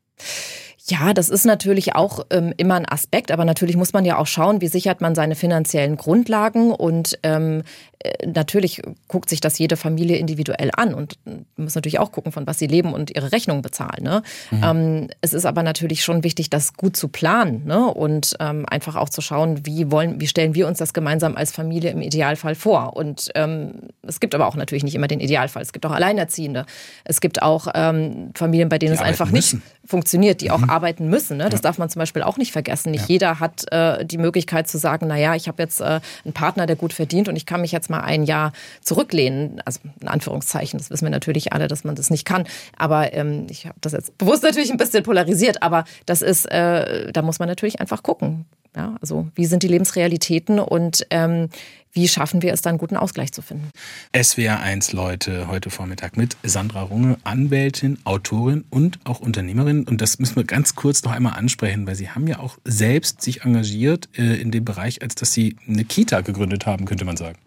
Ja, 0.89 1.13
das 1.13 1.29
ist 1.29 1.45
natürlich 1.45 1.97
auch 1.97 2.25
ähm, 2.31 2.55
immer 2.57 2.77
ein 2.77 2.87
Aspekt, 2.89 3.33
aber 3.33 3.45
natürlich 3.45 3.77
muss 3.77 3.93
man 3.93 4.05
ja 4.05 4.19
auch 4.19 4.27
schauen, 4.27 4.61
wie 4.61 4.69
sichert 4.69 5.01
man 5.01 5.17
seine 5.17 5.35
finanziellen 5.35 5.97
Grundlagen 5.97 6.71
und 6.71 7.19
ähm, 7.25 7.63
äh, 7.99 8.27
natürlich 8.27 8.83
guckt 9.09 9.29
sich 9.29 9.41
das 9.41 9.59
jede 9.59 9.77
Familie 9.77 10.17
individuell 10.17 10.71
an 10.77 10.95
und 10.95 11.19
muss 11.57 11.75
natürlich 11.75 11.99
auch 11.99 12.13
gucken, 12.13 12.31
von 12.31 12.47
was 12.47 12.59
sie 12.59 12.67
leben 12.67 12.93
und 12.93 13.11
ihre 13.17 13.33
Rechnungen 13.33 13.63
bezahlen. 13.63 14.03
Ne? 14.03 14.23
Mhm. 14.51 14.63
Ähm, 14.63 15.09
es 15.23 15.33
ist 15.33 15.45
aber 15.45 15.63
natürlich 15.63 16.05
schon 16.05 16.23
wichtig, 16.23 16.51
das 16.51 16.75
gut 16.75 16.97
zu 16.97 17.09
planen 17.09 17.65
ne? 17.65 17.87
und 17.87 18.37
ähm, 18.39 18.65
einfach 18.69 18.95
auch 18.97 19.09
zu 19.09 19.21
schauen, 19.21 19.67
wie 19.67 19.91
wollen, 19.91 20.21
wie 20.21 20.27
stellen 20.27 20.55
wir 20.55 20.69
uns 20.69 20.79
das 20.79 20.93
gemeinsam 20.93 21.37
als 21.37 21.53
Familie 21.53 21.91
im 21.91 22.03
Idealfall 22.03 22.55
vor. 22.55 22.97
Und 22.97 23.31
ähm, 23.35 23.75
es 24.03 24.21
gibt 24.21 24.35
aber 24.35 24.47
auch 24.47 24.57
natürlich 24.57 24.85
nicht 24.85 24.95
immer 24.95 25.09
den 25.09 25.21
Idealfall. 25.21 25.63
Es 25.63 25.73
gibt 25.73 25.85
auch 25.87 25.93
Alleinerziehende. 25.93 26.67
Es 27.05 27.21
gibt 27.21 27.43
auch 27.43 27.69
ähm, 27.75 28.31
Familien, 28.35 28.69
bei 28.69 28.79
denen 28.79 28.93
die 28.93 28.99
es 28.99 29.05
einfach 29.05 29.31
müssen. 29.31 29.57
nicht 29.57 29.76
funktioniert, 29.87 30.41
die 30.41 30.47
mhm. 30.47 30.53
auch 30.53 30.69
arbeiten 30.69 31.09
müssen. 31.09 31.37
Ne? 31.37 31.45
Das 31.45 31.61
ja. 31.61 31.63
darf 31.63 31.79
man 31.79 31.89
zum 31.89 32.01
Beispiel 32.01 32.23
auch 32.23 32.37
nicht 32.37 32.53
vergessen. 32.53 32.91
Nicht 32.91 33.09
ja. 33.09 33.15
jeder 33.15 33.41
hat 33.41 33.71
äh, 33.73 34.05
die 34.05 34.19
Möglichkeit 34.19 34.69
zu 34.69 34.79
sagen, 34.79 35.07
naja, 35.07 35.35
ich 35.35 35.49
habe 35.49 35.63
jetzt 35.63 35.81
äh, 35.81 36.01
einen 36.25 36.33
Partner, 36.35 36.67
der 36.67 36.77
gut 36.77 36.93
verdient 36.93 37.29
und 37.29 37.37
ich 37.37 37.47
kann 37.47 37.61
mich 37.61 37.73
jetzt 37.73 37.91
mal 37.91 38.01
ein 38.01 38.25
Jahr 38.25 38.53
zurücklehnen. 38.81 39.61
Also 39.65 39.81
in 40.01 40.09
Anführungszeichen, 40.09 40.79
das 40.79 40.91
wissen 40.91 41.05
wir 41.05 41.11
natürlich 41.11 41.53
alle, 41.53 41.69
dass 41.69 41.85
man 41.85 41.95
das 41.95 42.11
nicht 42.11 42.25
kann. 42.25 42.45
Aber 42.77 43.13
ähm, 43.13 43.47
ich 43.51 43.67
habe 43.67 43.77
das 43.81 43.93
jetzt 43.93 44.17
bewusst 44.19 44.43
natürlich 44.43 44.71
ein 44.71 44.77
bisschen 44.77 45.03
polarisiert, 45.03 45.63
aber 45.63 45.85
das 46.07 46.23
ist, 46.23 46.47
äh, 46.47 47.13
da 47.13 47.23
muss 47.23 47.39
man 47.39 47.49
natürlich 47.49 47.81
einfach 47.81 48.03
gucken. 48.03 48.47
Ja, 48.77 48.95
also 49.01 49.29
wie 49.35 49.47
sind 49.47 49.63
die 49.63 49.69
Lebensrealitäten 49.69 50.61
und 50.61 51.07
ähm, 51.11 51.49
wie 51.97 52.09
schaffen 52.09 52.43
wir 52.43 52.53
es 52.53 52.61
dann, 52.61 52.77
guten 52.77 52.99
Ausgleich 52.99 53.33
zu 53.33 53.41
finden? 53.41 53.71
SWR 54.15 54.61
1 54.61 54.93
Leute 54.93 55.49
heute 55.49 55.71
Vormittag 55.71 56.19
mit 56.19 56.37
Sandra 56.43 56.83
Runge, 56.83 57.17
Anwältin, 57.25 57.97
Autorin 58.05 58.65
und 58.69 58.99
auch 59.05 59.21
Unternehmerin. 59.21 59.85
Und 59.85 60.03
das 60.03 60.19
müssen 60.19 60.37
wir 60.37 60.45
ganz 60.45 60.75
kurz 60.75 61.03
noch 61.05 61.13
einmal 61.13 61.39
ansprechen, 61.39 61.87
weil 61.87 61.95
Sie 61.95 62.11
haben 62.11 62.27
ja 62.27 62.39
auch 62.39 62.59
selbst 62.65 63.23
sich 63.23 63.43
engagiert 63.43 64.11
äh, 64.19 64.39
in 64.39 64.51
dem 64.51 64.67
Bereich, 64.67 65.01
als 65.01 65.15
dass 65.15 65.33
Sie 65.33 65.57
eine 65.67 65.85
Kita 65.85 66.21
gegründet 66.21 66.67
haben, 66.67 66.85
könnte 66.85 67.07
man 67.07 67.17
sagen. 67.17 67.39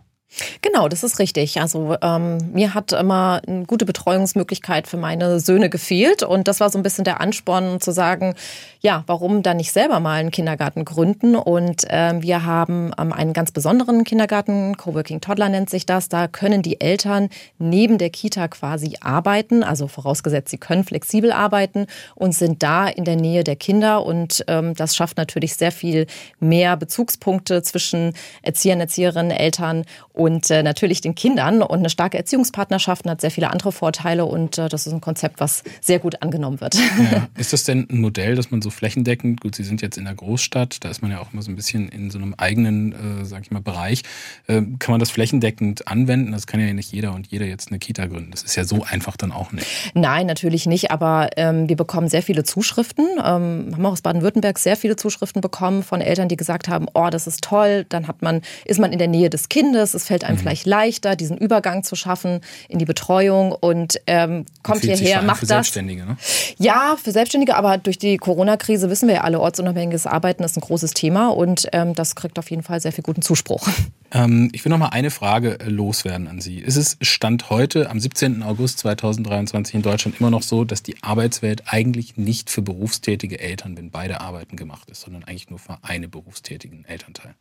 Genau, 0.61 0.87
das 0.87 1.03
ist 1.03 1.19
richtig. 1.19 1.59
Also 1.59 1.95
ähm, 2.01 2.51
mir 2.53 2.73
hat 2.73 2.91
immer 2.91 3.41
eine 3.47 3.65
gute 3.65 3.85
Betreuungsmöglichkeit 3.85 4.87
für 4.87 4.97
meine 4.97 5.39
Söhne 5.39 5.69
gefehlt 5.69 6.21
und 6.21 6.47
das 6.47 6.59
war 6.59 6.69
so 6.69 6.77
ein 6.77 6.83
bisschen 6.83 7.03
der 7.03 7.19
Ansporn 7.19 7.81
zu 7.81 7.91
sagen, 7.91 8.35
ja, 8.81 9.03
warum 9.07 9.43
dann 9.43 9.57
nicht 9.57 9.71
selber 9.73 9.99
mal 9.99 10.19
einen 10.19 10.31
Kindergarten 10.31 10.85
gründen? 10.85 11.35
Und 11.35 11.83
ähm, 11.89 12.21
wir 12.21 12.45
haben 12.45 12.91
ähm, 12.97 13.11
einen 13.11 13.33
ganz 13.33 13.51
besonderen 13.51 14.03
Kindergarten, 14.03 14.77
Coworking 14.77 15.19
Toddler 15.19 15.49
nennt 15.49 15.69
sich 15.69 15.85
das. 15.85 16.09
Da 16.09 16.27
können 16.27 16.61
die 16.61 16.79
Eltern 16.79 17.29
neben 17.57 17.97
der 17.97 18.09
Kita 18.09 18.47
quasi 18.47 18.97
arbeiten, 19.01 19.63
also 19.63 19.87
vorausgesetzt, 19.87 20.49
sie 20.49 20.57
können 20.57 20.83
flexibel 20.83 21.31
arbeiten 21.31 21.87
und 22.15 22.33
sind 22.33 22.63
da 22.63 22.87
in 22.87 23.03
der 23.03 23.15
Nähe 23.15 23.43
der 23.43 23.55
Kinder 23.55 24.05
und 24.05 24.45
ähm, 24.47 24.75
das 24.75 24.95
schafft 24.95 25.17
natürlich 25.17 25.55
sehr 25.55 25.71
viel 25.71 26.05
mehr 26.39 26.77
Bezugspunkte 26.77 27.63
zwischen 27.63 28.13
Erziehern, 28.43 28.79
Erzieherinnen, 28.79 29.31
Eltern 29.31 29.85
und 30.19 30.51
äh, 30.51 30.63
natürlich 30.63 30.99
den 30.99 31.15
Kindern. 31.15 31.61
Und 31.61 31.79
eine 31.79 31.89
starke 31.89 32.17
Erziehungspartnerschaft 32.17 33.07
hat 33.07 33.21
sehr 33.21 33.31
viele 33.31 33.49
andere 33.49 33.71
Vorteile 33.71 34.25
und 34.25 34.57
äh, 34.57 34.67
das 34.67 34.85
ist 34.85 34.91
ein 34.91 34.99
Konzept, 34.99 35.39
was 35.39 35.63
sehr 35.79 35.99
gut 35.99 36.21
angenommen 36.21 36.59
wird. 36.59 36.75
Ja. 36.75 37.29
Ist 37.37 37.53
das 37.53 37.63
denn 37.63 37.87
ein 37.89 38.01
Modell, 38.01 38.35
das 38.35 38.51
man 38.51 38.61
so 38.61 38.69
flächendeckend, 38.69 39.39
gut, 39.39 39.55
Sie 39.55 39.63
sind 39.63 39.81
jetzt 39.81 39.97
in 39.97 40.03
der 40.03 40.13
Großstadt, 40.13 40.83
da 40.83 40.89
ist 40.89 41.01
man 41.01 41.11
ja 41.11 41.19
auch 41.19 41.31
immer 41.31 41.41
so 41.41 41.49
ein 41.49 41.55
bisschen 41.55 41.87
in 41.87 42.11
so 42.11 42.17
einem 42.17 42.33
eigenen, 42.33 42.91
äh, 43.21 43.25
sag 43.25 43.43
ich 43.43 43.51
mal, 43.51 43.61
Bereich. 43.61 44.03
Äh, 44.47 44.61
kann 44.79 44.91
man 44.91 44.99
das 44.99 45.09
flächendeckend 45.09 45.87
anwenden? 45.87 46.33
Das 46.33 46.47
kann 46.47 46.59
ja 46.59 46.73
nicht 46.73 46.91
jeder 46.91 47.13
und 47.13 47.27
jeder 47.27 47.45
jetzt 47.45 47.69
eine 47.69 47.79
Kita 47.79 48.07
gründen. 48.07 48.31
Das 48.31 48.43
ist 48.43 48.55
ja 48.55 48.65
so 48.65 48.83
einfach 48.83 49.15
dann 49.15 49.31
auch 49.31 49.53
nicht. 49.53 49.65
Nein, 49.93 50.27
natürlich 50.27 50.65
nicht, 50.65 50.91
aber 50.91 51.29
ähm, 51.37 51.69
wir 51.69 51.77
bekommen 51.77 52.09
sehr 52.09 52.23
viele 52.23 52.43
Zuschriften. 52.43 53.05
Ähm, 53.17 53.71
haben 53.73 53.85
auch 53.85 53.93
aus 53.93 54.01
Baden-Württemberg 54.01 54.59
sehr 54.59 54.75
viele 54.75 54.97
Zuschriften 54.97 55.41
bekommen 55.41 55.81
von 55.83 56.01
Eltern, 56.01 56.27
die 56.27 56.35
gesagt 56.35 56.67
haben, 56.67 56.87
oh, 56.93 57.09
das 57.09 57.25
ist 57.25 57.41
toll, 57.43 57.85
dann 57.87 58.07
hat 58.07 58.21
man, 58.21 58.41
ist 58.65 58.79
man 58.79 58.91
in 58.91 58.99
der 58.99 59.07
Nähe 59.07 59.29
des 59.29 59.47
Kindes, 59.47 59.93
es 59.93 60.08
fällt 60.09 60.23
einem 60.23 60.37
mhm. 60.37 60.39
vielleicht 60.39 60.65
leichter, 60.65 61.15
diesen 61.15 61.37
Übergang 61.37 61.83
zu 61.83 61.95
schaffen 61.95 62.41
in 62.67 62.79
die 62.79 62.85
Betreuung 62.85 63.51
und 63.51 64.01
ähm, 64.07 64.45
kommt 64.63 64.81
hierher, 64.81 65.21
macht 65.21 65.41
für 65.41 65.45
das. 65.45 65.49
Selbstständige, 65.49 66.03
ne? 66.03 66.17
Ja, 66.57 66.97
für 67.01 67.11
Selbstständige, 67.11 67.55
aber 67.55 67.77
durch 67.77 67.99
die 67.99 68.17
Corona-Krise 68.17 68.89
wissen 68.89 69.07
wir 69.07 69.15
ja 69.15 69.21
alle, 69.21 69.39
ortsunabhängiges 69.39 70.07
Arbeiten 70.07 70.43
ist 70.43 70.57
ein 70.57 70.61
großes 70.61 70.95
Thema 70.95 71.27
und 71.27 71.67
ähm, 71.73 71.93
das 71.93 72.15
kriegt 72.15 72.39
auf 72.39 72.49
jeden 72.49 72.63
Fall 72.63 72.81
sehr 72.81 72.91
viel 72.91 73.03
guten 73.03 73.21
Zuspruch. 73.21 73.67
Ähm, 74.11 74.49
ich 74.53 74.65
will 74.65 74.71
noch 74.71 74.79
mal 74.79 74.87
eine 74.87 75.11
Frage 75.11 75.59
äh, 75.59 75.69
loswerden 75.69 76.27
an 76.27 76.41
Sie. 76.41 76.57
Ist 76.57 76.77
es 76.77 76.97
Stand 76.99 77.51
heute, 77.51 77.91
am 77.91 77.99
17. 77.99 78.41
August 78.41 78.79
2023 78.79 79.75
in 79.75 79.83
Deutschland 79.83 80.19
immer 80.19 80.31
noch 80.31 80.41
so, 80.41 80.63
dass 80.63 80.81
die 80.81 80.95
Arbeitswelt 81.03 81.65
eigentlich 81.67 82.17
nicht 82.17 82.49
für 82.49 82.63
berufstätige 82.63 83.39
Eltern, 83.39 83.77
wenn 83.77 83.91
beide 83.91 84.19
Arbeiten 84.19 84.55
gemacht 84.55 84.89
ist, 84.89 85.01
sondern 85.01 85.25
eigentlich 85.25 85.51
nur 85.51 85.59
für 85.59 85.77
eine 85.83 86.07
berufstätigen 86.07 86.85
Elternteil? 86.85 87.35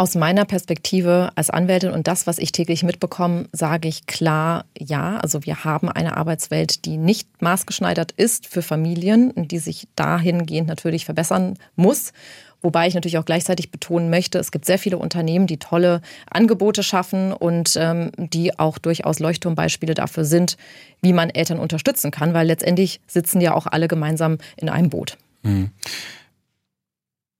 Aus 0.00 0.14
meiner 0.14 0.46
Perspektive 0.46 1.30
als 1.34 1.50
Anwältin 1.50 1.90
und 1.90 2.06
das, 2.06 2.26
was 2.26 2.38
ich 2.38 2.52
täglich 2.52 2.84
mitbekomme, 2.84 3.48
sage 3.52 3.86
ich 3.86 4.06
klar 4.06 4.64
ja. 4.78 5.18
Also 5.18 5.44
wir 5.44 5.62
haben 5.64 5.90
eine 5.90 6.16
Arbeitswelt, 6.16 6.86
die 6.86 6.96
nicht 6.96 7.42
maßgeschneidert 7.42 8.12
ist 8.12 8.46
für 8.46 8.62
Familien, 8.62 9.34
die 9.36 9.58
sich 9.58 9.88
dahingehend 9.96 10.68
natürlich 10.68 11.04
verbessern 11.04 11.58
muss. 11.76 12.14
Wobei 12.62 12.88
ich 12.88 12.94
natürlich 12.94 13.18
auch 13.18 13.26
gleichzeitig 13.26 13.70
betonen 13.70 14.08
möchte, 14.08 14.38
es 14.38 14.52
gibt 14.52 14.64
sehr 14.64 14.78
viele 14.78 14.96
Unternehmen, 14.96 15.46
die 15.46 15.58
tolle 15.58 16.00
Angebote 16.30 16.82
schaffen 16.82 17.34
und 17.34 17.76
ähm, 17.76 18.10
die 18.16 18.58
auch 18.58 18.78
durchaus 18.78 19.18
Leuchtturmbeispiele 19.18 19.92
dafür 19.92 20.24
sind, 20.24 20.56
wie 21.02 21.12
man 21.12 21.28
Eltern 21.28 21.58
unterstützen 21.58 22.10
kann, 22.10 22.32
weil 22.32 22.46
letztendlich 22.46 23.02
sitzen 23.06 23.42
ja 23.42 23.52
auch 23.52 23.66
alle 23.66 23.86
gemeinsam 23.86 24.38
in 24.56 24.70
einem 24.70 24.88
Boot. 24.88 25.18
Mhm 25.42 25.72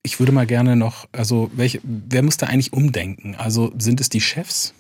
ich 0.03 0.19
würde 0.19 0.33
mal 0.33 0.47
gerne 0.47 0.77
noch, 0.77 1.07
also 1.13 1.51
welche, 1.55 1.81
wer 1.83 2.23
muss 2.23 2.37
da 2.37 2.47
eigentlich 2.47 2.73
umdenken? 2.73 3.35
Also 3.35 3.73
sind 3.79 4.01
es 4.01 4.09
die 4.09 4.21
Chefs 4.21 4.75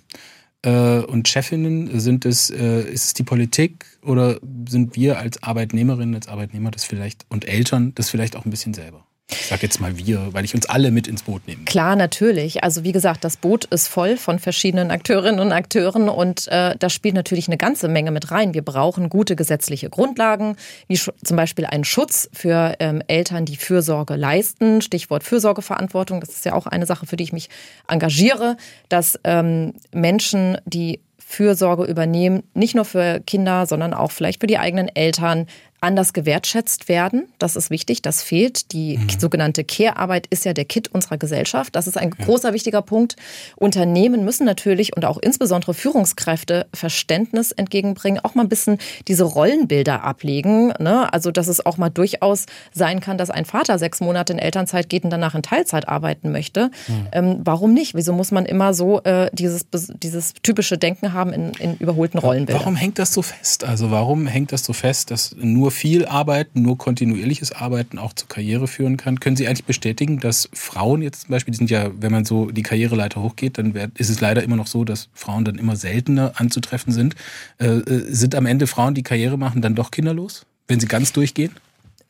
äh, 0.63 1.01
und 1.01 1.29
Chefinnen? 1.29 2.01
Sind 2.01 2.25
es, 2.25 2.51
äh, 2.51 2.83
ist 2.83 3.05
es 3.05 3.15
die 3.15 3.23
Politik 3.23 3.87
oder 4.03 4.41
sind 4.69 4.97
wir 4.97 5.19
als 5.19 5.43
Arbeitnehmerinnen, 5.43 6.15
als 6.15 6.29
Arbeitnehmer 6.29 6.71
das 6.71 6.85
vielleicht 6.85 7.27
und 7.29 7.47
Eltern 7.47 7.95
das 7.95 8.09
vielleicht 8.11 8.37
auch 8.37 8.45
ein 8.45 8.51
bisschen 8.51 8.75
selber? 8.75 9.07
Ich 9.31 9.47
sage 9.47 9.63
jetzt 9.63 9.81
mal 9.81 9.97
wir, 9.97 10.33
weil 10.33 10.45
ich 10.45 10.55
uns 10.55 10.67
alle 10.67 10.91
mit 10.91 11.07
ins 11.07 11.23
Boot 11.23 11.47
nehme. 11.47 11.65
Klar, 11.65 11.97
natürlich. 11.97 12.65
Also 12.65 12.85
wie 12.85 12.93
gesagt, 12.93 13.25
das 13.25 13.37
Boot 13.37 13.65
ist 13.67 13.89
voll 13.89 14.17
von 14.17 14.39
verschiedenen 14.39 14.91
Akteurinnen 14.91 15.41
und 15.41 15.53
Akteuren 15.53 16.09
und 16.09 16.49
äh, 16.49 16.75
da 16.79 16.91
spielt 16.91 17.15
natürlich 17.15 17.49
eine 17.49 17.57
ganze 17.57 17.89
Menge 17.89 18.11
mit 18.11 18.31
rein. 18.31 18.55
Wir 18.55 18.63
brauchen 18.63 19.09
gute 19.09 19.37
gesetzliche 19.37 19.91
Grundlagen, 19.91 20.57
wie 20.89 20.97
zum 20.99 21.37
Beispiel 21.37 21.67
einen 21.67 21.85
Schutz 21.85 22.29
für 22.33 22.75
ähm, 22.81 23.03
Eltern, 23.07 23.45
die 23.45 23.57
Fürsorge 23.57 24.17
leisten. 24.17 24.83
Stichwort 24.83 25.25
Fürsorgeverantwortung. 25.25 26.21
Das 26.21 26.31
ist 26.31 26.45
ja 26.45 26.55
auch 26.55 26.67
eine 26.67 26.87
Sache, 26.87 27.07
für 27.07 27.17
die 27.17 27.25
ich 27.25 27.33
mich 27.33 27.49
engagiere, 27.89 28.57
dass 28.89 29.19
ähm, 29.25 29.75
Menschen, 29.93 30.59
die 30.65 31.01
Fürsorge 31.31 31.85
übernehmen, 31.85 32.43
nicht 32.55 32.75
nur 32.75 32.85
für 32.85 33.21
Kinder, 33.21 33.67
sondern 33.67 33.95
auch 33.95 34.11
vielleicht 34.11 34.41
für 34.41 34.49
die 34.49 34.59
eigenen 34.59 34.89
Eltern, 34.89 35.47
anders 35.81 36.13
gewertschätzt 36.13 36.89
werden. 36.89 37.29
Das 37.39 37.57
ist 37.57 37.71
wichtig, 37.71 38.03
das 38.03 38.23
fehlt. 38.23 38.73
Die 38.73 38.99
mhm. 38.99 39.09
sogenannte 39.19 39.65
Care-Arbeit 39.65 40.27
ist 40.29 40.45
ja 40.45 40.53
der 40.53 40.67
Kit 40.67 40.89
unserer 40.89 41.17
Gesellschaft. 41.17 41.75
Das 41.75 41.87
ist 41.87 41.97
ein 41.97 42.15
ja. 42.19 42.25
großer, 42.25 42.53
wichtiger 42.53 42.83
Punkt. 42.83 43.17
Unternehmen 43.57 44.25
müssen 44.25 44.45
natürlich 44.45 44.95
und 44.95 45.05
auch 45.05 45.19
insbesondere 45.19 45.73
Führungskräfte 45.73 46.67
Verständnis 46.75 47.53
entgegenbringen, 47.53 48.21
auch 48.23 48.35
mal 48.35 48.43
ein 48.43 48.49
bisschen 48.49 48.79
diese 49.09 49.25
Rollenbilder 49.25 50.05
ablegen. 50.05 50.73
Ne? 50.79 51.13
Also, 51.13 51.31
dass 51.31 51.49
es 51.49 51.65
auch 51.65 51.79
mal 51.79 51.91
durchaus 51.91 52.47
sein 52.73 53.01
kann, 53.01 53.17
dass 53.17 53.31
ein 53.31 53.45
Vater 53.47 53.79
sechs 53.79 54.01
Monate 54.01 54.35
in 54.35 54.39
Elternzeit 54.39 54.89
geht 54.89 55.05
und 55.05 55.11
danach 55.11 55.35
in 55.35 55.43
Teilzeit 55.43 55.89
arbeiten 55.89 56.31
möchte. 56.31 56.71
Mhm. 56.89 57.07
Ähm, 57.13 57.41
warum 57.45 57.73
nicht? 57.73 57.95
Wieso 57.95 58.13
muss 58.13 58.31
man 58.31 58.45
immer 58.45 58.75
so 58.75 59.01
äh, 59.03 59.31
dieses, 59.33 59.67
dieses 59.73 60.35
typische 60.43 60.77
Denken 60.77 61.15
haben 61.15 61.33
in, 61.33 61.53
in 61.55 61.77
überholten 61.77 62.19
Rollenbildern? 62.19 62.63
Warum 62.63 62.77
hängt 62.77 62.99
das 62.99 63.15
so 63.15 63.23
fest? 63.23 63.65
Also, 63.65 63.91
warum 63.91 64.27
hängt 64.27 64.53
das 64.53 64.65
so 64.65 64.73
fest, 64.73 65.11
dass 65.11 65.35
nur 65.39 65.70
nur 65.71 65.77
viel 65.77 66.07
Arbeiten, 66.07 66.63
nur 66.63 66.77
kontinuierliches 66.79 67.53
Arbeiten 67.53 67.99
auch 67.99 68.13
zur 68.13 68.29
Karriere 68.29 68.67
führen 68.67 68.97
kann. 68.97 69.21
Können 69.21 69.37
Sie 69.37 69.47
eigentlich 69.47 69.65
bestätigen, 69.67 70.19
dass 70.19 70.49
Frauen 70.53 71.01
jetzt 71.01 71.23
zum 71.23 71.31
Beispiel, 71.31 71.53
die 71.53 71.59
sind 71.59 71.71
ja, 71.71 71.91
wenn 71.97 72.11
man 72.11 72.25
so 72.25 72.51
die 72.51 72.63
Karriereleiter 72.63 73.23
hochgeht, 73.23 73.57
dann 73.57 73.73
ist 73.97 74.11
es 74.11 74.21
leider 74.21 74.43
immer 74.43 74.57
noch 74.57 74.67
so, 74.67 74.85
dass 74.85 75.09
Frauen 75.15 75.45
dann 75.45 75.57
immer 75.57 75.77
seltener 75.77 76.33
anzutreffen 76.35 76.93
sind. 76.93 77.15
Äh, 77.59 77.67
äh, 77.67 78.13
sind 78.13 78.35
am 78.35 78.47
Ende 78.47 78.67
Frauen, 78.67 78.95
die 78.95 79.05
Karriere 79.05 79.39
machen, 79.39 79.63
dann 79.63 79.77
doch 79.77 79.93
kinderlos, 79.93 80.45
wenn 80.67 80.81
sie 80.81 80.89
ganz 80.89 81.13
durchgehen? 81.13 81.53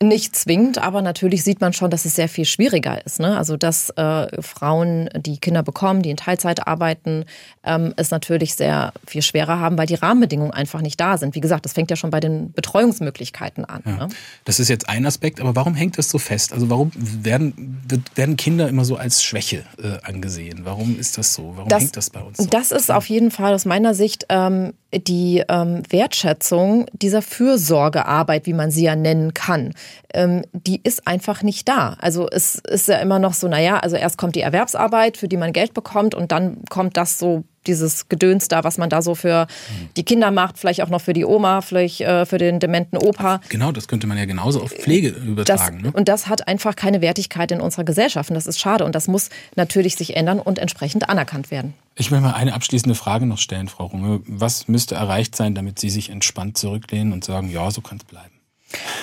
Nicht 0.01 0.35
zwingend, 0.35 0.79
aber 0.79 1.03
natürlich 1.03 1.43
sieht 1.43 1.61
man 1.61 1.73
schon, 1.73 1.91
dass 1.91 2.05
es 2.05 2.15
sehr 2.15 2.27
viel 2.27 2.45
schwieriger 2.45 3.05
ist. 3.05 3.19
Ne? 3.19 3.37
Also 3.37 3.55
dass 3.55 3.91
äh, 3.91 4.41
Frauen, 4.41 5.09
die 5.15 5.37
Kinder 5.37 5.61
bekommen, 5.61 6.01
die 6.01 6.09
in 6.09 6.17
Teilzeit 6.17 6.67
arbeiten, 6.67 7.25
ähm, 7.63 7.93
es 7.97 8.09
natürlich 8.09 8.55
sehr 8.55 8.93
viel 9.05 9.21
schwerer 9.21 9.59
haben, 9.59 9.77
weil 9.77 9.85
die 9.85 9.93
Rahmenbedingungen 9.93 10.51
einfach 10.51 10.81
nicht 10.81 10.99
da 10.99 11.19
sind. 11.19 11.35
Wie 11.35 11.39
gesagt, 11.39 11.65
das 11.65 11.73
fängt 11.73 11.91
ja 11.91 11.95
schon 11.95 12.09
bei 12.09 12.19
den 12.19 12.51
Betreuungsmöglichkeiten 12.51 13.63
an. 13.63 13.83
Ja. 13.85 13.91
Ne? 13.91 14.07
Das 14.43 14.59
ist 14.59 14.69
jetzt 14.69 14.89
ein 14.89 15.05
Aspekt, 15.05 15.39
aber 15.39 15.55
warum 15.55 15.75
hängt 15.75 15.99
das 15.99 16.09
so 16.09 16.17
fest? 16.17 16.51
Also 16.51 16.71
warum 16.71 16.91
werden, 16.95 17.83
werden 18.15 18.37
Kinder 18.37 18.67
immer 18.69 18.85
so 18.85 18.95
als 18.95 19.23
Schwäche 19.23 19.65
äh, 19.77 19.99
angesehen? 20.01 20.61
Warum 20.63 20.97
ist 20.99 21.19
das 21.19 21.35
so? 21.35 21.53
Warum 21.55 21.69
das, 21.69 21.83
hängt 21.83 21.97
das 21.97 22.09
bei 22.09 22.21
uns 22.21 22.37
so? 22.37 22.45
Das 22.45 22.71
ist 22.71 22.89
auf 22.89 23.07
jeden 23.07 23.29
Fall 23.29 23.53
aus 23.53 23.65
meiner 23.65 23.93
Sicht 23.93 24.25
ähm, 24.29 24.73
die 24.93 25.43
ähm, 25.47 25.83
Wertschätzung 25.89 26.85
dieser 26.93 27.21
Fürsorgearbeit, 27.21 28.45
wie 28.45 28.53
man 28.53 28.71
sie 28.71 28.83
ja 28.83 28.95
nennen 28.95 29.33
kann 29.33 29.73
ähm, 30.13 30.43
die 30.53 30.81
ist 30.83 31.07
einfach 31.07 31.43
nicht 31.43 31.67
da. 31.67 31.95
Also 31.99 32.27
es 32.29 32.55
ist 32.55 32.87
ja 32.87 32.97
immer 32.97 33.19
noch 33.19 33.33
so, 33.33 33.47
naja, 33.47 33.77
also 33.77 33.95
erst 33.95 34.17
kommt 34.17 34.35
die 34.35 34.41
Erwerbsarbeit, 34.41 35.17
für 35.17 35.27
die 35.27 35.37
man 35.37 35.53
Geld 35.53 35.73
bekommt 35.73 36.15
und 36.15 36.31
dann 36.31 36.63
kommt 36.69 36.97
das 36.97 37.17
so 37.19 37.43
dieses 37.67 38.09
Gedöns 38.09 38.47
da, 38.47 38.63
was 38.63 38.77
man 38.77 38.89
da 38.89 39.01
so 39.01 39.15
für 39.15 39.47
die 39.95 40.03
Kinder 40.03 40.31
macht, 40.31 40.57
vielleicht 40.57 40.81
auch 40.81 40.89
noch 40.89 41.01
für 41.01 41.13
die 41.13 41.25
Oma, 41.25 41.61
vielleicht 41.61 42.01
äh, 42.01 42.25
für 42.25 42.37
den 42.37 42.59
dementen 42.59 42.97
Opa. 42.97 43.41
Genau, 43.49 43.71
das 43.71 43.87
könnte 43.87 44.07
man 44.07 44.17
ja 44.17 44.25
genauso 44.25 44.61
auf 44.61 44.71
Pflege 44.71 45.09
übertragen. 45.09 45.77
Das, 45.77 45.83
ne? 45.83 45.91
Und 45.91 46.07
das 46.07 46.27
hat 46.27 46.47
einfach 46.47 46.75
keine 46.75 47.01
Wertigkeit 47.01 47.51
in 47.51 47.61
unserer 47.61 47.83
Gesellschaft 47.83 48.29
und 48.29 48.35
das 48.35 48.47
ist 48.47 48.59
schade 48.59 48.85
und 48.85 48.95
das 48.95 49.07
muss 49.07 49.29
natürlich 49.55 49.95
sich 49.95 50.15
ändern 50.15 50.39
und 50.39 50.59
entsprechend 50.59 51.09
anerkannt 51.09 51.51
werden. 51.51 51.73
Ich 51.95 52.09
will 52.09 52.21
mal 52.21 52.33
eine 52.33 52.53
abschließende 52.53 52.95
Frage 52.95 53.25
noch 53.25 53.37
stellen, 53.37 53.67
Frau 53.67 53.85
Runge. 53.85 54.21
Was 54.25 54.67
müsste 54.67 54.95
erreicht 54.95 55.35
sein, 55.35 55.55
damit 55.55 55.77
Sie 55.77 55.89
sich 55.89 56.09
entspannt 56.09 56.57
zurücklehnen 56.57 57.13
und 57.13 57.23
sagen, 57.23 57.51
ja, 57.51 57.69
so 57.69 57.81
kann 57.81 57.97
es 57.97 58.05
bleiben? 58.05 58.30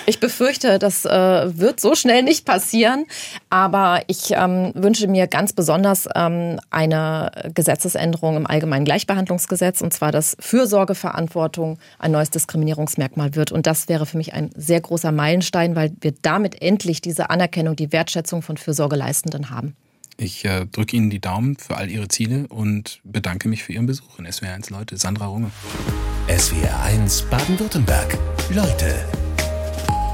Ich 0.06 0.20
befürchte, 0.20 0.78
das 0.78 1.04
äh, 1.04 1.10
wird 1.58 1.80
so 1.80 1.94
schnell 1.94 2.22
nicht 2.22 2.44
passieren. 2.44 3.06
Aber 3.50 4.02
ich 4.06 4.30
ähm, 4.30 4.72
wünsche 4.74 5.08
mir 5.08 5.26
ganz 5.26 5.52
besonders 5.52 6.08
ähm, 6.14 6.58
eine 6.70 7.30
Gesetzesänderung 7.54 8.36
im 8.36 8.46
Allgemeinen 8.46 8.84
Gleichbehandlungsgesetz, 8.84 9.80
und 9.80 9.92
zwar, 9.92 10.12
dass 10.12 10.36
Fürsorgeverantwortung 10.40 11.78
ein 11.98 12.12
neues 12.12 12.30
Diskriminierungsmerkmal 12.30 13.34
wird. 13.34 13.52
Und 13.52 13.66
das 13.66 13.88
wäre 13.88 14.06
für 14.06 14.16
mich 14.16 14.34
ein 14.34 14.50
sehr 14.56 14.80
großer 14.80 15.12
Meilenstein, 15.12 15.76
weil 15.76 15.92
wir 16.00 16.14
damit 16.22 16.62
endlich 16.62 17.00
diese 17.00 17.30
Anerkennung, 17.30 17.76
die 17.76 17.92
Wertschätzung 17.92 18.42
von 18.42 18.56
Fürsorgeleistenden 18.56 19.50
haben. 19.50 19.76
Ich 20.20 20.44
äh, 20.44 20.66
drücke 20.66 20.96
Ihnen 20.96 21.10
die 21.10 21.20
Daumen 21.20 21.56
für 21.56 21.76
all 21.76 21.88
Ihre 21.88 22.08
Ziele 22.08 22.48
und 22.48 23.00
bedanke 23.04 23.48
mich 23.48 23.62
für 23.62 23.72
Ihren 23.72 23.86
Besuch 23.86 24.18
in 24.18 24.26
SWR1 24.26 24.72
Leute. 24.72 24.96
Sandra 24.96 25.26
Runge. 25.26 25.50
SWR1 26.26 27.28
Baden-Württemberg. 27.30 28.18
Leute 28.52 29.27